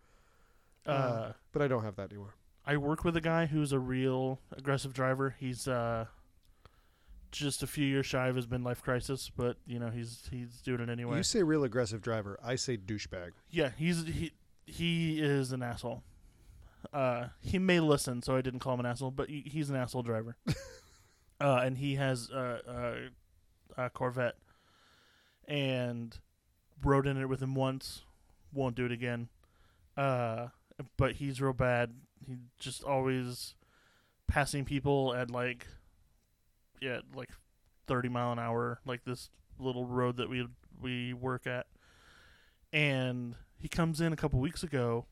[0.86, 2.36] uh, But I don't have that anymore.
[2.66, 5.36] I work with a guy who's a real aggressive driver.
[5.40, 6.06] He's uh
[7.36, 10.82] just a few years shy of his midlife crisis, but you know he's he's doing
[10.82, 11.18] it anyway.
[11.18, 12.40] You say real aggressive driver.
[12.44, 13.32] I say douchebag.
[13.49, 14.32] yeah, he's he
[14.66, 16.03] he is an asshole.
[16.94, 19.76] Uh, he may listen, so I didn't call him an asshole, but he, he's an
[19.76, 20.36] asshole driver.
[21.41, 22.60] uh, and he has uh,
[23.78, 24.36] uh, a Corvette,
[25.48, 26.18] and
[26.84, 28.03] rode in it with him once.
[28.53, 29.30] Won't do it again.
[29.98, 30.48] Uh,
[30.98, 31.94] but he's real bad.
[32.26, 33.56] He just always
[34.28, 35.68] passing people at like,
[36.82, 37.30] yeah, like
[37.88, 39.30] thirty mile an hour, like this
[39.60, 40.48] little road that we
[40.82, 41.68] we work at.
[42.74, 45.06] And he comes in a couple weeks ago,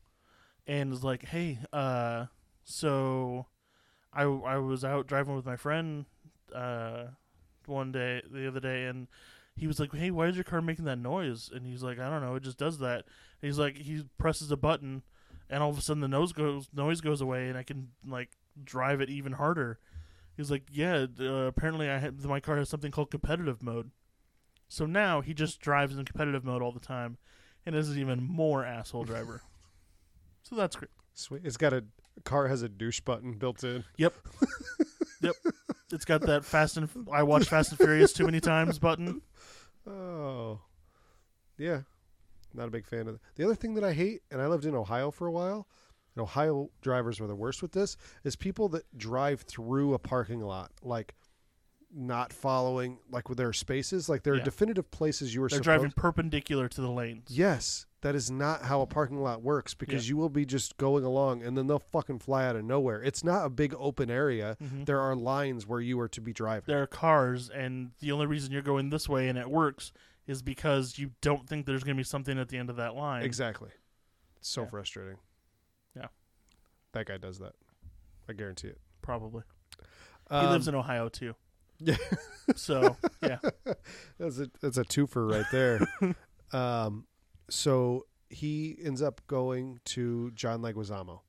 [0.66, 2.26] and is like, "Hey, uh,
[2.64, 3.46] so
[4.12, 6.06] I I was out driving with my friend,
[6.54, 7.04] uh,
[7.66, 9.08] one day the other day, and."
[9.56, 12.10] He was like, "Hey, why is your car making that noise?" And he's like, "I
[12.10, 13.04] don't know, it just does that."
[13.40, 15.04] And he's like, he presses a button,
[15.48, 18.30] and all of a sudden the nose goes noise goes away, and I can like
[18.64, 19.78] drive it even harder.
[20.36, 23.90] He's like, "Yeah, uh, apparently I had, my car has something called competitive mode."
[24.68, 27.18] So now he just drives in competitive mode all the time,
[27.64, 29.42] and is an even more asshole driver.
[30.42, 30.90] so that's great.
[31.14, 31.42] Sweet.
[31.44, 31.84] It's got a
[32.24, 33.84] car has a douche button built in.
[33.96, 34.14] Yep.
[35.20, 35.34] yep.
[35.92, 39.22] It's got that Fast and I watch Fast and Furious too many times button.
[39.86, 40.60] Oh,
[41.58, 41.82] yeah.
[42.52, 43.20] Not a big fan of that.
[43.36, 45.66] The other thing that I hate, and I lived in Ohio for a while,
[46.14, 50.40] and Ohio drivers were the worst with this, is people that drive through a parking
[50.40, 51.14] lot, like
[51.96, 54.08] not following, like with their spaces.
[54.08, 54.44] Like there are Yeah.
[54.44, 55.64] definitive places you are They're supposed.
[55.64, 57.28] driving perpendicular to the lanes.
[57.30, 61.04] Yes, that is not how a parking lot works because you will be just going
[61.04, 63.00] along and then they'll fucking fly out of nowhere.
[63.02, 64.56] It's not a big open area.
[64.60, 64.86] Mhm.
[64.86, 66.64] There are lines where you are to be driving.
[66.66, 69.92] There are cars, and the only reason you're going this way and it works
[70.26, 72.96] is because you don't think there's going to be something at the end of that
[72.96, 73.22] line.
[73.22, 73.70] Exactly.
[74.36, 74.68] It's so Yeah.
[74.68, 75.18] frustrating.
[76.94, 77.52] That guy does that.
[78.28, 78.78] I guarantee it.
[79.02, 79.42] Probably.
[80.30, 81.34] Um, he lives in Ohio too.
[81.78, 81.96] Yeah.
[82.56, 83.38] So yeah,
[84.18, 85.80] that's a that's a twofer right there.
[86.58, 87.04] um,
[87.50, 91.20] so he ends up going to John Leguizamo,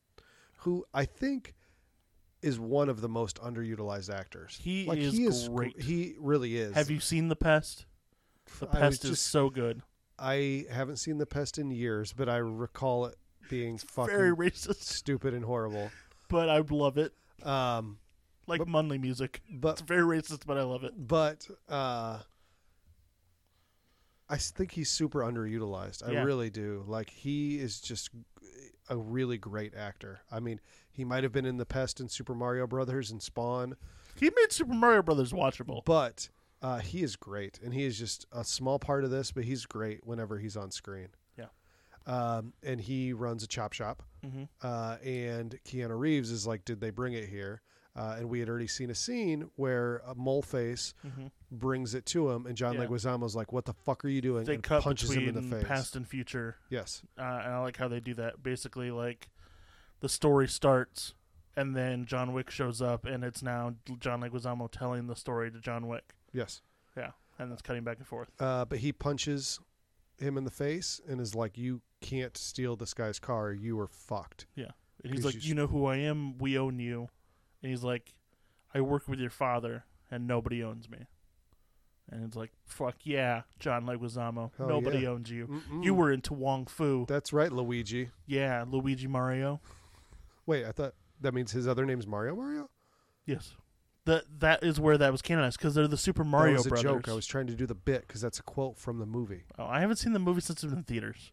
[0.59, 1.55] who I think
[2.41, 4.59] is one of the most underutilized actors.
[4.61, 5.81] he like is he is gr- great.
[5.81, 6.75] He really is.
[6.75, 7.85] Have you seen The Pest?
[8.59, 9.81] The Pest is just- so good.
[10.17, 13.15] I haven't seen the pest in years, but I recall it
[13.49, 15.91] being fucking Very racist, stupid and horrible.
[16.30, 17.13] but I love it.
[17.43, 17.99] Um,
[18.47, 19.41] Like But- Munley music.
[19.49, 20.93] but It's very racist, but I love it.
[21.07, 22.19] but uh
[24.27, 26.07] I think he's super underutilized.
[26.07, 26.23] I Yeah.
[26.23, 26.84] really do.
[26.88, 28.09] Like he is just
[28.89, 30.22] a really great actor.
[30.31, 30.59] I mean,
[30.91, 33.76] he might have been in The Pest and Super Mario Brothers and Spawn,
[34.15, 35.84] He made Super Mario Brothers watchable.
[35.85, 36.30] but
[36.61, 39.65] uh, he is great, and he is just a small part of this, but he's
[39.65, 41.09] great whenever he's on screen.
[42.07, 44.03] Um, and he runs a chop shop.
[44.23, 47.61] hmm uh, and Keanu Reeves is like, "Did they bring it here?"
[47.95, 52.06] Uh, and we had already seen a scene where a mole face hmm brings it
[52.07, 52.86] to him, and John Yeah.
[52.86, 55.49] Leguizamo's like, "What the fuck are you doing?" They and cut punches him between in
[55.49, 55.68] the face.
[55.68, 58.44] past and future, yes, uh, and I like how they do that.
[58.44, 59.30] Basically, like
[60.02, 61.14] the story starts,
[61.56, 65.60] and then John Wick shows up, and it's now John Leguizamo telling the story to
[65.60, 66.14] John Wick.
[66.34, 66.61] yes.
[66.98, 68.30] Yeah, and it's cutting back and forth.
[68.40, 69.60] Uh, but he punches
[70.18, 73.52] him in the face and is like, "You can't steal this guy's car.
[73.52, 74.72] You are fucked." Yeah.
[75.03, 76.38] And he's 'Cause like, you "You know who I am.
[76.38, 77.10] We own you."
[77.61, 78.14] And he's like,
[78.73, 81.06] "I work with your father, and nobody owns me."
[82.10, 84.52] And it's like, "Fuck yeah, John Leguizamo.
[84.57, 85.10] Hell nobody yeah.
[85.10, 85.48] owns you.
[85.48, 85.84] Mm-mm.
[85.84, 87.06] You were into Wong Fu.
[87.07, 88.11] That's right, Luigi.
[88.27, 89.60] Yeah, Luigi Mario.
[90.45, 92.36] Wait, I thought that means his other name's Mario.
[92.36, 92.69] Mario.
[93.26, 93.56] Yes."
[94.06, 96.69] That that is where that was canonized because they're the Super Mario that was a
[96.69, 96.91] brothers.
[96.91, 97.10] joke.
[97.10, 99.45] I was trying to do the bit because that's a quote from the movie.
[99.57, 101.32] Oh, I haven't seen the movie since it was in theaters,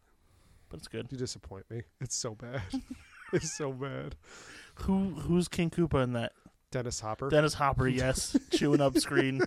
[0.73, 1.07] but it's good.
[1.11, 1.82] You disappoint me.
[2.01, 2.62] It's so bad.
[3.32, 4.16] it's so bad.
[4.86, 6.32] Who who's King Koopa in that?
[6.73, 7.28] Dennis Hopper.
[7.28, 9.43] Dennis Hopper, yes, chewing up screen.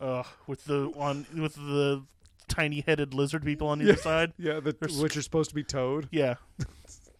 [0.00, 2.04] Ugh, with the on with the
[2.46, 3.96] tiny headed lizard people on either Yeah.
[3.96, 4.32] side.
[4.38, 6.36] Yeah, the, There's- which are supposed to be Toad Yeah,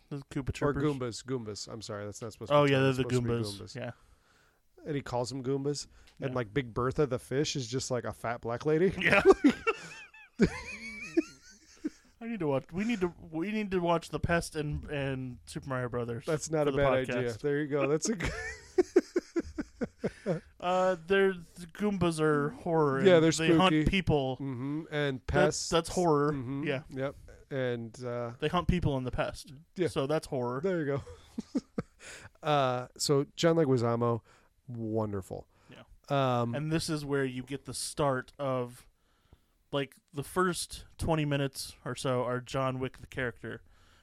[0.09, 1.25] the Koopa or Goombas.
[1.25, 1.69] Goombas.
[1.71, 2.51] I'm sorry, that's not supposed.
[2.51, 3.75] to Oh yeah, they're the be Goombas.
[3.75, 3.91] Yeah,
[4.87, 5.87] And he calls them Goombas.
[6.21, 8.93] And like Big Bertha the fish is just like a fat black lady.
[9.01, 9.23] yeah.
[12.21, 12.65] I need to watch.
[12.73, 13.13] We need to.
[13.31, 16.25] We need to watch the Pest and and Super Mario Brothers.
[16.27, 17.17] That's not a bad podcast.
[17.17, 17.37] idea.
[17.41, 17.87] There you go.
[17.87, 18.31] That's a good.
[20.61, 23.03] Uh, they're the Goombas are horror.
[23.05, 23.85] Yeah, they're They hunt spooky.
[23.85, 24.37] people.
[24.37, 25.69] hmm And That's pests.
[25.69, 26.33] that's horror.
[26.33, 26.65] Mhm.
[26.67, 27.15] Yeah, Yep.
[27.51, 29.53] And uh, they hunt people in the Pest.
[29.77, 29.89] Yeah.
[29.89, 30.61] So that's horror.
[30.63, 31.03] there you go.
[32.47, 34.21] uh, so John Leguizamo,
[34.69, 35.47] wonderful.
[35.71, 36.41] Yeah.
[36.41, 38.85] Um, and this is where you get the start of
[39.73, 43.63] like the first 20 minutes or so are John Wick the character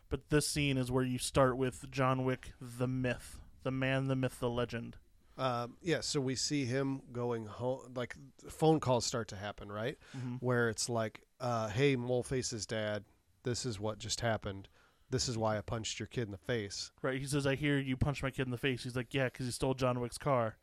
[0.10, 4.16] but this scene is where you start with John Wick the myth the man the
[4.16, 4.98] myth the legend
[5.38, 6.00] um, yeah.
[6.00, 7.92] So we see him going home.
[7.94, 8.16] Like
[8.48, 9.98] phone calls start to happen, right?
[10.18, 10.38] Mhm.
[10.40, 13.04] where it's like, uh, "Hey, Moleface's dad,
[13.44, 14.70] this is what just happened.
[15.10, 17.78] This is why I punched your kid in the face." right he says I hear
[17.78, 20.18] you punched my kid in the face he's like yeah cuz he stole John Wick's
[20.18, 20.56] car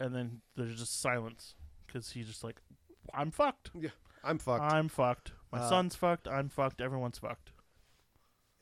[0.00, 1.54] and then there's just silence
[1.86, 2.60] cuz he's just like
[3.14, 3.70] I'm fucked
[4.22, 4.72] I'm fucked.
[4.72, 5.32] I'm fucked.
[5.52, 6.28] My Uh, son's fucked.
[6.28, 6.80] I'm fucked.
[6.80, 7.52] Everyone's fucked.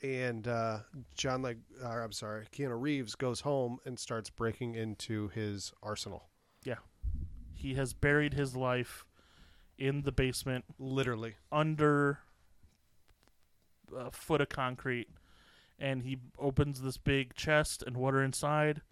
[0.02, 0.80] And uh,
[1.16, 6.28] John, like, uh, I'm sorry, Keanu Reeves goes home and starts breaking into his arsenal.
[6.64, 6.76] Yeah.
[7.52, 9.04] He has buried his life
[9.76, 10.64] in the basement.
[10.78, 12.20] Literally, under
[13.96, 15.08] a foot of concrete.
[15.80, 18.82] And he opens this big chest and what are inside.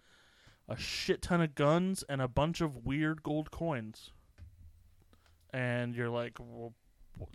[0.69, 4.11] A shit ton of guns and a bunch of weird gold coins
[5.53, 6.73] and you're like well,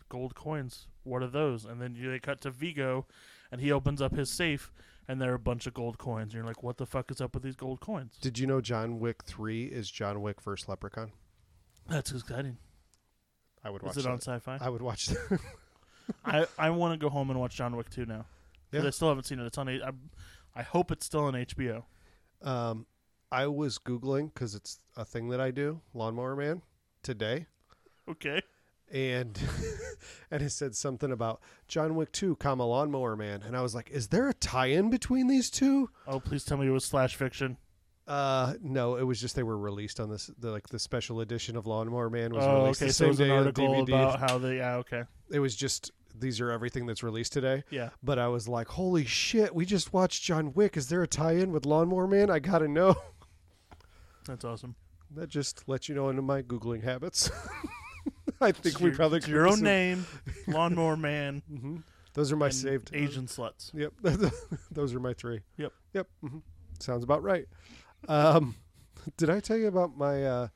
[0.09, 3.06] gold coins what are those and then you, they cut to Viggo
[3.51, 4.72] and he opens up his safe
[5.09, 7.20] and there are a bunch of gold coins and you're like what the fuck is
[7.20, 10.68] up with these gold coins did you know John Wick Three is John Wick versus
[10.68, 11.12] Leprechaun?
[11.89, 12.59] that's exciting
[13.64, 13.97] I would watch.
[13.97, 15.06] is it on sci-fi I would watch.
[15.06, 15.40] That.
[16.24, 18.26] I I want to go home and watch John Wick 2 now.
[18.72, 18.86] Yeah.
[18.86, 19.47] I still haven't seen it.
[19.47, 19.68] It's on.
[19.68, 19.90] I,
[20.55, 21.84] I hope it's still on HBO.
[22.43, 22.86] Um,
[23.30, 26.62] I was googling because it's a thing that I do, Lawnmower Man,
[27.02, 27.47] today,
[28.09, 28.41] Okay.
[28.93, 29.41] and
[30.31, 33.91] and it said something about John Wick Two, comma Lawnmower Man, and I was like,
[33.91, 35.89] is there a tie-in between these two?
[36.07, 37.57] Oh, please tell me it was slash fiction.
[38.07, 41.57] Uh, no, it was just they were released on this, the, like the special edition
[41.57, 42.89] of Lawnmower Man was Oh, released okay.
[42.89, 43.89] the So same it was an day on article DVD.
[43.89, 44.57] about how they.
[44.57, 44.74] Yeah.
[44.77, 45.05] Okay.
[45.31, 47.62] It was just these are everything that's released today.
[47.70, 47.91] Yeah.
[48.03, 50.77] But I was like, holy shit, we just watched John Wick.
[50.77, 52.29] Is there a tie-in with Lawnmower Man?
[52.29, 52.97] I gotta know.
[54.27, 54.74] That's awesome.
[55.15, 57.31] That just lets you know into my googling habits.
[58.43, 60.06] I think we probably it's your own some- name,
[60.47, 61.77] Lawnmower Man, hmm
[62.14, 63.70] Those are my and saved Asian sluts.
[63.74, 63.93] Yep,
[64.70, 65.40] those are my three.
[65.56, 65.73] Yep.
[65.94, 66.06] Yep.
[66.20, 66.39] hmm
[66.81, 67.47] Sounds about right.
[68.09, 68.56] Um,
[69.16, 70.48] did I tell you about my uh,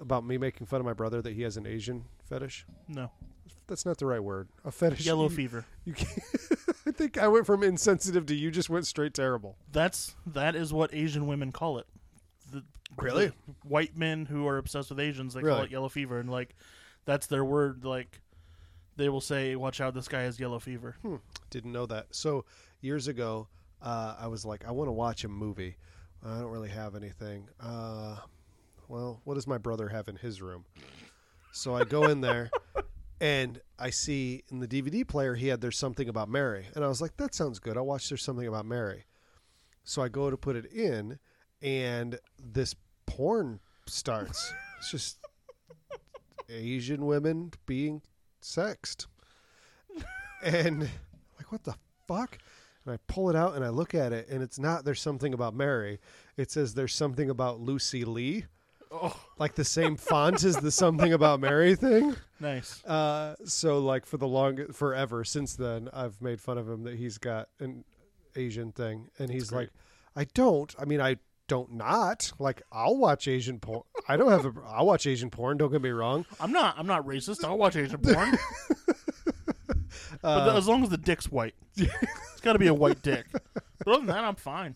[0.00, 2.66] about me making fun of my brother that he has an Asian fetish?
[2.88, 3.10] No.
[3.66, 4.48] That's not the right word.
[4.64, 5.04] A fetish.
[5.04, 5.64] Yellow you, fever.
[5.84, 6.18] You can't,
[6.86, 9.56] I think I went from insensitive to you just went straight terrible.
[9.70, 11.86] That's that is what Asian women call it.
[12.50, 12.64] The,
[12.96, 13.26] Really?
[13.26, 13.34] the
[13.64, 15.64] white men who are obsessed with Asians, they call Really?
[15.66, 16.56] it yellow fever, and like
[17.08, 17.86] that's their word.
[17.86, 18.20] Like
[18.96, 20.96] they will say, "Watch out, this guy has yellow fever."
[21.50, 22.08] Didn't know that.
[22.14, 22.44] So
[22.82, 23.48] years ago,
[23.80, 25.76] uh, I was like, I want to watch a movie.
[26.22, 27.48] I don't really have anything.
[27.58, 28.16] Uh,
[28.88, 30.66] well, what does my brother have in his room?
[31.52, 32.50] So I go in there,
[33.22, 36.88] and I see in the DVD player he had "There's Something About Mary," and I
[36.88, 37.78] was like, that sounds good.
[37.78, 39.06] I'll watch "There's Something About Mary."
[39.82, 41.18] So I go to put it in,
[41.62, 42.74] and this
[43.06, 44.52] porn starts.
[44.78, 45.18] It's just
[46.48, 48.02] Asian women being
[48.40, 49.06] sexed,
[50.42, 50.80] and
[51.36, 51.74] like, what the
[52.06, 52.38] fuck?
[52.84, 54.84] And I pull it out and I look at it, and it's not.
[54.84, 55.98] There's something about Mary.
[56.36, 58.46] It says there's something about Lucy Lee,
[58.90, 62.16] Oh, like the same font as the something about Mary thing.
[62.40, 62.82] nice.
[62.86, 66.94] Uh, so like for the long forever since then, I've made fun of him that
[66.94, 67.84] he's got an
[68.34, 69.68] Asian thing, and he's like,
[70.16, 70.74] I don't.
[70.78, 71.16] I mean, I
[71.48, 72.62] don't not like.
[72.70, 73.82] I'll watch Asian porn.
[74.06, 74.52] I don't have a.
[74.66, 75.56] I'll watch Asian porn.
[75.56, 76.24] Don't get me wrong.
[76.40, 76.76] I'm not.
[76.78, 77.42] I'm not racist.
[77.44, 78.38] I'll watch Asian porn,
[80.24, 83.26] Uh, as long as the dick's white, it's got to be a white dick.
[83.32, 84.74] But other than that, I'm fine.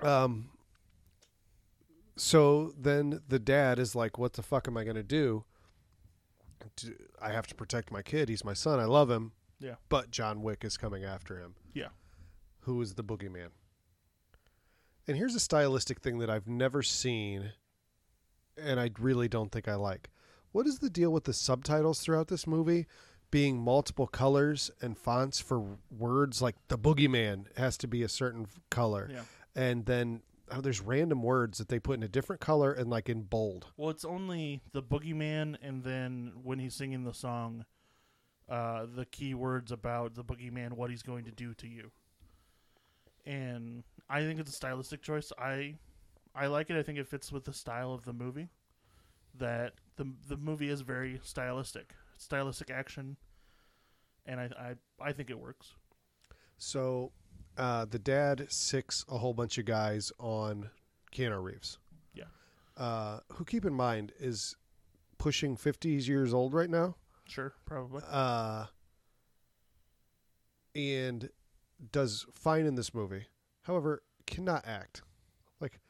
[0.00, 0.48] Um.
[2.16, 5.44] So then the dad is like, "What the fuck am I gonna do?
[6.76, 8.28] Do- I have to protect my kid.
[8.28, 8.78] He's my son.
[8.80, 9.32] I love him.
[9.58, 9.74] Yeah.
[9.88, 11.54] But John Wick is coming after him.
[11.74, 11.88] Yeah.
[12.62, 13.48] Who is the boogeyman?
[15.08, 17.52] And here's a stylistic thing that I've never seen,
[18.56, 20.10] and I really don't think I like.
[20.52, 22.86] What is the deal with the subtitles throughout this movie?
[23.30, 28.46] Being multiple colors and fonts for words like the boogeyman has to be a certain
[28.70, 29.22] color Yeah.
[29.56, 30.20] and then
[30.50, 33.68] oh, there's random words that they put in a different color and like in bold.
[33.78, 37.64] Well, it's only the boogeyman, and then when he's singing the song,
[38.50, 41.90] uh, the key words about the boogeyman, what he's going to do to you.
[43.24, 45.32] And I think it's a stylistic choice.
[45.38, 45.76] I,
[46.34, 46.76] I like it.
[46.76, 48.48] I think it fits with the style of the movie.
[49.38, 53.16] That the the movie is very stylistic, stylistic action,
[54.26, 54.74] and I I,
[55.08, 55.72] I think it works.
[56.58, 57.12] So
[57.56, 60.70] uh, the dad sicks a whole bunch of guys on
[61.14, 61.78] Keanu Reeves.
[62.14, 62.24] Yeah.
[62.76, 64.56] Uh, who keep in mind is
[65.18, 66.96] pushing 50 years old right now.
[67.26, 68.02] Sure, probably.
[68.08, 68.66] Uh,
[70.74, 71.28] and
[71.90, 73.26] does fine in this movie.
[73.62, 75.02] However, cannot act.
[75.60, 75.80] Like,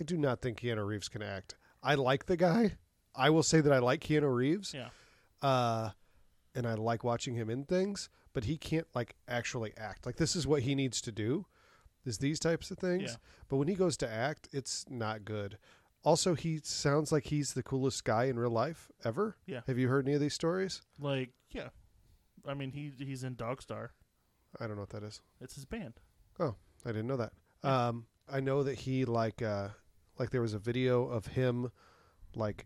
[0.00, 1.56] I do not think Keanu Reeves can act.
[1.82, 2.76] I like the guy.
[3.14, 4.74] I will say that I like Keanu Reeves.
[4.74, 4.88] Yeah.
[5.42, 5.90] Uh,
[6.54, 10.06] and I like watching him in things, but he can't like actually act.
[10.06, 11.46] Like this is what he needs to do,
[12.04, 13.10] is these types of things.
[13.10, 13.16] Yeah.
[13.48, 15.58] But when he goes to act, it's not good.
[16.04, 19.36] Also, he sounds like he's the coolest guy in real life ever.
[19.46, 19.60] Yeah.
[19.66, 20.82] Have you heard any of these stories?
[20.98, 21.68] Like, yeah.
[22.46, 23.90] I mean, he he's in Dogstar.
[24.60, 25.20] I don't know what that is.
[25.40, 25.94] It's his band.
[26.40, 26.54] Oh,
[26.84, 27.32] I didn't know that.
[27.62, 29.68] Um, I know that he like uh,
[30.18, 31.70] like there was a video of him
[32.34, 32.64] like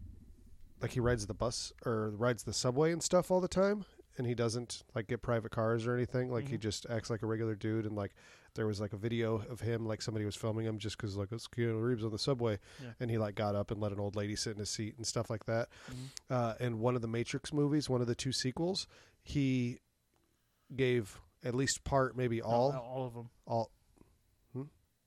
[0.80, 3.84] like he rides the bus or rides the subway and stuff all the time,
[4.18, 6.30] and he doesn't like get private cars or anything.
[6.30, 6.60] Like he Mhm.
[6.60, 7.86] just acts like a regular dude.
[7.86, 8.12] And like
[8.54, 11.32] there was like a video of him like somebody was filming him just because like
[11.32, 12.92] it's Keanu Reeves on the subway, Yeah.
[13.00, 15.06] and he like got up and let an old lady sit in his seat and
[15.06, 15.68] stuff like that.
[15.90, 16.08] Mhm.
[16.28, 18.86] Uh, and one of the Matrix movies, one of the two sequels,
[19.22, 19.78] he
[20.74, 23.28] gave at least part, maybe No, all, all of them.
[23.46, 23.70] all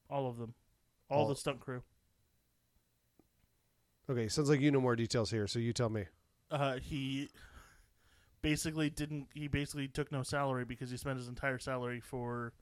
[0.10, 0.54] All of them.
[1.10, 1.82] All, All- the stunt crew.
[4.10, 6.06] Okay, sounds like you know more details here, so you tell me.
[6.52, 7.28] Uh, he
[8.44, 9.28] basically didn't.
[9.34, 12.54] He basically took no salary because he spent his entire salary for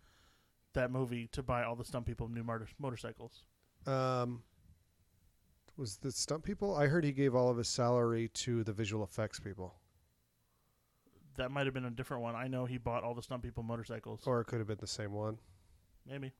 [0.73, 3.43] that movie to buy all the stunt people new motor- motorcycles.
[3.85, 4.43] Um,
[5.75, 6.75] Was the stunt people?
[6.75, 9.75] I heard he gave all of his salary to the visual effects people,
[11.37, 12.35] That might have been a different one.
[12.35, 14.21] I know he bought all the stunt people motorcycles.
[14.25, 15.37] or it could have been the same one.
[16.07, 16.31] Maybe.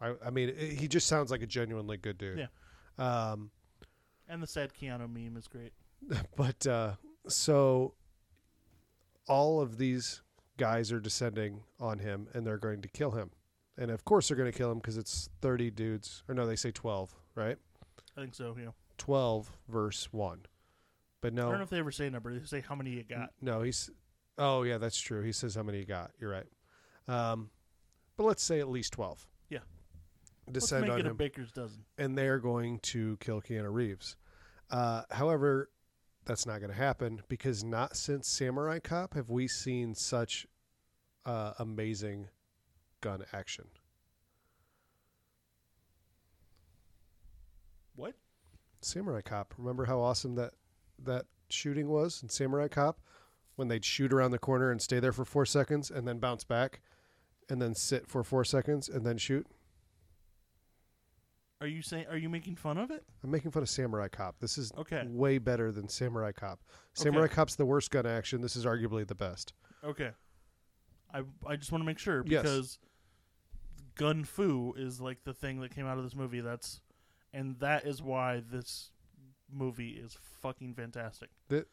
[0.00, 2.38] I, I mean, it, he just sounds like a genuinely good dude.
[2.98, 3.30] Yeah.
[3.32, 3.50] Um,
[4.28, 5.72] And the sad Keanu meme is great.
[6.36, 6.94] but uh,
[7.28, 7.94] so
[9.28, 10.22] all of these
[10.56, 13.30] guys are descending on him, and they're going to kill him.
[13.76, 16.56] And of course, they're going to kill him because it's thirty dudes, or no, they
[16.56, 17.56] say twelve, right?
[18.16, 18.56] I think so.
[18.58, 18.70] Yeah.
[18.98, 20.40] Twelve verse one.
[21.24, 22.38] But no, I don't know if they ever say a number.
[22.38, 23.30] They say how many you got.
[23.40, 23.88] no, he's.
[24.36, 25.22] Oh yeah, that's true.
[25.22, 26.10] He says how many you got.
[26.20, 26.44] You're right.
[27.08, 27.48] Um,
[28.18, 29.26] but let's say at least twelve.
[29.48, 29.60] Yeah.
[30.52, 31.16] Descend on him.
[31.16, 31.86] baker's dozen.
[31.96, 34.16] and they're going to kill Keanu Reeves.
[34.70, 35.70] Uh, however,
[36.26, 40.46] that's not going to happen because not since Samurai Cop have we seen such
[41.24, 42.28] uh, amazing
[43.00, 43.64] gun action.
[47.96, 48.12] What?
[48.82, 49.54] Samurai Cop.
[49.56, 50.52] Remember how awesome that
[51.02, 53.00] that shooting was in Samurai Cop
[53.56, 56.44] when they'd shoot around the corner and stay there for four seconds and then bounce
[56.44, 56.80] back
[57.48, 59.46] and then sit for four seconds and then shoot.
[61.60, 62.06] Are you saying?
[62.10, 63.04] Are you making fun of it?
[63.22, 64.38] I'm making fun of Samurai Cop.
[64.40, 65.04] This is Okay.
[65.08, 66.60] way better than Samurai Cop.
[66.94, 68.40] Samurai Cop's the worst gun action.
[68.42, 69.54] This is arguably the best.
[69.82, 70.10] Okay.
[71.12, 72.42] I I just want to make sure Yes.
[72.42, 72.78] because
[73.94, 76.40] gun fu is like the thing that came out of this movie.
[76.40, 76.80] That's
[77.32, 78.90] and that is why this
[79.54, 81.30] movie is fucking fantastic.
[81.48, 81.66] The-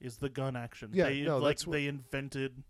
[0.00, 0.90] is the gun action?
[0.92, 2.62] Yeah, they, no, like that's they invented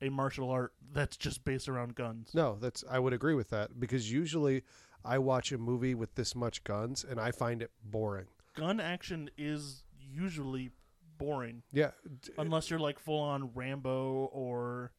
[0.00, 2.30] a martial art that's just based around guns.
[2.34, 4.62] No, that's I would agree with that because usually
[5.04, 8.26] I watch a movie with this much guns and I find it boring.
[8.54, 10.70] Gun action is usually
[11.16, 11.90] boring Yeah,
[12.36, 14.92] unless you're like full on Rambo or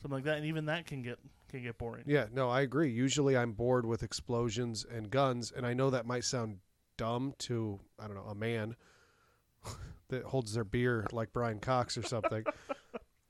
[0.00, 1.18] something like that, and even that can get
[1.48, 2.04] can get boring.
[2.06, 2.90] yeah, no, I agree.
[2.90, 6.58] Usually I'm bored with explosions and guns, and I know that might sound
[6.96, 8.76] dumb to I don't know a man
[10.08, 12.44] that holds their beer like Brian Cox or something.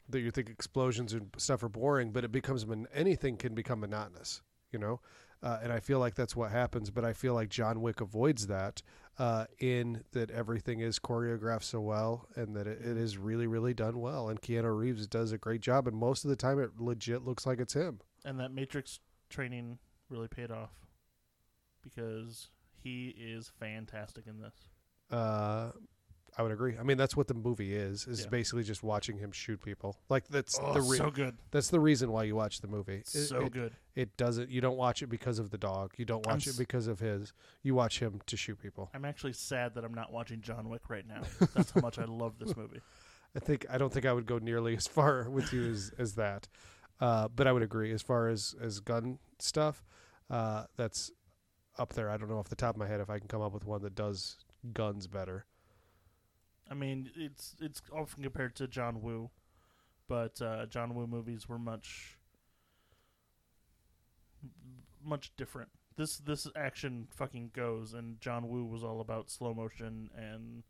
[0.09, 3.81] that you think explosions and stuff are boring, but it becomes mon- anything can become
[3.81, 4.41] monotonous,
[4.71, 5.01] you know.
[5.43, 8.47] Uh, and I feel like that's what happens, but I feel like John Wick avoids
[8.47, 8.83] that
[9.19, 13.75] uh, in that everything is choreographed so well and that it, it is really, really
[13.75, 14.29] done well.
[14.29, 17.45] And Keanu Reeves does a great job, and most of the time it legit looks
[17.45, 18.01] like it's him.
[18.25, 19.79] and that Matrix training
[20.09, 20.71] really paid off
[21.83, 22.49] because
[22.87, 24.55] he is fantastic in this.
[25.11, 25.71] Uh,
[26.39, 26.77] I would agree.
[26.79, 28.07] I mean, that's what the movie is.
[28.07, 28.29] Is Yeah.
[28.29, 29.97] basically just watching him shoot people.
[30.11, 32.97] Like that's Oh, the re- so good, that's the reason why you watch the movie.
[32.99, 33.73] It- so it, good.
[33.95, 34.51] It doesn't.
[34.51, 35.95] You don't watch it because of the dog.
[35.97, 37.33] You don't I'm watch it because of his.
[37.63, 38.91] You watch him to shoot people.
[38.95, 41.23] I'm actually sad that I'm not watching John Wick right now.
[41.55, 42.81] That's how much I love this movie.
[43.35, 46.15] I think I don't think I would go nearly as far with you as, as
[46.15, 46.49] that,
[47.01, 49.85] uh, but I would agree as far as as gun stuff.
[50.29, 51.11] Uh, that's
[51.79, 52.11] up there.
[52.11, 53.65] I don't know off the top of my head if I can come up with
[53.65, 54.37] one that does
[54.73, 55.47] guns better.
[56.71, 59.31] I mean, it's it's often compared to John Woo,
[60.09, 62.19] but uh, John Woo movies were much
[65.05, 65.71] much different.
[65.97, 70.65] This this action fucking goes, and John Woo was all about slow motion and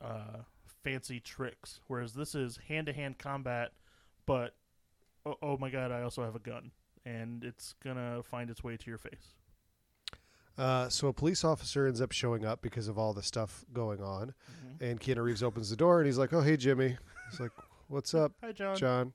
[0.00, 0.42] uh,
[0.84, 3.72] fancy tricks, whereas this is hand to hand combat.
[4.26, 4.54] But
[5.24, 6.70] oh, oh my god, I also have a gun,
[7.04, 9.34] and it's gonna find its way to your face.
[10.58, 14.02] Uh, so a police officer ends up showing up because of all the stuff going
[14.02, 14.32] on,
[14.64, 14.80] Mhm.
[14.90, 16.96] and Keanu Reeves opens the door and he's like, "Oh hey Jimmy,"
[17.30, 17.50] he's like,
[17.88, 18.76] "What's up, Hi, John.
[18.76, 19.12] John?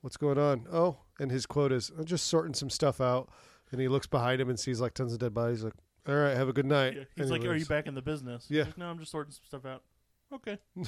[0.00, 3.30] What's going on?" Oh, and his quote is, "I'm just sorting some stuff out,"
[3.70, 5.62] and he looks behind him and sees like tons of dead bodies.
[5.62, 5.74] Like,
[6.08, 7.94] "All right, have a good night." Yeah, And He's he like, "Are you back in
[7.94, 8.64] the business?" He's Yeah.
[8.64, 9.84] like, no, I'm just sorting some stuff out.
[10.32, 10.58] Okay.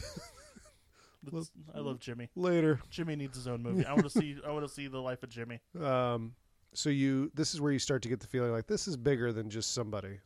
[1.75, 2.29] I love Jimmy.
[2.35, 2.81] Later.
[2.91, 3.87] Jimmy needs his own movie.
[3.87, 4.37] I want to see.
[4.47, 5.61] I want to see the life of Jimmy.
[5.81, 6.35] Um,
[6.75, 9.33] so you this is where you start to get the feeling like this is bigger
[9.33, 10.19] than just somebody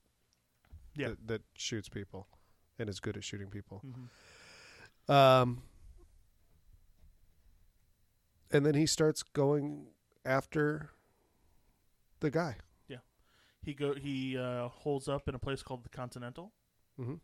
[0.95, 1.09] Yeah.
[1.09, 2.27] that, that shoots people
[2.79, 3.83] and is good at shooting people.
[3.85, 5.62] hmm Um,
[8.51, 9.87] and then he starts going
[10.25, 10.91] after
[12.20, 12.57] the guy.
[12.89, 12.99] Yeah,
[13.62, 13.95] he go.
[13.95, 16.53] He uh, holds up in a place called the Continental,
[16.97, 17.15] hmm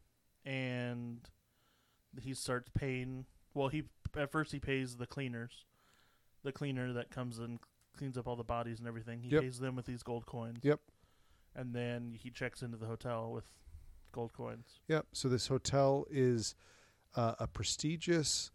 [0.44, 1.20] and
[2.20, 3.26] he starts paying.
[3.54, 3.84] Well, he
[4.16, 5.64] at first he pays the cleaners,
[6.42, 7.58] the cleaner that comes and
[7.96, 9.20] cleans up all the bodies and everything.
[9.20, 9.42] He Yep.
[9.42, 10.60] pays them with these gold coins.
[10.62, 10.80] Yep.
[11.54, 13.44] And then he checks into the hotel with
[14.12, 14.80] gold coins.
[14.88, 15.06] Yep.
[15.12, 16.54] So this hotel is
[17.14, 18.50] uh, a prestigious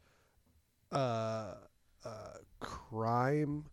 [0.91, 1.55] uh,
[2.03, 3.65] uh, crime.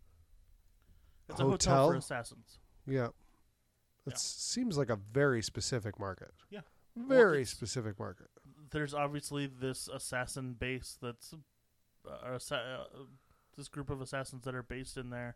[1.29, 1.89] It's a hotel Hotel?
[1.91, 2.59] for assassins.
[2.85, 3.07] Yeah.
[4.05, 4.15] It Yeah.
[4.15, 6.33] seems like a very specific market.
[6.49, 6.61] Yeah.
[6.95, 8.29] Very it's- specific market.
[8.71, 11.33] there's obviously this assassin base that's
[12.05, 13.03] uh, assa- uh,
[13.55, 15.35] this group of assassins that are based in there,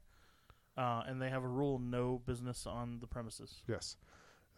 [0.78, 3.64] uh, and they have a rule: no business on the premises.
[3.68, 3.98] Yes.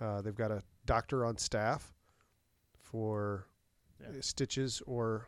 [0.02, 1.94] Uh, they've got a doctor on staff
[2.80, 3.48] for
[4.00, 4.20] Yeah.
[4.22, 5.28] stitches or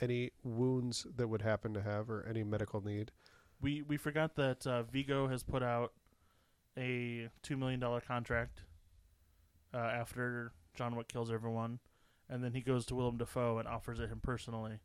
[0.00, 3.12] any wounds that would happen to have or any medical need.
[3.60, 5.92] We we forgot that uh, Viggo has put out
[6.76, 8.62] a two million dollar contract
[9.72, 11.78] uh, after John Wick kills everyone,
[12.28, 14.80] and then he goes to Willem Dafoe and offers it him personally,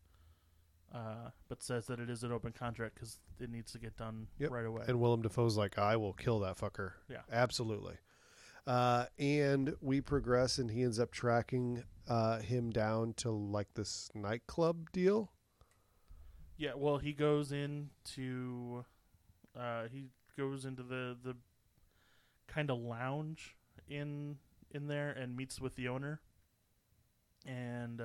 [0.94, 4.28] uh, but says that it is an open contract because it needs to get done
[4.40, 4.52] Yep.
[4.52, 4.84] right away.
[4.88, 6.94] And Willem Dafoe's like, I will kill that fucker.
[7.10, 7.22] Yeah.
[7.32, 7.95] Absolutely.
[8.68, 14.10] Uh, and we progress, and he ends up tracking uh, him down to like this
[14.14, 15.32] nightclub deal.
[16.57, 18.84] Yeah, well, he goes into,
[19.57, 20.07] uh, he
[20.38, 21.36] goes into the the
[22.48, 23.56] kind of lounge
[23.88, 24.38] in
[24.72, 26.20] in there and meets with the owner,
[27.45, 28.02] and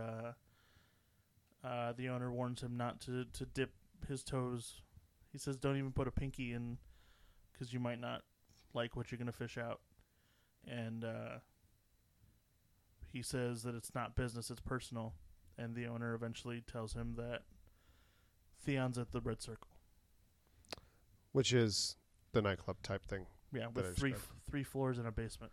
[1.65, 3.73] uh, the owner warns him not to to dip
[4.09, 4.83] his toes.
[5.33, 6.79] He says, "Don't even put a pinky in,
[7.53, 8.23] because you might not
[8.75, 9.81] like what you're gonna fish out."
[10.67, 11.39] And uh,
[13.13, 15.15] he says that it's not business; it's personal.
[15.57, 17.43] And the owner eventually tells him that
[18.65, 19.69] Theon's at the Red Circle.
[21.33, 21.97] which is
[22.33, 23.27] the nightclub type thing.
[23.53, 24.33] Yeah, with three described.
[24.51, 25.53] three floors and a basement.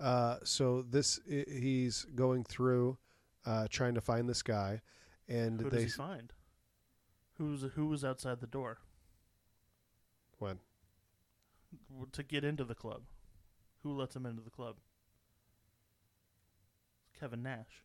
[0.00, 2.98] Uh, so this i- he's going through,
[3.46, 4.82] uh, trying to find this guy,
[5.28, 6.32] and Who does they he find?
[7.38, 8.78] Who's who was outside the door
[10.38, 10.58] when
[12.12, 13.02] to get into the club?
[13.82, 14.76] Who lets him into the club?
[17.18, 17.82] Kevin Nash,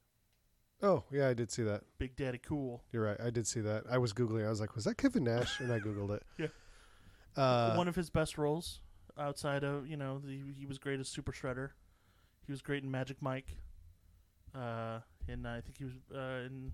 [0.82, 1.84] oh yeah, I did see that.
[1.98, 2.84] Big Daddy Cool.
[2.92, 3.84] You're right, I did see that.
[3.90, 4.46] I was googling.
[4.46, 5.60] I was like, was that Kevin Nash?
[5.60, 6.24] And I googled it.
[6.38, 6.48] Yeah.
[7.38, 8.82] Uh, One of his best roles
[9.18, 11.70] outside of you know the, he was great as Super Shredder.
[12.46, 13.56] He was great in Magic Mike.
[14.56, 16.74] Uh, and I think he was uh, in.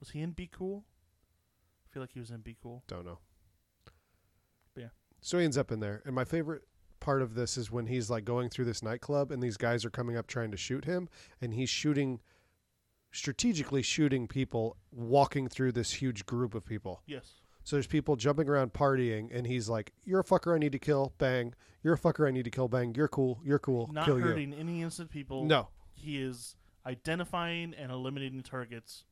[0.00, 0.84] Was he in Be Cool?
[1.88, 2.82] I feel like he was in Be Cool.
[2.86, 3.18] Don't know.
[4.74, 4.88] But yeah.
[5.20, 6.62] So he ends up in there, and my favorite
[7.00, 9.90] part of this is when he's like going through this nightclub, and these guys are
[9.90, 11.08] coming up trying to shoot him,
[11.40, 12.20] and he's shooting,
[13.12, 17.02] strategically shooting people walking through this huge group of people.
[17.06, 17.34] Yes.
[17.64, 20.54] So there's people jumping around partying, and he's like, "You're a fucker.
[20.54, 21.12] I need to kill.
[21.18, 21.54] Bang.
[21.82, 22.26] You're a fucker.
[22.26, 22.68] I need to kill.
[22.68, 22.94] Bang.
[22.94, 23.40] You're cool.
[23.44, 23.90] You're cool.
[23.92, 25.44] Not kill you." hurting any innocent people.
[25.44, 25.68] No.
[25.94, 26.54] he is
[26.86, 29.04] identifying and eliminating targets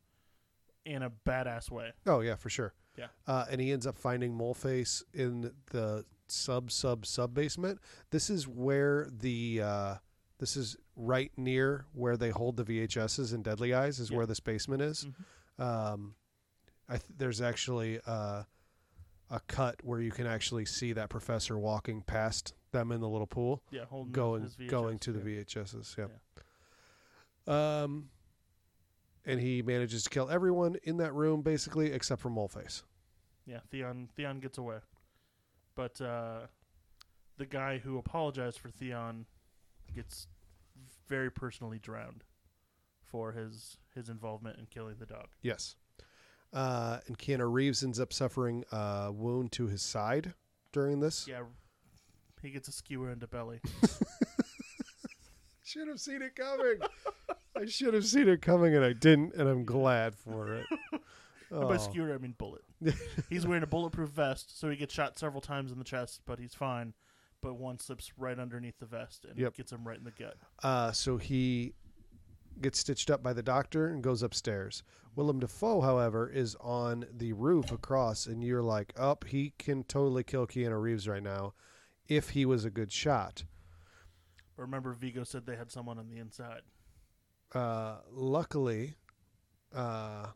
[0.87, 1.93] in a badass way.
[2.07, 2.73] Oh yeah, for sure.
[2.97, 3.09] Yeah.
[3.27, 7.79] Uh, and he ends up finding Moleface in the sub sub sub basement.
[8.11, 9.95] This is where the uh,
[10.39, 14.01] this is right near where they hold the VHSs in Deadly Eyes.
[14.01, 14.17] Is Yeah.
[14.17, 15.07] where this basement is.
[15.59, 15.63] Mhm.
[15.63, 16.15] Um,
[16.89, 18.45] I th- there's actually uh,
[19.31, 23.27] a cut where you can actually see that professor walking past them in the little
[23.27, 25.43] pool, Yeah, holding going going to the yeah.
[25.43, 25.97] VHSs.
[25.99, 26.11] Yep.
[27.55, 28.09] Um,
[29.27, 32.83] and he manages to kill everyone in that room basically except for Moleface.
[33.47, 34.79] Yeah, Theon Theon gets away.
[35.75, 36.47] But uh,
[37.37, 39.27] the guy who apologized for Theon
[39.95, 40.29] gets
[41.09, 42.25] very personally drowned
[43.05, 45.29] for his his involvement in killing the dog.
[45.43, 45.77] Yes.
[46.53, 50.33] Uh, and Keanu Reeves ends up suffering a wound to his side
[50.73, 51.27] during this.
[51.29, 51.43] Yeah,
[52.41, 53.61] he gets a skewer into belly.
[55.65, 56.79] Should have seen it coming.
[57.57, 60.67] I should have seen it coming, and I didn't, and I'm glad for it.
[61.49, 61.79] And By Oh.
[61.79, 62.63] skewer, I mean bullet.
[63.31, 66.41] he's wearing a bulletproof vest, so he gets shot several times in the chest, but
[66.41, 66.93] he's fine.
[67.41, 69.55] But one slips right underneath the vest and Yep.
[69.55, 70.37] gets him right in the gut.
[70.65, 71.75] Uh, so he
[72.61, 74.83] gets stitched up by the doctor and goes upstairs.
[75.15, 80.25] Willem Dafoe, however, is on the roof across, and you're like, up, he can totally
[80.25, 81.55] kill Keanu Reeves right now
[82.09, 83.45] if he was a good shot.
[84.57, 86.63] But remember, Viggo said they had someone on the inside.
[87.53, 88.95] Uh, luckily,
[89.75, 90.27] uh,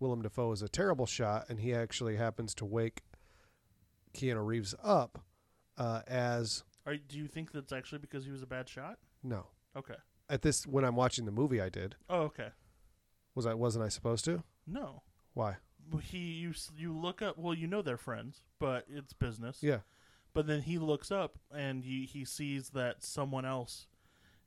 [0.00, 3.02] Willem Dafoe is a terrible shot, and he actually happens to wake
[4.14, 5.20] Keanu Reeves up
[5.78, 8.98] uh, as Are, do you think that's actually because he was a bad shot?
[9.22, 9.46] no.
[9.76, 9.94] Okay.
[10.30, 11.96] At this, when I'm watching the movie, I did.
[12.08, 12.50] Oh, okay.
[13.34, 13.54] Was I?
[13.54, 14.44] Wasn't I supposed to?
[14.68, 15.02] No.
[15.34, 15.56] Why?
[16.00, 17.36] He you you look up.
[17.36, 19.58] Well, you know they're friends, but it's business.
[19.62, 19.80] Yeah.
[20.32, 23.86] But then he looks up and he he sees that someone else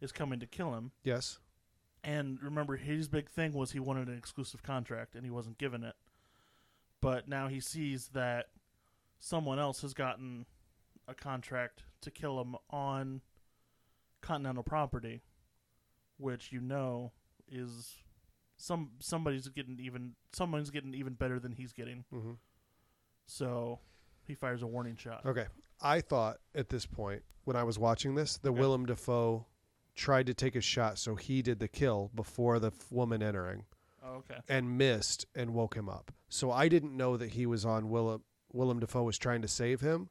[0.01, 0.91] is coming to kill him.
[1.03, 1.39] Yes.
[2.03, 5.83] And remember, his big thing was he wanted an exclusive contract, and he wasn't given
[5.83, 5.95] it.
[7.01, 8.47] But now he sees that
[9.19, 10.45] someone else has gotten
[11.07, 13.21] a contract to kill him on
[14.21, 15.21] Continental property,
[16.17, 17.11] which you know
[17.47, 17.95] is
[18.57, 22.03] some somebody's getting even someone's getting even better than he's getting.
[22.13, 22.31] Mm-hmm.
[23.27, 23.79] So
[24.25, 25.21] he fires a warning shot.
[25.25, 25.45] Okay.
[25.81, 28.59] I thought at this point when I was watching this, that Okay.
[28.59, 29.45] Willem Dafoe
[29.97, 33.65] tried to take a shot, so he did the kill before the f- woman entering
[34.03, 34.39] Oh, okay.
[34.47, 36.11] and missed and woke him up.
[36.29, 38.23] So I didn't know that he was on Willem.
[38.53, 40.09] Willem Dafoe was trying to save him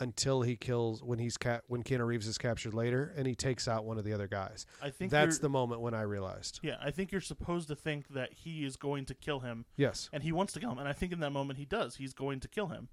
[0.00, 3.66] until he kills when he's ca- when Keanu Reeves is captured later, and he takes
[3.68, 4.64] out one of the other guys.
[4.80, 6.60] I think That's the moment when I realized.
[6.62, 6.76] yeah.
[6.80, 10.08] I think you're supposed to think that he is going to kill him, Yes.
[10.12, 11.96] and he wants to kill him, and I think in that moment he does.
[11.96, 12.88] He's going to kill him,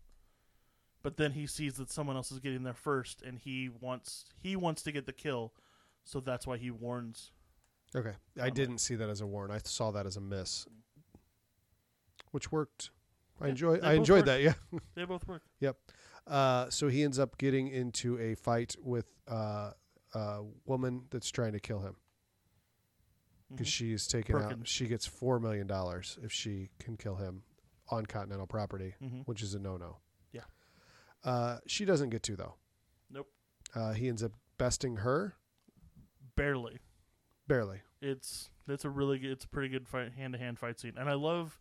[1.02, 4.56] but then he sees that someone else is getting there first, and he wants he
[4.58, 5.54] wants to get the kill,
[6.04, 7.32] so that's why he warns.
[7.96, 8.14] Okay.
[8.40, 9.50] I didn't see that as a warn.
[9.52, 10.68] I saw that as a miss,
[12.32, 12.92] which worked.
[13.42, 13.78] I Yeah, enjoy.
[13.82, 14.26] I enjoyed work.
[14.28, 14.42] that.
[14.42, 14.54] Yeah.
[14.96, 15.44] They both work.
[15.60, 15.78] Yep.
[16.28, 19.72] Uh, so he ends up getting into a fight with uh,
[20.14, 21.96] a woman that's trying to kill him
[23.50, 23.72] because Mhm.
[23.72, 24.68] she's taken out.
[24.68, 27.44] She gets four million dollars if she can kill him
[27.90, 29.26] on continental property, Mhm.
[29.26, 29.98] which is a no-no.
[30.32, 30.44] Yeah.
[31.24, 32.56] Uh, she doesn't get to though.
[33.10, 33.32] Nope.
[33.74, 35.36] Uh, he ends up besting her
[36.40, 36.80] Barely.
[37.48, 37.82] barely.
[38.02, 40.94] It's it's a really good, it's a pretty good fight hand to hand fight scene,
[40.98, 41.60] and I love.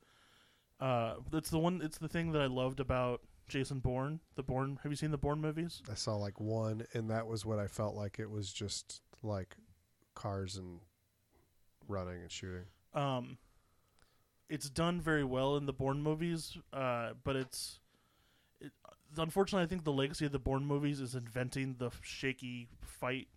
[0.81, 1.81] Uh, it's the one.
[1.83, 4.21] It's the thing that I loved about Jason Bourne.
[4.37, 4.79] The Bourne.
[4.83, 5.83] Have you seen the Bourne movies?
[5.91, 8.19] I saw like one, and that was what I felt like.
[8.21, 9.57] It was just like
[10.15, 10.79] cars and
[11.89, 12.67] running and shooting.
[12.95, 13.39] Um,
[14.49, 17.81] it's done very well in the Bourne movies, uh, but it's.
[18.61, 18.73] It,
[19.17, 23.29] unfortunately, I think the legacy of the Bourne movies is inventing the shaky fight,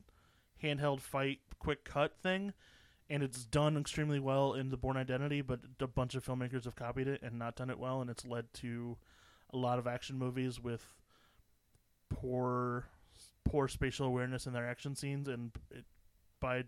[0.64, 2.54] handheld fight, quick cut thing,
[3.10, 5.42] and it's done extremely well in the Bourne Identity.
[5.42, 8.26] But a bunch of filmmakers have copied it and not done it well, and it's
[8.26, 8.98] led to
[9.54, 10.86] a lot of action movies with
[12.10, 12.86] poor,
[13.46, 15.86] poor spatial awareness in their action scenes, and it,
[16.40, 16.64] by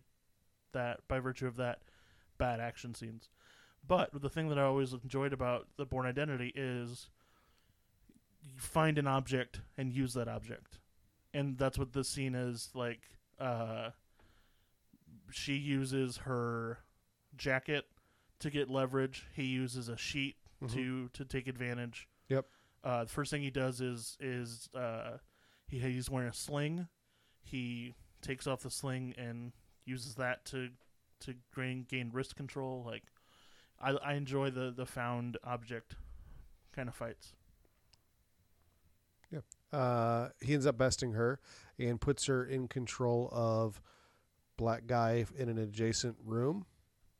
[0.74, 1.80] that, by virtue of that,
[2.38, 3.30] bad action scenes.
[3.86, 7.10] But the thing that I always enjoyed about the Bourne Identity is
[8.42, 10.80] you find an object and use that object.
[11.34, 13.02] And that's what this scene is like
[13.40, 13.92] uh
[15.32, 16.80] she uses her
[17.36, 17.86] jacket
[18.40, 19.26] to get leverage.
[19.36, 20.74] He uses a sheet Mhm.
[20.74, 22.08] to to take advantage.
[22.30, 22.46] Yep.
[22.84, 25.18] Uh the first thing he does is is uh
[25.68, 26.88] he he's wearing a sling.
[27.42, 29.54] He takes off the sling and
[29.86, 30.70] uses that to
[31.22, 32.84] to gain gain wrist control.
[32.86, 33.04] Like
[33.80, 35.96] I I enjoy the the found object
[36.74, 37.34] kind of fights.
[39.32, 39.44] Yep.
[39.72, 41.40] Uh, he ends up besting her
[41.88, 43.82] and puts her in control of
[44.58, 46.66] black guy in an adjacent room.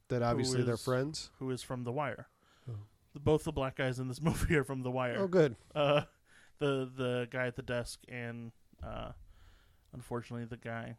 [0.10, 1.32] That obviously they're friends.
[1.40, 2.28] Who is from The Wire?
[2.70, 2.76] Oh.
[3.16, 5.18] Both the black guys in this movie are from The Wire.
[5.20, 5.56] Oh, good.
[5.74, 6.02] Uh,
[6.60, 8.52] the the guy at the desk and
[8.84, 9.12] uh,
[9.94, 10.98] unfortunately the guy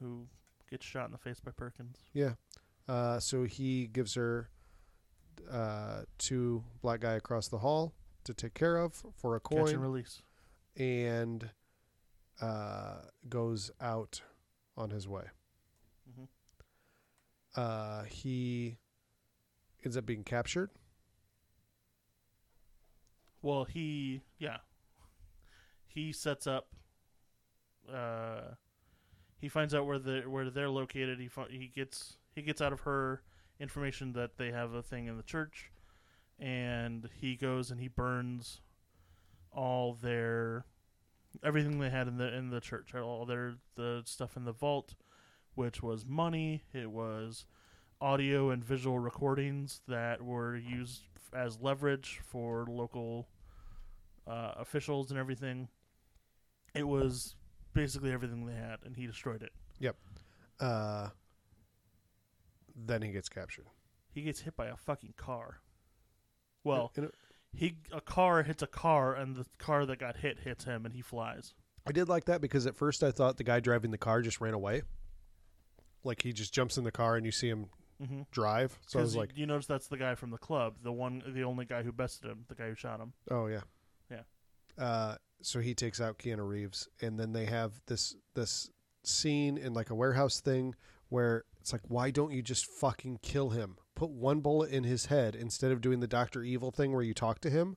[0.00, 0.26] who
[0.70, 1.96] gets shot in the face by Perkins.
[2.12, 2.32] Yeah.
[2.88, 4.50] Uh, so he gives her
[5.50, 9.66] uh, to black guy across the hall to take care of for a Catch and
[9.68, 10.22] coin release.
[10.76, 11.50] and
[12.42, 14.20] uh, goes out
[14.76, 15.24] on his way.
[16.10, 16.28] Mhm.
[17.54, 18.76] Uh, he
[19.84, 20.70] ends up being captured.
[23.40, 24.58] Well, he yeah.
[25.86, 26.68] He sets up.
[27.92, 28.54] Uh,
[29.38, 31.18] he finds out where the where they're located.
[31.20, 33.22] He he gets he gets out of her
[33.60, 35.70] information that they have a thing in the church,
[36.38, 38.60] and he goes and he burns
[39.52, 40.64] all their
[41.42, 42.94] everything they had in the in the church.
[42.94, 44.94] All their the stuff in the vault,
[45.54, 46.64] which was money.
[46.72, 47.46] It was
[48.00, 51.02] audio and visual recordings that were used
[51.32, 53.28] as leverage for local
[54.26, 55.68] uh, officials and everything.
[56.74, 57.36] It was
[57.74, 59.52] basically everything they had, and he destroyed it.
[59.78, 59.96] Yep.
[60.60, 61.08] Uh,
[62.74, 63.66] then he gets captured.
[64.12, 65.60] He gets hit by a fucking car.
[66.64, 67.14] Well, And it-
[67.54, 70.94] he a car hits a car, and the car that got hit hits him, and
[70.94, 71.54] he flies.
[71.86, 74.40] I did like that because at first I thought the guy driving the car just
[74.40, 74.82] ran away.
[76.04, 77.66] Like he just jumps in the car and you see him
[78.02, 78.22] Mm-hmm.
[78.32, 78.76] drive.
[78.88, 81.44] So I was like, you notice that's the guy from the club, the one, the
[81.44, 83.12] only guy who bested him, the guy who shot him.
[83.30, 83.60] oh yeah,
[84.10, 84.22] Yeah.
[84.76, 88.70] Uh, so he takes out Keanu Reeves, and then they have this this
[89.04, 90.74] scene in like a warehouse thing
[91.10, 93.76] where it's like, why don't you just fucking kill him?
[93.94, 97.14] Put one bullet in his head instead of doing the Doctor Evil thing where you
[97.14, 97.76] talk to him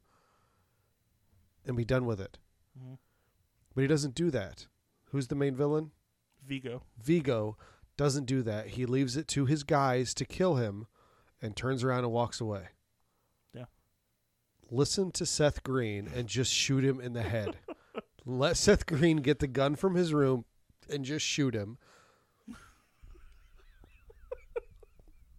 [1.67, 2.39] and be done with it.
[2.75, 2.97] Mhm.
[3.75, 4.65] But he doesn't do that.
[5.11, 5.91] Who's the main villain?
[6.43, 6.81] Viggo.
[6.97, 7.59] Viggo
[7.95, 8.69] doesn't do that.
[8.69, 10.87] He leaves it to his guys to kill him
[11.39, 12.69] and turns around and walks away.
[13.53, 13.65] Yeah.
[14.71, 17.59] Listen to Seth Green and just shoot him in the head.
[18.25, 20.45] Let Seth Green get the gun from his room
[20.89, 21.77] and just shoot him.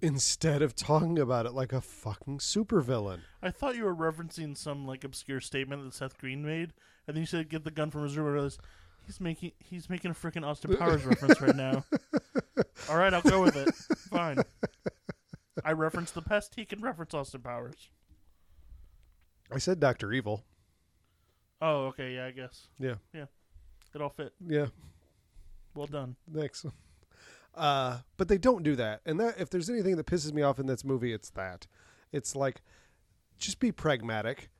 [0.02, 3.20] Instead of talking about it like a fucking supervillain.
[3.43, 6.73] I thought you were referencing some like obscure statement that Seth Green made,
[7.06, 8.27] and then you said get the gun from his room.
[8.27, 8.60] I realized
[9.06, 11.85] he's making he's making a freaking Austin Powers reference right now.
[12.90, 13.74] All right, I'll go with it.
[14.10, 14.39] Fine.
[15.64, 16.55] I referenced the pest.
[16.56, 17.89] He can reference Austin Powers.
[19.51, 20.44] I said Doctor Evil.
[21.62, 22.66] Oh, okay, yeah, I guess.
[22.78, 22.97] Yeah.
[23.14, 23.24] Yeah.
[23.94, 24.35] It all fit.
[24.47, 24.66] Yeah,
[25.74, 26.16] Well done.
[26.35, 26.66] thanks.
[27.57, 30.59] Uh, but they don't do that, and that if there's anything that pisses me off
[30.59, 31.66] in this movie, it's that.
[32.12, 32.61] It's like,
[33.39, 34.51] just be pragmatic.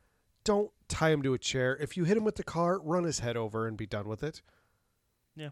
[0.45, 1.77] Don't tie him to a chair.
[1.79, 4.23] If you hit him with the car, run his head over and be done with
[4.23, 4.41] it.
[5.35, 5.51] Yeah.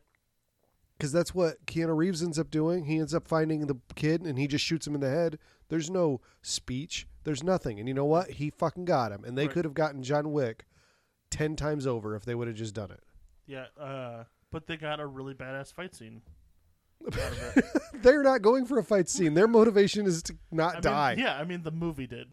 [0.96, 2.84] Because that's what Keanu Reeves ends up doing.
[2.84, 5.38] He ends up finding the kid and he just shoots him in the head.
[5.68, 7.06] There's no speech.
[7.24, 7.78] There's nothing.
[7.80, 8.30] And you know what?
[8.30, 9.24] He fucking got him.
[9.24, 9.52] And they Right.
[9.52, 10.64] could have gotten John Wick
[11.30, 13.02] ten times over if they would have just done it.
[13.46, 16.22] Yeah, uh, but they got a really badass fight scene.
[17.06, 17.64] Out of it.
[18.02, 19.34] They're not going for a fight scene.
[19.34, 21.14] Their motivation is to not I mean, die.
[21.18, 22.28] yeah, I mean the movie did.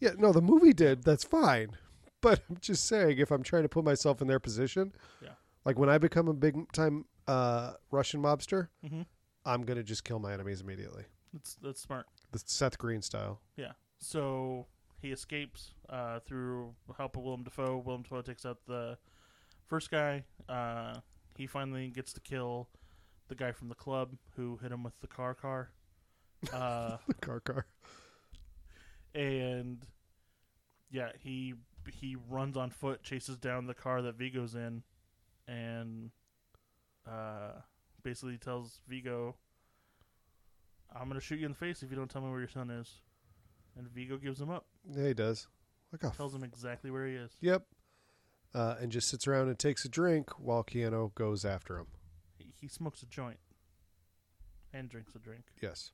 [0.00, 1.02] Yeah, no, the movie did.
[1.04, 1.70] That's fine.
[2.20, 4.92] But I'm just saying, if I'm trying to put myself in their position,
[5.22, 5.34] Yeah.
[5.64, 9.02] like when I become a big time uh, Russian mobster, hmm
[9.46, 11.04] I'm gonna just kill my enemies immediately.
[11.32, 12.06] That's that's smart.
[12.32, 13.40] The Seth Green style.
[13.56, 13.72] Yeah.
[14.00, 14.66] So
[15.00, 17.78] he escapes uh, through help of Willem Dafoe.
[17.86, 18.98] Willem Dafoe takes out the
[19.68, 20.24] first guy.
[20.48, 20.96] Uh,
[21.36, 22.68] he finally gets to kill
[23.28, 25.70] the guy from the club who hit him with the car car.
[26.52, 27.66] Uh, The car car.
[29.14, 29.84] and
[30.90, 31.54] yeah, he
[31.92, 34.82] he runs on foot, chases down the car that Viggo's in,
[35.46, 36.10] and
[37.10, 37.52] uh,
[38.02, 39.36] basically tells Viggo,
[40.94, 42.70] "I'm gonna shoot you in the face if you don't tell me where your son
[42.70, 43.00] is."
[43.76, 45.46] And Viggo gives him up, Yeah, he does.
[45.92, 47.30] Like a tells him exactly where he is.
[47.40, 47.64] Yep.
[48.54, 51.86] Uh, and just sits around and takes a drink while Keanu goes after him.
[52.60, 53.38] He, smokes a joint
[54.72, 55.44] and drinks a drink.
[55.62, 55.92] Yes.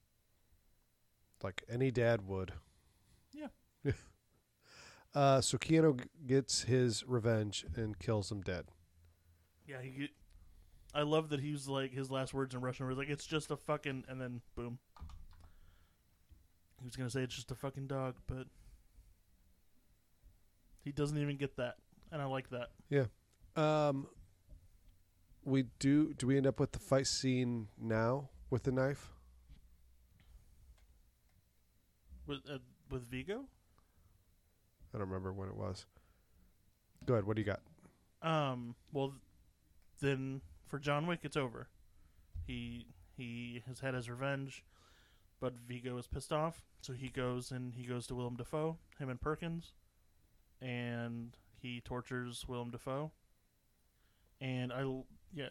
[1.42, 2.52] Like any dad would.
[3.32, 3.48] Yeah.
[5.14, 8.66] uh, so Keanu g- gets his revenge and kills him dead.
[9.66, 10.08] Yeah, he.
[10.94, 13.56] I love that he's like his last words in Russian were like, "It's just a
[13.56, 14.78] fucking," and then boom.
[16.80, 18.46] He was gonna say it's just a fucking dog, but
[20.82, 21.76] he doesn't even get that,
[22.12, 22.68] and I like that.
[22.90, 23.06] Yeah.
[23.56, 24.06] Um,
[25.44, 26.12] we do.
[26.14, 29.10] Do we end up with the fight scene now with the knife?
[32.26, 32.58] With uh,
[32.90, 33.44] with Viggo,
[34.94, 35.86] I don't remember when it was.
[37.04, 37.26] Go ahead.
[37.26, 37.60] What do you got?
[38.22, 39.12] um, well,
[40.00, 41.68] then for John Wick, it's over.
[42.46, 44.64] He he has had his revenge,
[45.40, 49.10] but Viggo is pissed off, so he goes and he goes to Willem Dafoe, him
[49.10, 49.72] and Perkins,
[50.60, 53.12] and he tortures Willem Dafoe.
[54.40, 54.82] And I
[55.34, 55.48] yeah,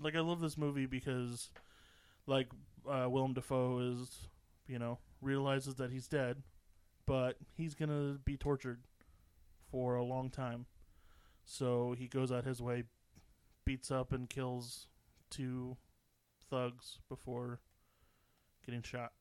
[0.00, 1.50] like I love this movie because,
[2.26, 2.48] like,
[2.88, 4.28] uh, Willem Dafoe is
[4.66, 6.42] you know realizes that he's dead,
[7.06, 8.82] but he's gonna be tortured
[9.70, 10.66] for a long time.
[11.44, 12.84] So he goes out his way,
[13.64, 14.88] beats up and kills
[15.30, 15.76] two
[16.50, 17.60] thugs before
[18.64, 19.12] getting shot.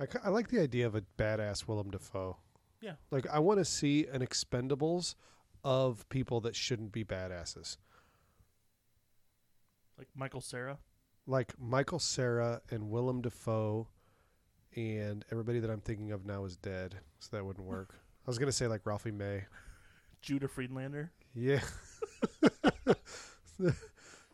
[0.00, 2.36] I, I like the idea of a badass Willem Dafoe.
[2.80, 2.94] Yeah.
[3.10, 5.14] Like I want to see an Expendables
[5.62, 7.76] of people that shouldn't be badasses.
[9.98, 10.78] Like Michael Cera.
[11.26, 13.88] Like Michael Cera and Willem Dafoe,
[14.76, 17.94] and everybody that I'm thinking of now is dead, so that wouldn't work.
[18.26, 19.44] I was gonna say like Ralphie May.
[20.20, 21.60] Judah Friedlander, Yeah.
[22.88, 22.94] uh,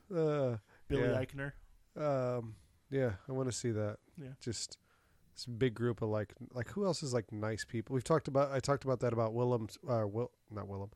[0.09, 0.57] Billy
[0.91, 1.25] Yeah.
[1.25, 1.53] Eichner.
[1.97, 2.55] Um,
[2.91, 3.99] yeah, I want to see that.
[4.17, 4.29] Yeah.
[4.41, 4.79] Just
[5.35, 7.95] this big group of like, like who else is like nice people?
[7.95, 8.53] We've talked about.
[8.53, 9.69] I talked about that about Willem.
[9.89, 10.91] Uh, Will not Willem.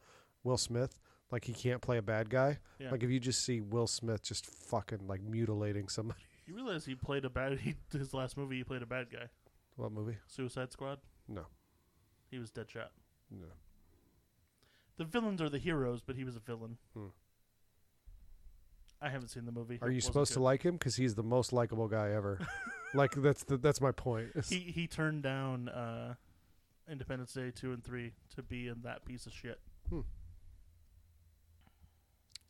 [0.44, 0.98] Will Smith.
[1.34, 2.58] Like he can't play a bad guy.
[2.78, 2.92] Yeah.
[2.92, 6.20] Like if you just see Will Smith just fucking like mutilating somebody.
[6.46, 7.58] You realize he played a bad.
[7.60, 9.26] He, his last movie, he played a bad guy.
[9.74, 10.16] What movie?
[10.28, 11.00] Suicide Squad.
[11.26, 11.46] No.
[12.30, 12.90] He was Deadshot.
[13.32, 13.48] No.
[14.96, 16.76] The villains are the heroes, but he was a villain.
[16.96, 17.06] Hmm.
[19.02, 19.80] I haven't seen the movie.
[19.82, 22.46] Are It you supposed to like him because he's the most likable guy ever?
[22.94, 24.28] like that's the, that's my point.
[24.48, 26.14] He he turned down uh,
[26.88, 29.58] Independence Day two and three to be in that piece of shit.
[29.90, 30.02] Hmm.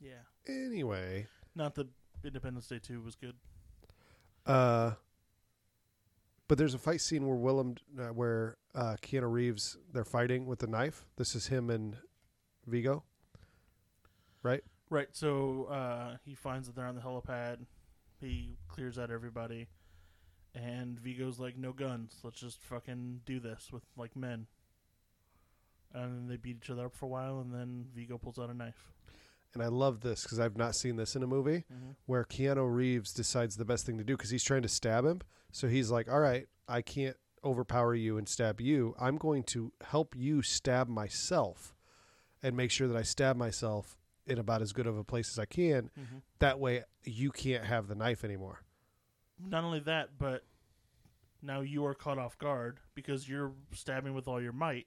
[0.05, 1.89] Yeah, anyway, not that
[2.23, 3.35] Independence Day two was good.
[4.45, 4.93] Uh,
[6.47, 10.59] but there's a fight scene where Willem, uh, where uh, Keanu Reeves, they're fighting with
[10.59, 11.07] the knife.
[11.17, 11.97] This is him and
[12.67, 13.03] Viggo.
[14.43, 14.63] Right.
[14.91, 15.09] Right.
[15.13, 17.65] So uh, he finds that they're on the helipad.
[18.21, 19.69] He clears out everybody,
[20.55, 22.19] and Viggo's like, "No guns.
[22.23, 24.47] Let's just fucking do this with like men."
[25.95, 28.51] And then they beat each other up for a while, and then Viggo pulls out
[28.51, 28.93] a knife.
[29.55, 31.91] And I love this because I've not seen this in a movie Mm-hmm.
[32.07, 35.21] where Keanu Reeves decides the best thing to do because he's trying to stab him.
[35.53, 38.95] So he's like, "All right, I can't overpower you and stab you.
[38.99, 41.75] I'm going to help you stab myself,
[42.43, 45.39] and make sure that I stab myself in about as good of a place as
[45.39, 45.91] I can.
[45.99, 46.17] Mm-hmm.
[46.41, 48.63] That way, you can't have the knife anymore."
[49.39, 50.45] Not only that, but
[51.43, 54.87] now you are caught off guard because you're stabbing with all your might,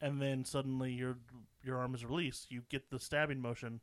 [0.00, 1.18] and then suddenly your
[1.62, 2.50] your arm is released.
[2.50, 3.80] You get the stabbing motion,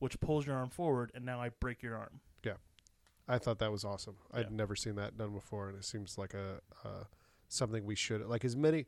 [0.00, 2.20] which pulls your arm forward, and now I break your arm.
[2.44, 2.54] Yeah,
[3.28, 4.16] I thought that was awesome.
[4.34, 7.04] I'd never seen that done before, and it seems like a uh,
[7.48, 8.44] something we should like.
[8.44, 8.86] As many,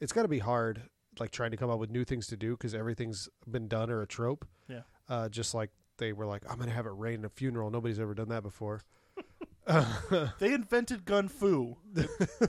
[0.00, 0.88] it's got to be hard,
[1.20, 4.00] like trying to come up with new things to do because everything's been done or
[4.00, 4.46] a trope.
[4.68, 4.82] Yeah.
[5.08, 7.70] Uh, just like they were like, I'm gonna have it rain at a funeral.
[7.70, 8.80] Nobody's ever done that before.
[10.38, 11.76] They invented gun fu.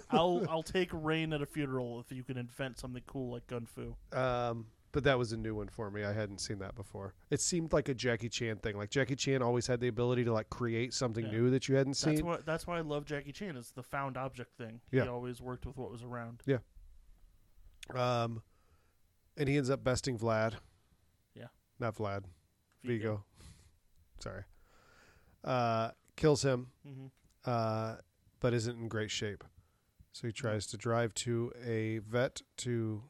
[0.10, 3.66] I'll I'll take rain at a funeral if you can invent something cool like gun
[3.66, 3.96] fu.
[4.12, 4.66] Um,
[4.96, 6.06] but that was a new one for me.
[6.06, 7.14] I hadn't seen that before.
[7.30, 8.78] It seemed like a Jackie Chan thing.
[8.78, 11.32] Like Jackie Chan always had the ability to like create something Yeah.
[11.32, 12.26] new that you hadn't That's seen.
[12.26, 13.58] what that's why I love Jackie Chan.
[13.58, 14.80] It's the found object thing.
[14.92, 15.04] Yeah.
[15.04, 16.44] He always worked with what was around.
[16.46, 16.60] Yeah.
[17.94, 18.42] Um,
[19.38, 20.54] and he ends up besting Vlad.
[21.36, 21.48] Yeah.
[21.80, 22.24] Not Vlad.
[22.84, 23.26] Viggo.
[24.20, 24.44] Sorry.
[25.44, 27.08] Uh, kills him, hmm
[27.44, 27.98] uh,
[28.40, 29.44] but isn't in great shape.
[30.14, 33.04] So he tries to drive to a vet to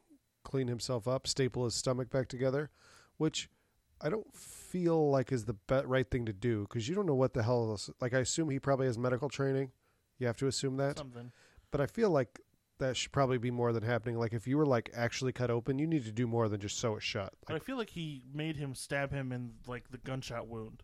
[0.46, 2.70] clean himself up, staple his stomach back together,
[3.18, 3.50] which
[4.02, 7.16] I don't feel like is the be- right thing to do because you don't know
[7.16, 7.70] what the hell.
[7.72, 9.72] Else, like I assume he probably has medical training.
[10.20, 11.32] You have to assume that, Something.
[11.72, 12.40] but I feel like
[12.78, 14.18] that should probably be more than happening.
[14.18, 16.78] Like if you were like actually cut open, you need to do more than just
[16.78, 17.34] sew it shut.
[17.48, 20.84] But I feel like he made him stab him in like the gunshot wound.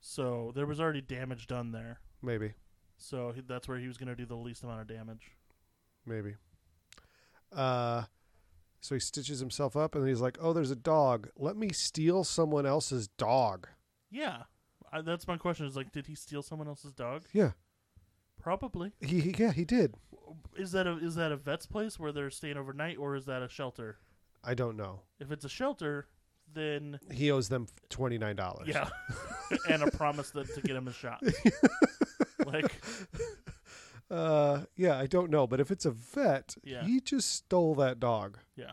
[0.00, 2.00] So there was already damage done there.
[2.22, 2.52] maybe.
[2.98, 5.32] So he, that's where he was going to do the least amount of damage.
[6.06, 6.36] maybe.
[7.52, 8.04] Uh,
[8.80, 11.28] so he stitches himself up, and he's like, "Oh, there's a dog.
[11.36, 13.68] Let me steal someone else's dog."
[14.10, 14.42] Yeah.
[14.92, 17.24] I, that's my question is like did he steal someone else's dog?
[17.32, 17.50] Yeah,
[18.40, 18.92] Probably.
[19.00, 19.94] he, he yeah he did.
[20.56, 23.42] Is that a is that a vet's place where they're staying overnight or is that
[23.42, 23.98] a shelter?
[24.44, 25.00] I don't know.
[25.18, 26.06] If it's a shelter,
[26.54, 28.68] then He owes them twenty nine dollars.
[28.68, 28.88] yeah.
[29.68, 31.20] and a promise that to get him a shot.
[32.46, 32.80] like
[34.10, 36.84] Uh, yeah, I don't know, but if it's a vet, Yeah.
[36.84, 38.38] he just stole that dog.
[38.54, 38.72] Yeah.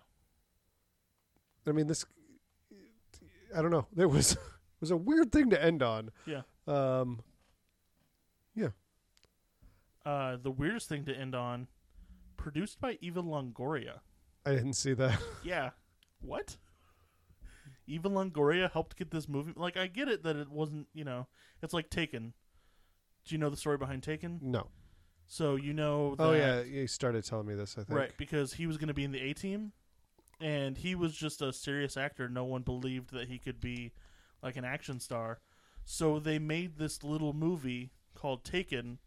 [1.67, 2.05] I mean, this.
[3.55, 3.87] I don't know.
[3.93, 4.37] There was
[4.79, 6.11] was a weird thing to end on.
[6.25, 6.41] Yeah.
[6.67, 7.21] Um.
[8.55, 8.69] Yeah.
[10.05, 11.67] Uh the weirdest thing to end on
[12.37, 13.99] produced by Eva Longoria.
[14.45, 15.19] I didn't see that.
[15.43, 15.71] Yeah.
[16.21, 16.57] What?
[17.87, 19.53] Eva Longoria helped get this movie.
[19.55, 21.27] Like, I get it that it wasn't, you know,
[21.61, 22.33] it's like Taken.
[23.25, 24.39] Do you know the story behind Taken?
[24.41, 24.67] No.
[25.27, 26.15] So you know.
[26.15, 27.75] That, Oh yeah, you started telling me this.
[27.77, 27.97] I think.
[27.97, 29.71] Right, because he was going to be in the A team,
[30.39, 32.29] and he was just a serious actor.
[32.29, 33.91] No one believed that he could be
[34.41, 35.39] like an action star.
[35.85, 38.99] So they made this little movie called Taken,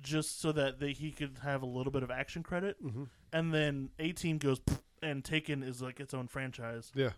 [0.00, 2.76] just so that they, he could have a little bit of action credit.
[2.80, 4.60] hmm And then A team goes,
[5.02, 6.90] and Taken is like its own franchise.
[6.94, 7.10] Yeah.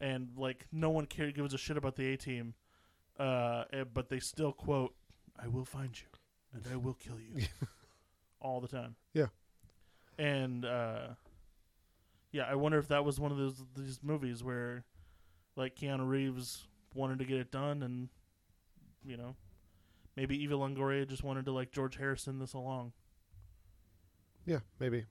[0.00, 2.54] and like no one cares gives a shit about the A team,
[3.18, 4.94] uh, eh, but they still quote,
[5.38, 6.06] "I will find you,
[6.52, 7.46] and I will kill you,"
[8.40, 8.96] all the time.
[9.12, 9.26] Yeah.
[10.18, 11.08] and uh,
[12.32, 14.84] yeah, I wonder if that was one of those these movies where,
[15.56, 18.08] like Keanu Reeves wanted to get it done, and
[19.04, 19.36] you know,
[20.16, 22.92] maybe Eva Longoria just wanted to like George Harrison this along.
[24.46, 25.04] Yeah, maybe.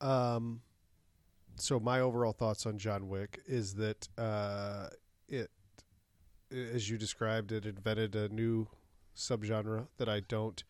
[0.00, 0.60] Um,
[1.56, 4.88] so my overall thoughts on John Wick is that uh,
[5.28, 5.50] it,
[6.50, 8.68] as you described, it invented a new
[9.18, 10.62] subgenre that I don't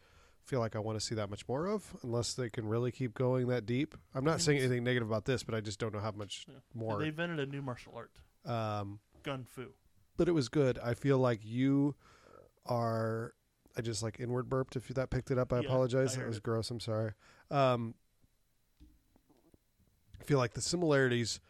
[0.44, 3.12] feel like I want to see that much more of, unless they can really keep
[3.14, 3.94] going that deep.
[4.14, 6.54] I'm not saying anything negative about this, but I just don't know how much Yeah.
[6.74, 6.98] more.
[7.00, 8.10] They invented a new martial art,
[8.46, 9.74] Um, gun fu.
[10.16, 10.78] but it was good.
[10.78, 11.94] I feel like you
[12.66, 13.34] are.
[13.76, 14.74] I just like inward burped.
[14.74, 16.16] If that picked it up, I Yeah, apologize.
[16.16, 16.42] I that was it.
[16.42, 16.70] gross.
[16.70, 17.12] I'm sorry.
[17.50, 17.94] Um,
[20.20, 21.40] I feel like the similarities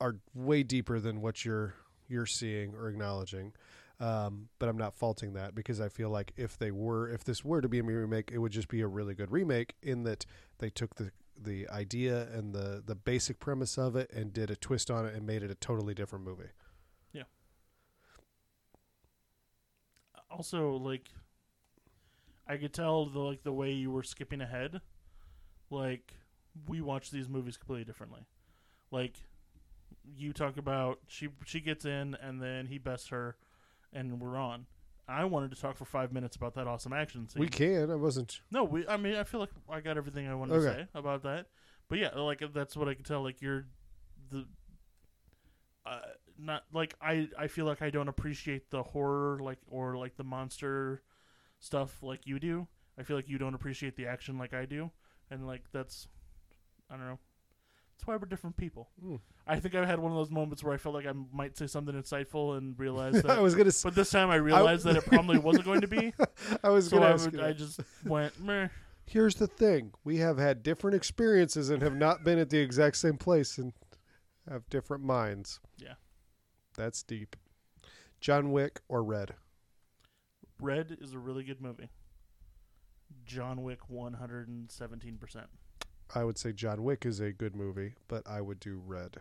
[0.00, 1.74] are way deeper than what you're
[2.06, 3.54] you're seeing or acknowledging.
[4.00, 7.44] Um, but I'm not faulting that because I feel like if they were, if this
[7.44, 10.26] were to be a remake, it would just be a really good remake in that
[10.58, 14.56] they took the the idea and the the basic premise of it and did a
[14.56, 16.50] twist on it and made it a totally different movie.
[17.12, 17.24] Yeah.
[20.30, 21.10] Also like
[22.46, 24.80] I could tell the like the way you were skipping ahead.
[25.70, 26.14] Like
[26.68, 28.26] we watch these movies completely differently.
[28.90, 29.16] Like
[30.16, 33.36] you talk about she she gets in and then he bests her
[33.94, 34.66] and we're on.
[35.06, 37.40] I wanted to talk for five minutes about that awesome action scene.
[37.40, 37.90] We can.
[37.90, 38.40] I wasn't.
[38.50, 38.86] No, we.
[38.88, 40.66] I mean, I feel like I got everything I wanted Okay.
[40.66, 41.46] to say about that.
[41.88, 43.22] But yeah, like that's what I can tell.
[43.22, 43.66] Like you're
[44.30, 44.46] the.
[45.86, 46.00] Uh,
[46.38, 47.28] not like I.
[47.38, 51.02] I feel like I don't appreciate the horror, like or like the monster
[51.60, 52.66] stuff, like you do.
[52.98, 54.90] I feel like you don't appreciate the action like I do,
[55.30, 56.08] and like that's.
[56.90, 57.18] I don't know.
[57.96, 58.88] That's why we're different people.
[59.00, 59.16] Hmm.
[59.46, 61.66] I think I had one of those moments where I felt like I might say
[61.66, 63.68] something insightful and realized that I was gonna.
[63.68, 66.12] s- but this time I realized that it probably wasn't going to be.
[66.64, 68.68] I was So gonna I, would, I just went meh.
[69.06, 72.96] Here's the thing: we have had different experiences and have not been at the exact
[72.96, 73.72] same place and
[74.50, 75.60] have different minds.
[75.78, 75.94] Yeah.
[76.76, 77.36] That's deep.
[78.20, 79.34] John Wick or Red?
[80.60, 81.90] Red is a really good movie.
[83.26, 85.44] John Wick 117%.
[86.14, 89.16] I would say John Wick is a good movie, but I would do Red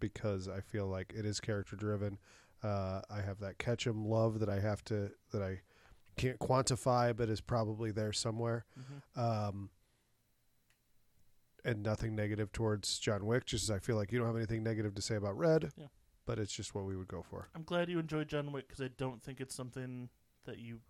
[0.00, 2.18] because I feel like it is character driven.
[2.62, 5.60] Uh, I have that Ketchum love that I have to that I
[6.16, 8.64] can't quantify, but is probably there somewhere.
[8.76, 9.70] hmm Um,
[11.64, 14.62] and nothing negative towards John Wick, just as I feel like you don't have anything
[14.62, 15.72] negative to say about Red.
[15.76, 15.86] Yeah.
[16.26, 17.48] But it's just what we would go for.
[17.54, 20.10] I'm glad you enjoyed John Wick because I don't think it's something
[20.44, 20.80] that you.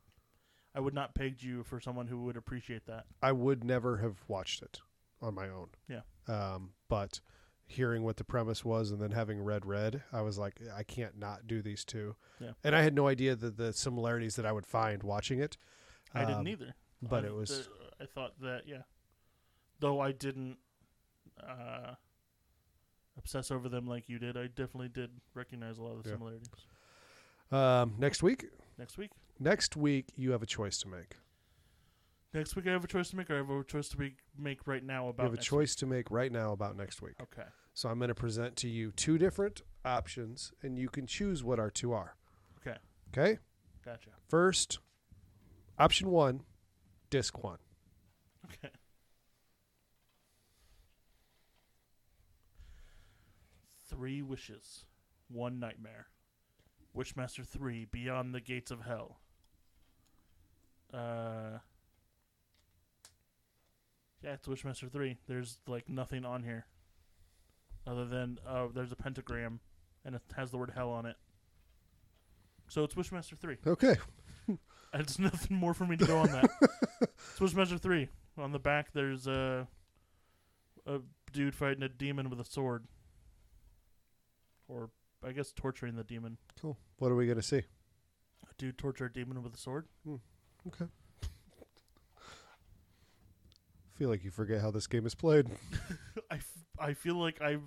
[0.75, 3.05] I would not peg you for someone who would appreciate that.
[3.23, 4.81] I would never have watched it
[5.25, 5.69] on my own.
[5.89, 6.01] Yeah.
[6.29, 7.21] Um, but
[7.67, 11.19] hearing what the premise was and then having read Red, I was like, I can't
[11.19, 12.15] not do these two.
[12.41, 12.51] Yeah.
[12.63, 15.57] And I had no idea that the similarities that I would find watching it.
[16.15, 16.75] I didn't Um, either.
[17.03, 17.69] But I, it was
[17.99, 18.83] the- I thought that yeah,
[19.81, 20.59] though I didn't
[21.43, 21.95] uh,
[23.17, 24.37] obsess over them like you did.
[24.37, 26.15] I definitely did recognize a lot of the Yeah.
[26.17, 26.49] similarities.
[27.51, 28.47] um, next week.
[28.79, 29.11] Next week.
[29.39, 31.17] Next week, you have a choice to make.
[32.35, 34.17] Next week I have a choice to make, or I have a choice to be,
[34.37, 35.23] make right now about.
[35.23, 37.15] You have a next choice to make right now about next week.
[37.21, 37.29] Week.
[37.33, 37.49] Okay.
[37.75, 41.61] So I'm going to present to you two different options, and you can choose what
[41.61, 42.17] our two are.
[42.61, 42.77] Okay.
[43.17, 43.39] Okay.
[43.85, 44.11] Gotcha.
[44.29, 44.81] First,
[45.79, 46.43] option one,
[47.09, 47.59] disc one.
[48.47, 48.73] Okay.
[53.89, 54.87] Three wishes,
[55.29, 56.09] one nightmare.
[56.97, 59.21] Wishmaster 3 Beyond the Gates of Hell.
[60.93, 61.59] Uh
[64.25, 65.19] Yeah, it's Wishmaster 3.
[65.29, 66.65] There's like nothing on here
[67.87, 69.61] other than uh there's a pentagram
[70.03, 71.17] and it has the word hell on it.
[72.69, 73.59] So it's Wishmaster 3.
[73.67, 73.97] Okay.
[74.95, 76.49] There's nothing more for me to go on that.
[77.03, 78.09] it's Wishmaster 3.
[78.39, 79.69] On the back there's a
[80.87, 81.01] a
[81.33, 82.87] dude fighting a demon with a sword.
[84.69, 84.89] Or
[85.27, 86.39] I guess torturing the demon.
[86.61, 86.79] Cool.
[86.99, 87.59] What are we going to see?
[87.59, 89.87] A dude torture a demon with a sword?
[90.67, 90.87] Okay.
[93.95, 95.49] Feel like you forget how this game is played.
[96.31, 97.59] I, f- I feel like I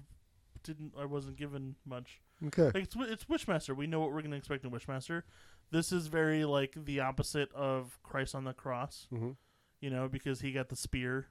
[0.63, 2.19] didn't I wasn't given much.
[2.47, 2.65] Okay.
[2.65, 3.75] Like it's it's Wishmaster.
[3.75, 5.23] We know what we're going to expect in Wishmaster.
[5.71, 9.31] This is very like the opposite of Christ on the cross, hmm
[9.79, 11.27] you know, because he got the spear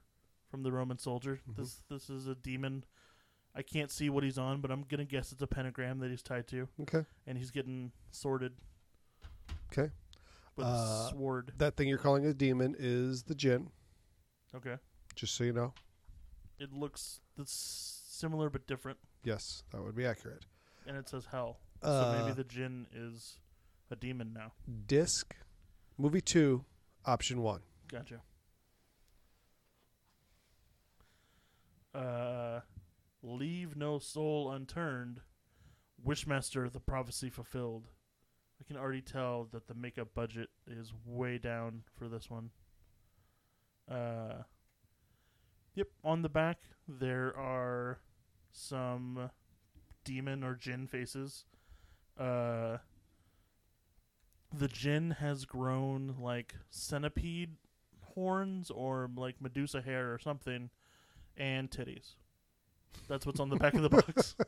[0.49, 1.41] from the Roman soldier.
[1.49, 1.55] Mhm.
[1.57, 2.83] This this is a demon.
[3.55, 6.21] I can't see what he's on, but I'm gonna guess it's a pentagram that he's
[6.21, 7.05] tied to, Okay.
[7.25, 8.53] and he's getting sworded.
[9.71, 9.91] 'Kay.
[10.55, 11.53] With Uh, a sword.
[11.57, 13.69] That thing you're calling a demon is the Jinn,
[14.55, 14.77] Okay.
[15.17, 15.73] Just so you know.
[16.59, 20.45] It looks similar but different, Yes, that would be accurate.
[20.87, 21.57] and it says hell.
[21.83, 23.37] Uh, so maybe the jinn is
[23.91, 24.53] a demon now.
[24.87, 25.35] disc,
[25.97, 26.63] movie two,
[27.05, 27.61] option one.
[27.89, 28.21] Gotcha.
[31.93, 32.61] Uh,
[33.23, 35.21] leave no soul unturned.
[36.05, 37.87] Wishmaster, the prophecy fulfilled.
[38.59, 42.49] I can already tell that the makeup budget is way down for this one.
[43.89, 44.43] Uh,
[45.77, 45.87] yep.
[46.03, 47.99] On the back, there are
[48.51, 49.29] some
[50.03, 51.45] demon or jinn faces.
[52.19, 52.77] Uh,
[54.51, 57.55] the jinn has grown like centipede
[58.15, 60.71] horns or like Medusa hair or something,
[61.37, 62.15] and titties.
[63.07, 64.35] That's what's on the back of the box.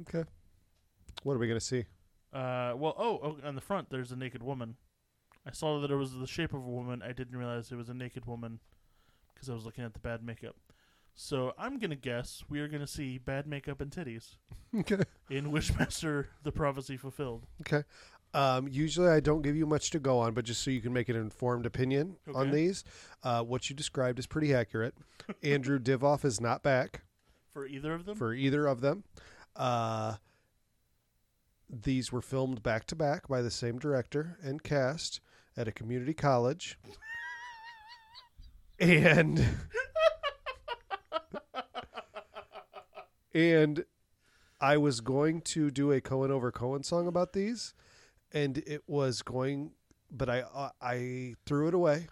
[0.00, 0.24] Okay.
[1.22, 1.84] What are we going to see?
[2.32, 4.76] Uh, well, oh, oh, on the front there's a naked woman.
[5.46, 7.00] I saw that it was the shape of a woman.
[7.00, 8.58] I didn't realize it was a naked woman
[9.44, 10.56] because I was looking at the bad makeup.
[11.14, 14.36] So I'm gonna guess we are gonna see bad makeup and titties
[14.74, 15.02] Okay.
[15.30, 17.46] in Wishmaster: The Prophecy Fulfilled.
[17.60, 17.84] Okay.
[18.32, 20.92] Um, usually I don't give you much to go on, but just so you can
[20.92, 22.82] make an informed opinion on these,
[23.22, 24.94] uh, what you described is pretty accurate.
[25.44, 27.02] Andrew Divoff is not back
[27.52, 29.04] For either of them, for either of them.
[29.54, 30.14] Uh,
[31.70, 35.20] these were filmed back to back by the same director and cast
[35.56, 36.76] at a community college.
[38.78, 39.44] And
[43.32, 43.84] and
[44.60, 47.74] I was going to do a Cohen over Cohen song about these,
[48.32, 49.72] and it was going,
[50.10, 52.08] but I uh, I threw it away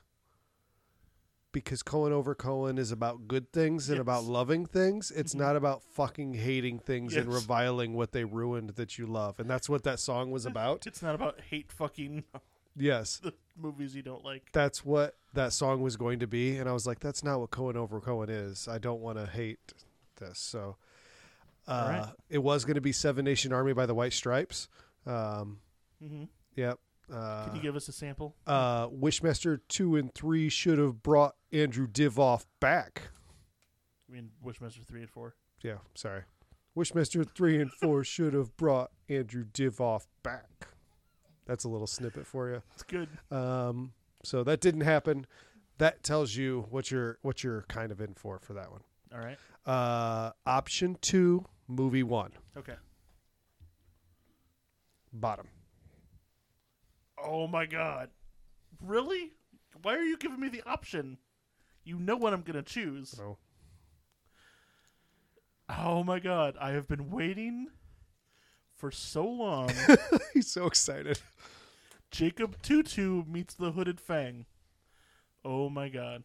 [1.53, 4.03] because Cohen over Cohen is about good things and Yes.
[4.03, 5.11] about loving things.
[5.11, 5.39] It's Mhm.
[5.39, 9.69] not about fucking hating things and reviling what they ruined that you love, and that's
[9.69, 10.87] what that song was about.
[10.87, 12.25] it's not about hate fucking
[12.77, 13.21] yes,
[13.57, 14.49] movies you don't like.
[14.53, 17.51] that's what that song was going to be, and I was like, that's not what
[17.51, 18.69] Cohen over Cohen is.
[18.69, 19.59] I don't want to hate
[20.17, 20.77] this, so.
[21.69, 22.13] Uh, right.
[22.29, 24.69] It was going to be Seven Nation Army by the White Stripes.
[25.07, 25.59] Um,
[26.05, 26.25] hmm
[26.57, 26.79] Yep.
[27.13, 28.35] Uh, Can you give us a sample?
[28.47, 33.03] uh, Wishmaster two and three should have brought Andrew Divoff back.
[34.09, 35.35] I mean, Wishmaster three and four.
[35.63, 36.23] Yeah, sorry.
[36.77, 40.69] Wishmaster three and four should have brought Andrew Divoff back.
[41.47, 42.63] That's a little snippet for you.
[42.75, 43.09] It's good.
[43.31, 43.93] Um,
[44.23, 45.27] so that didn't happen.
[45.79, 48.83] That tells you what you're what you're kind of in for for that one.
[49.13, 49.39] All right.
[49.67, 52.75] Uh, option two, movie one, Okay.
[55.13, 55.49] bottom.
[57.23, 58.11] Oh my god.
[58.81, 59.33] Really?
[59.83, 61.19] Why are you giving me the option?
[61.85, 63.11] You know what I'm gonna choose.
[63.11, 63.39] So
[65.69, 66.57] Oh my god.
[66.61, 67.69] I have been waiting
[68.83, 69.71] for so long.
[70.35, 71.21] he's so excited.
[72.11, 74.45] Jacob Two-Two meets the Hooded Fang.
[75.45, 76.25] Oh my god.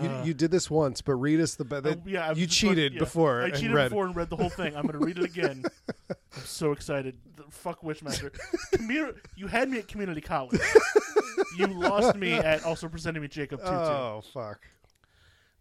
[0.00, 1.64] You, Uh, you did this once, but read us the.
[1.66, 3.00] Be- oh, that, yeah, you cheated yeah.
[3.00, 3.90] before I cheated read.
[3.90, 4.74] before and read the whole thing.
[4.74, 5.62] I'm gonna read it again.
[6.10, 7.18] I'm so excited.
[7.36, 8.34] The- fuck Wishmaster.
[8.72, 10.58] Commu- you had me at community college.
[11.58, 13.72] you lost me at also presenting me Jacob Two-Two.
[13.72, 14.62] Oh fuck!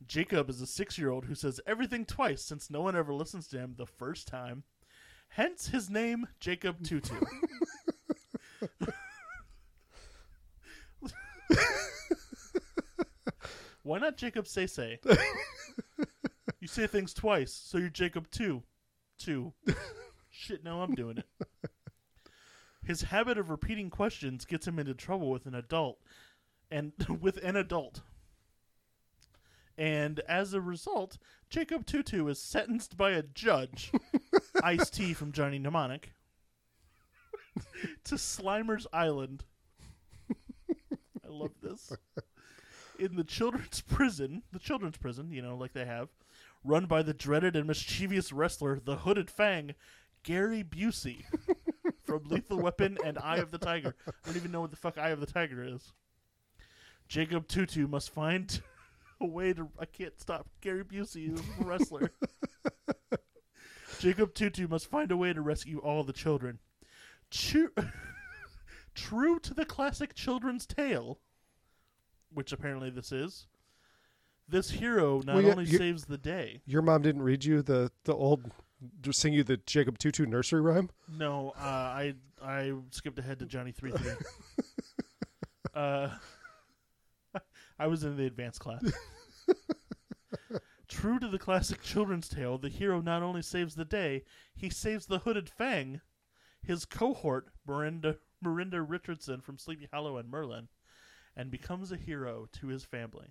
[0.08, 3.50] Jacob is a six year old who says everything twice since no one ever listens
[3.50, 4.64] to him the first time.
[5.36, 7.26] Hence his name, Jacob Two-Two.
[13.84, 15.00] Why not Jacob Say Say?
[16.62, 18.64] you say things twice, so you're Jacob two.
[19.20, 19.54] Two.
[20.30, 21.26] Shit, now I'm doing it.
[22.86, 26.00] His habit of repeating questions gets him into trouble with an adult
[26.72, 28.02] and with an adult.
[29.78, 31.18] And as a result,
[31.50, 33.92] Jacob Two-Two is sentenced by a judge,
[34.64, 36.14] Ice T from Johnny Mnemonic,
[38.06, 39.44] to Slimer's Island.
[40.32, 41.92] I love this.
[42.98, 46.08] In the children's prison, the children's prison, you know, like they have,
[46.64, 49.76] run by the dreaded and mischievous wrestler, the Hooded Fang,
[50.24, 51.26] Gary Busey,
[52.04, 53.96] from Lethal Weapon and Eye of the Tiger.
[54.08, 55.92] I don't even know what the fuck Eye of the Tiger is.
[57.10, 58.62] Jacob Two-Two must find
[59.22, 59.68] a way to.
[59.78, 60.48] I can't stop.
[60.62, 62.12] Gary Busey is a wrestler.
[64.04, 66.60] Jacob Two-Two must find a way to rescue all the children.
[67.32, 67.70] True,
[68.96, 71.20] true to the classic children's tale,
[72.34, 73.48] which apparently this is.
[74.46, 76.62] This hero not Well, yeah, only saves the day.
[76.66, 78.52] Your mom didn't read you the the old,
[79.12, 80.90] sing you the Jacob Two-Two nursery rhyme.
[81.10, 84.12] No, uh, I I skipped ahead to Johnny Three Three.
[85.74, 86.10] uh,
[87.80, 88.84] I was in the advanced class.
[91.04, 94.24] True to the classic children's tale, the hero not only saves the day,
[94.56, 96.00] he saves the hooded Fang,
[96.62, 100.70] his cohort Miranda Miranda Richardson from Sleepy Hollow and Merlin,
[101.36, 103.28] and becomes a hero to his family.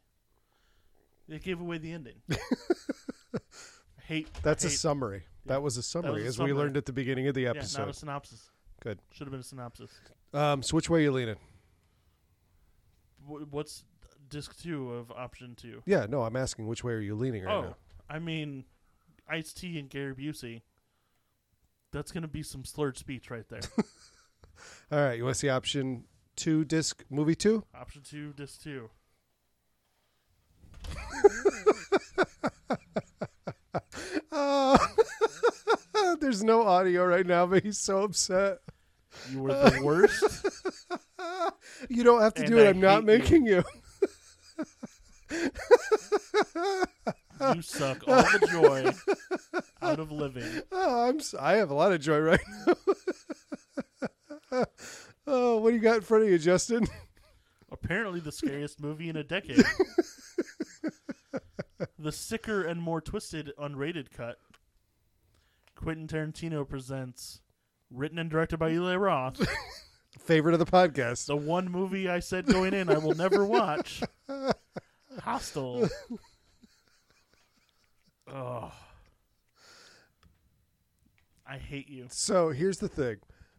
[1.27, 2.21] They gave away the ending.
[4.07, 4.29] Hate.
[4.43, 5.23] That's a hate, summary.
[5.47, 6.53] That was a summary, a as summary.
[6.53, 7.79] we learned at the beginning of the yeah, episode.
[7.79, 8.51] not a synopsis.
[8.83, 8.99] Good.
[9.13, 9.91] Should have been a synopsis.
[10.35, 11.37] Um, so which way are you leaning?
[13.27, 13.85] Wh- What's
[14.33, 15.83] disc two of option two?
[15.87, 17.77] Yeah, no, I'm asking which way are you leaning right oh, now?
[18.09, 18.65] I mean,
[19.29, 20.63] Ice T and Gary Busey.
[21.93, 23.61] That's gonna be some slurred speech right there.
[24.91, 26.05] All right, you want to see option
[26.35, 27.65] two, disc movie two?
[27.79, 28.91] option two, disc two.
[34.33, 34.79] Uh,
[36.21, 38.59] there's no audio right now, but he's so upset.
[39.31, 40.47] You were the worst.
[41.89, 42.67] You don't have to And do it.
[42.67, 43.19] I I'm not hate you.
[43.19, 43.65] making you.
[47.55, 48.93] You suck all the joy
[49.81, 50.63] out of living.
[50.73, 51.21] Oh, I'm.
[51.39, 52.75] I have a lot of joy right now.
[55.27, 56.87] oh, what do you got in front of you, Justin?
[57.71, 59.65] Apparently, the scariest movie in a decade.
[61.99, 64.39] the sicker and more twisted unrated cut.
[65.75, 67.41] Quentin Tarantino presents,
[67.91, 69.47] written and directed by Eli Roth.
[70.19, 71.27] Favorite of the podcast.
[71.27, 74.03] The one movie I said going in I will never watch.
[75.21, 75.89] Hostel.
[78.35, 78.73] Oh.
[81.47, 82.07] I hate you.
[82.09, 83.17] So here's the thing.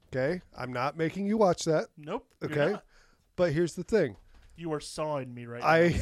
[0.07, 1.88] Okay, I'm not making you watch that.
[1.97, 2.25] Nope.
[2.43, 2.75] Okay,
[3.35, 4.15] but here's the thing.
[4.55, 5.67] You are sawing me right now.
[5.67, 6.01] I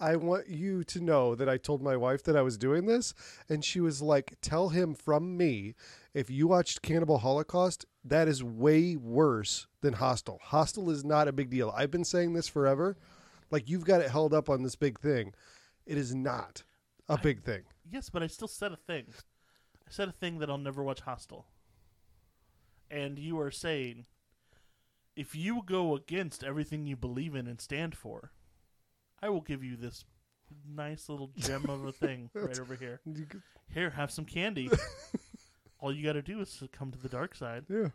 [0.12, 3.14] I want you to know that I told my wife that I was doing this
[3.48, 5.74] and she was like, "Tell him from me
[6.12, 10.40] if you watched Cannibal Holocaust, that is way worse than Hostel.
[10.42, 11.72] Hostel is not a big deal.
[11.76, 12.96] I've been saying this forever.
[13.50, 15.34] Like you've got it held up on this big thing.
[15.86, 16.62] It is not
[17.08, 17.62] a big thing.
[17.90, 19.06] Yes, but I still said a thing.
[19.86, 21.46] I said a thing that I'll never watch Hostel.
[22.90, 24.06] And you are saying
[25.16, 28.32] if you go against everything you believe in and stand for,
[29.22, 30.04] I will give you this
[30.68, 33.00] nice little gem of a thing right over here.
[33.72, 34.70] Here, have some candy.
[35.80, 37.64] All you got to do is to come to the dark side.
[37.68, 37.88] Yeah.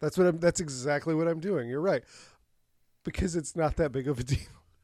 [0.00, 0.38] That's what I'm.
[0.38, 1.68] That's exactly what I'm doing.
[1.68, 2.02] You're right,
[3.04, 4.38] because it's not that big of a deal.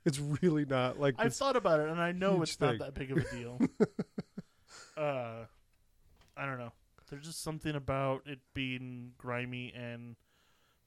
[0.05, 2.79] It's really not like I've thought about it, and I know it's thing.
[2.79, 3.59] not that big of a deal.
[4.97, 5.45] uh,
[6.37, 6.73] I don't know.
[7.11, 10.17] There's just something about it being grimy and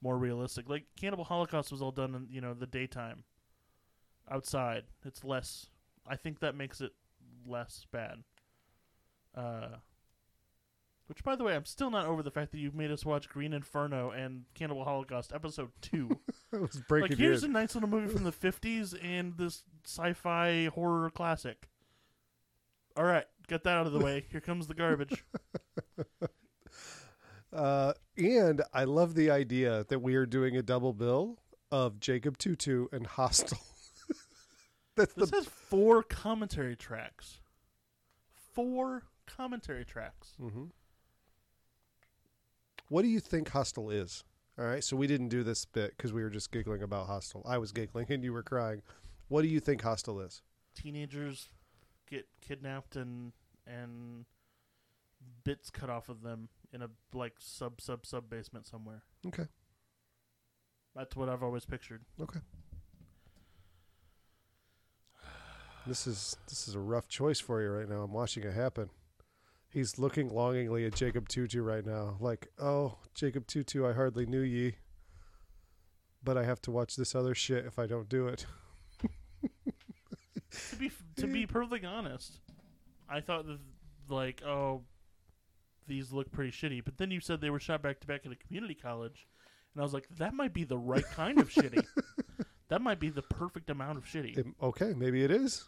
[0.01, 0.69] more realistic.
[0.69, 3.23] Like Cannibal Holocaust was all done in you know the daytime,
[4.31, 4.83] outside.
[5.05, 5.67] It's less.
[6.07, 6.93] I think that makes it
[7.45, 8.23] less bad.
[9.35, 9.77] Uh,
[11.07, 13.27] which, by the way, I'm still not over the fact that you've made us watch
[13.29, 16.19] Green Inferno and Cannibal Holocaust episode two.
[16.53, 20.65] it was breaking like here's a nice little movie from the 50s and this sci-fi
[20.65, 21.69] horror classic.
[22.97, 24.25] All right get that out of the way.
[24.31, 25.25] Here comes the garbage.
[27.51, 31.39] Uh, and I love the idea that we are doing a double bill
[31.71, 33.57] of Jacob Tutu and Hostel.
[34.95, 37.39] That's this the has four commentary tracks.
[38.53, 40.33] Four commentary tracks.
[40.39, 40.65] Hmm
[42.89, 44.23] What do you think Hostel is?
[44.59, 47.41] All right, so we didn't do this bit because we were just giggling about Hostel.
[47.47, 48.81] I was giggling and you were crying.
[49.29, 50.41] What do you think Hostel is?
[50.75, 51.49] teenagers
[52.09, 53.33] get kidnapped and
[53.67, 54.23] and
[55.43, 59.47] bits cut off of them in a like sub sub sub basement somewhere Okay.
[60.95, 62.39] that's what i've always pictured Okay.
[65.87, 68.01] This is this is a rough choice for you right now.
[68.03, 68.89] I'm watching it happen.
[69.69, 74.41] He's looking longingly at Jacob Two-Two right now, like, "Oh, Jacob Two-Two, I hardly knew
[74.41, 74.75] ye,
[76.23, 78.45] but I have to watch this other shit if I don't do it."
[79.41, 82.39] to be to be perfectly honest,
[83.07, 83.59] I thought that
[84.09, 84.81] like oh,
[85.87, 86.83] these look pretty shitty.
[86.83, 89.27] But then you said they were shot back to back at a community college,
[89.73, 91.83] and I was like, that might be the right kind of shitty.
[92.69, 94.37] That might be the perfect amount of shitty.
[94.37, 95.67] It- okay, maybe it is.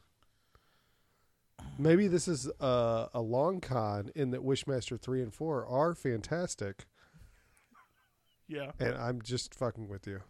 [1.78, 6.86] Maybe this is a, a long con in that Wishmaster three and four are fantastic,
[8.48, 8.72] yeah.
[8.80, 10.22] and I'm just fucking with you.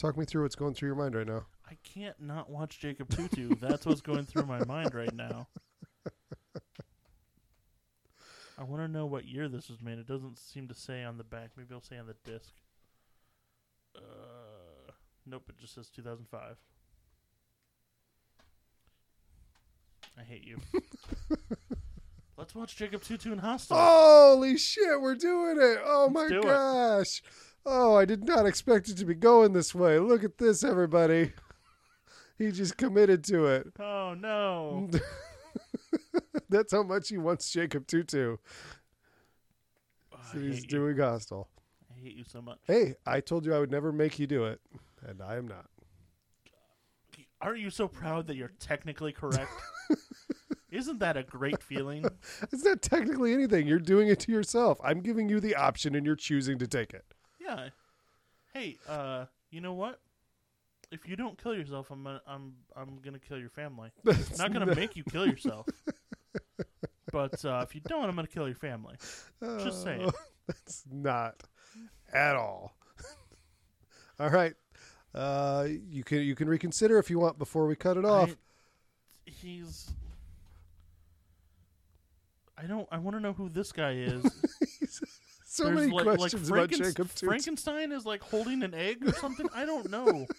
[0.00, 1.44] Talk me through what's going through your mind right now.
[1.68, 3.58] I can't not watch Jacob Two-Two.
[3.60, 5.46] That's what's going through my mind right now.
[8.58, 9.98] I want to know what year this was made.
[9.98, 11.50] It doesn't seem to say on the back.
[11.54, 12.54] Maybe it'll say on the disc.
[15.30, 16.56] Nope, it just says 2005.
[20.18, 20.58] I hate you.
[22.36, 23.76] Let's watch Jacob Two-Two and Hostel.
[23.76, 25.78] Holy shit, we're doing it!
[25.84, 26.42] Oh my do it.
[26.42, 27.22] gosh!
[27.64, 29.98] Oh, I did not expect it to be going this way.
[29.98, 31.32] Look at this, everybody.
[32.38, 33.66] He just committed to it.
[33.78, 34.88] Oh no!
[36.48, 38.38] That's how much he wants Jacob Two-Two.
[40.10, 40.68] Oh, So he's hate you.
[40.70, 41.50] doing gospel.
[41.94, 42.56] I hate you so much.
[42.66, 44.58] Hey, I told you I would never make you do it,
[45.06, 45.66] and I am not.
[47.42, 49.50] Aren't you so proud that you're technically correct?
[50.70, 52.04] Isn't that a great feeling?
[52.52, 53.66] It's not technically anything.
[53.66, 54.78] You're doing it to yourself.
[54.84, 57.04] I'm giving you the option, and you're choosing to take it.
[57.40, 57.68] Yeah.
[58.52, 60.00] Hey, uh, you know what?
[60.92, 63.90] If you don't kill yourself, I'm gonna, I'm I'm gonna kill your family.
[64.04, 65.66] That's not gonna make you kill yourself.
[67.12, 68.96] But uh, if you don't, I'm gonna kill your family.
[69.40, 70.02] Just saying.
[70.06, 70.12] Oh,
[70.46, 71.42] That's not
[72.12, 72.74] at all.
[74.18, 74.54] all right.
[75.14, 78.30] Uh, you can you can reconsider if you want before we cut it off.
[78.30, 79.90] I- he's.
[82.56, 82.86] I don't.
[82.92, 84.22] I want to know who this guy is.
[85.46, 87.26] so There's many like, like questions about Jacob Two-Two.
[87.26, 89.46] Frankenstein is like holding an egg or something.
[89.54, 90.26] I don't know.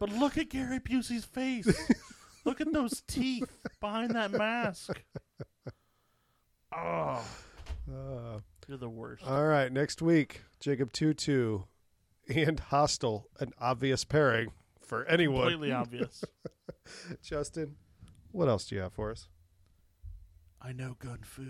[0.00, 1.68] But look at Gary Busey's face.
[2.46, 3.44] look at those teeth
[3.78, 5.02] behind that mask.
[6.74, 7.22] Oh,
[7.86, 9.22] Uh, you're the worst.
[9.26, 9.70] all right.
[9.70, 11.64] Next week, Jacob Two-Two
[12.36, 15.48] and Hostel, an obvious pairing for anyone.
[15.50, 16.24] Completely obvious.
[17.22, 17.76] Justin,
[18.30, 19.28] what else do you have for us?
[20.60, 21.42] I know gun fu.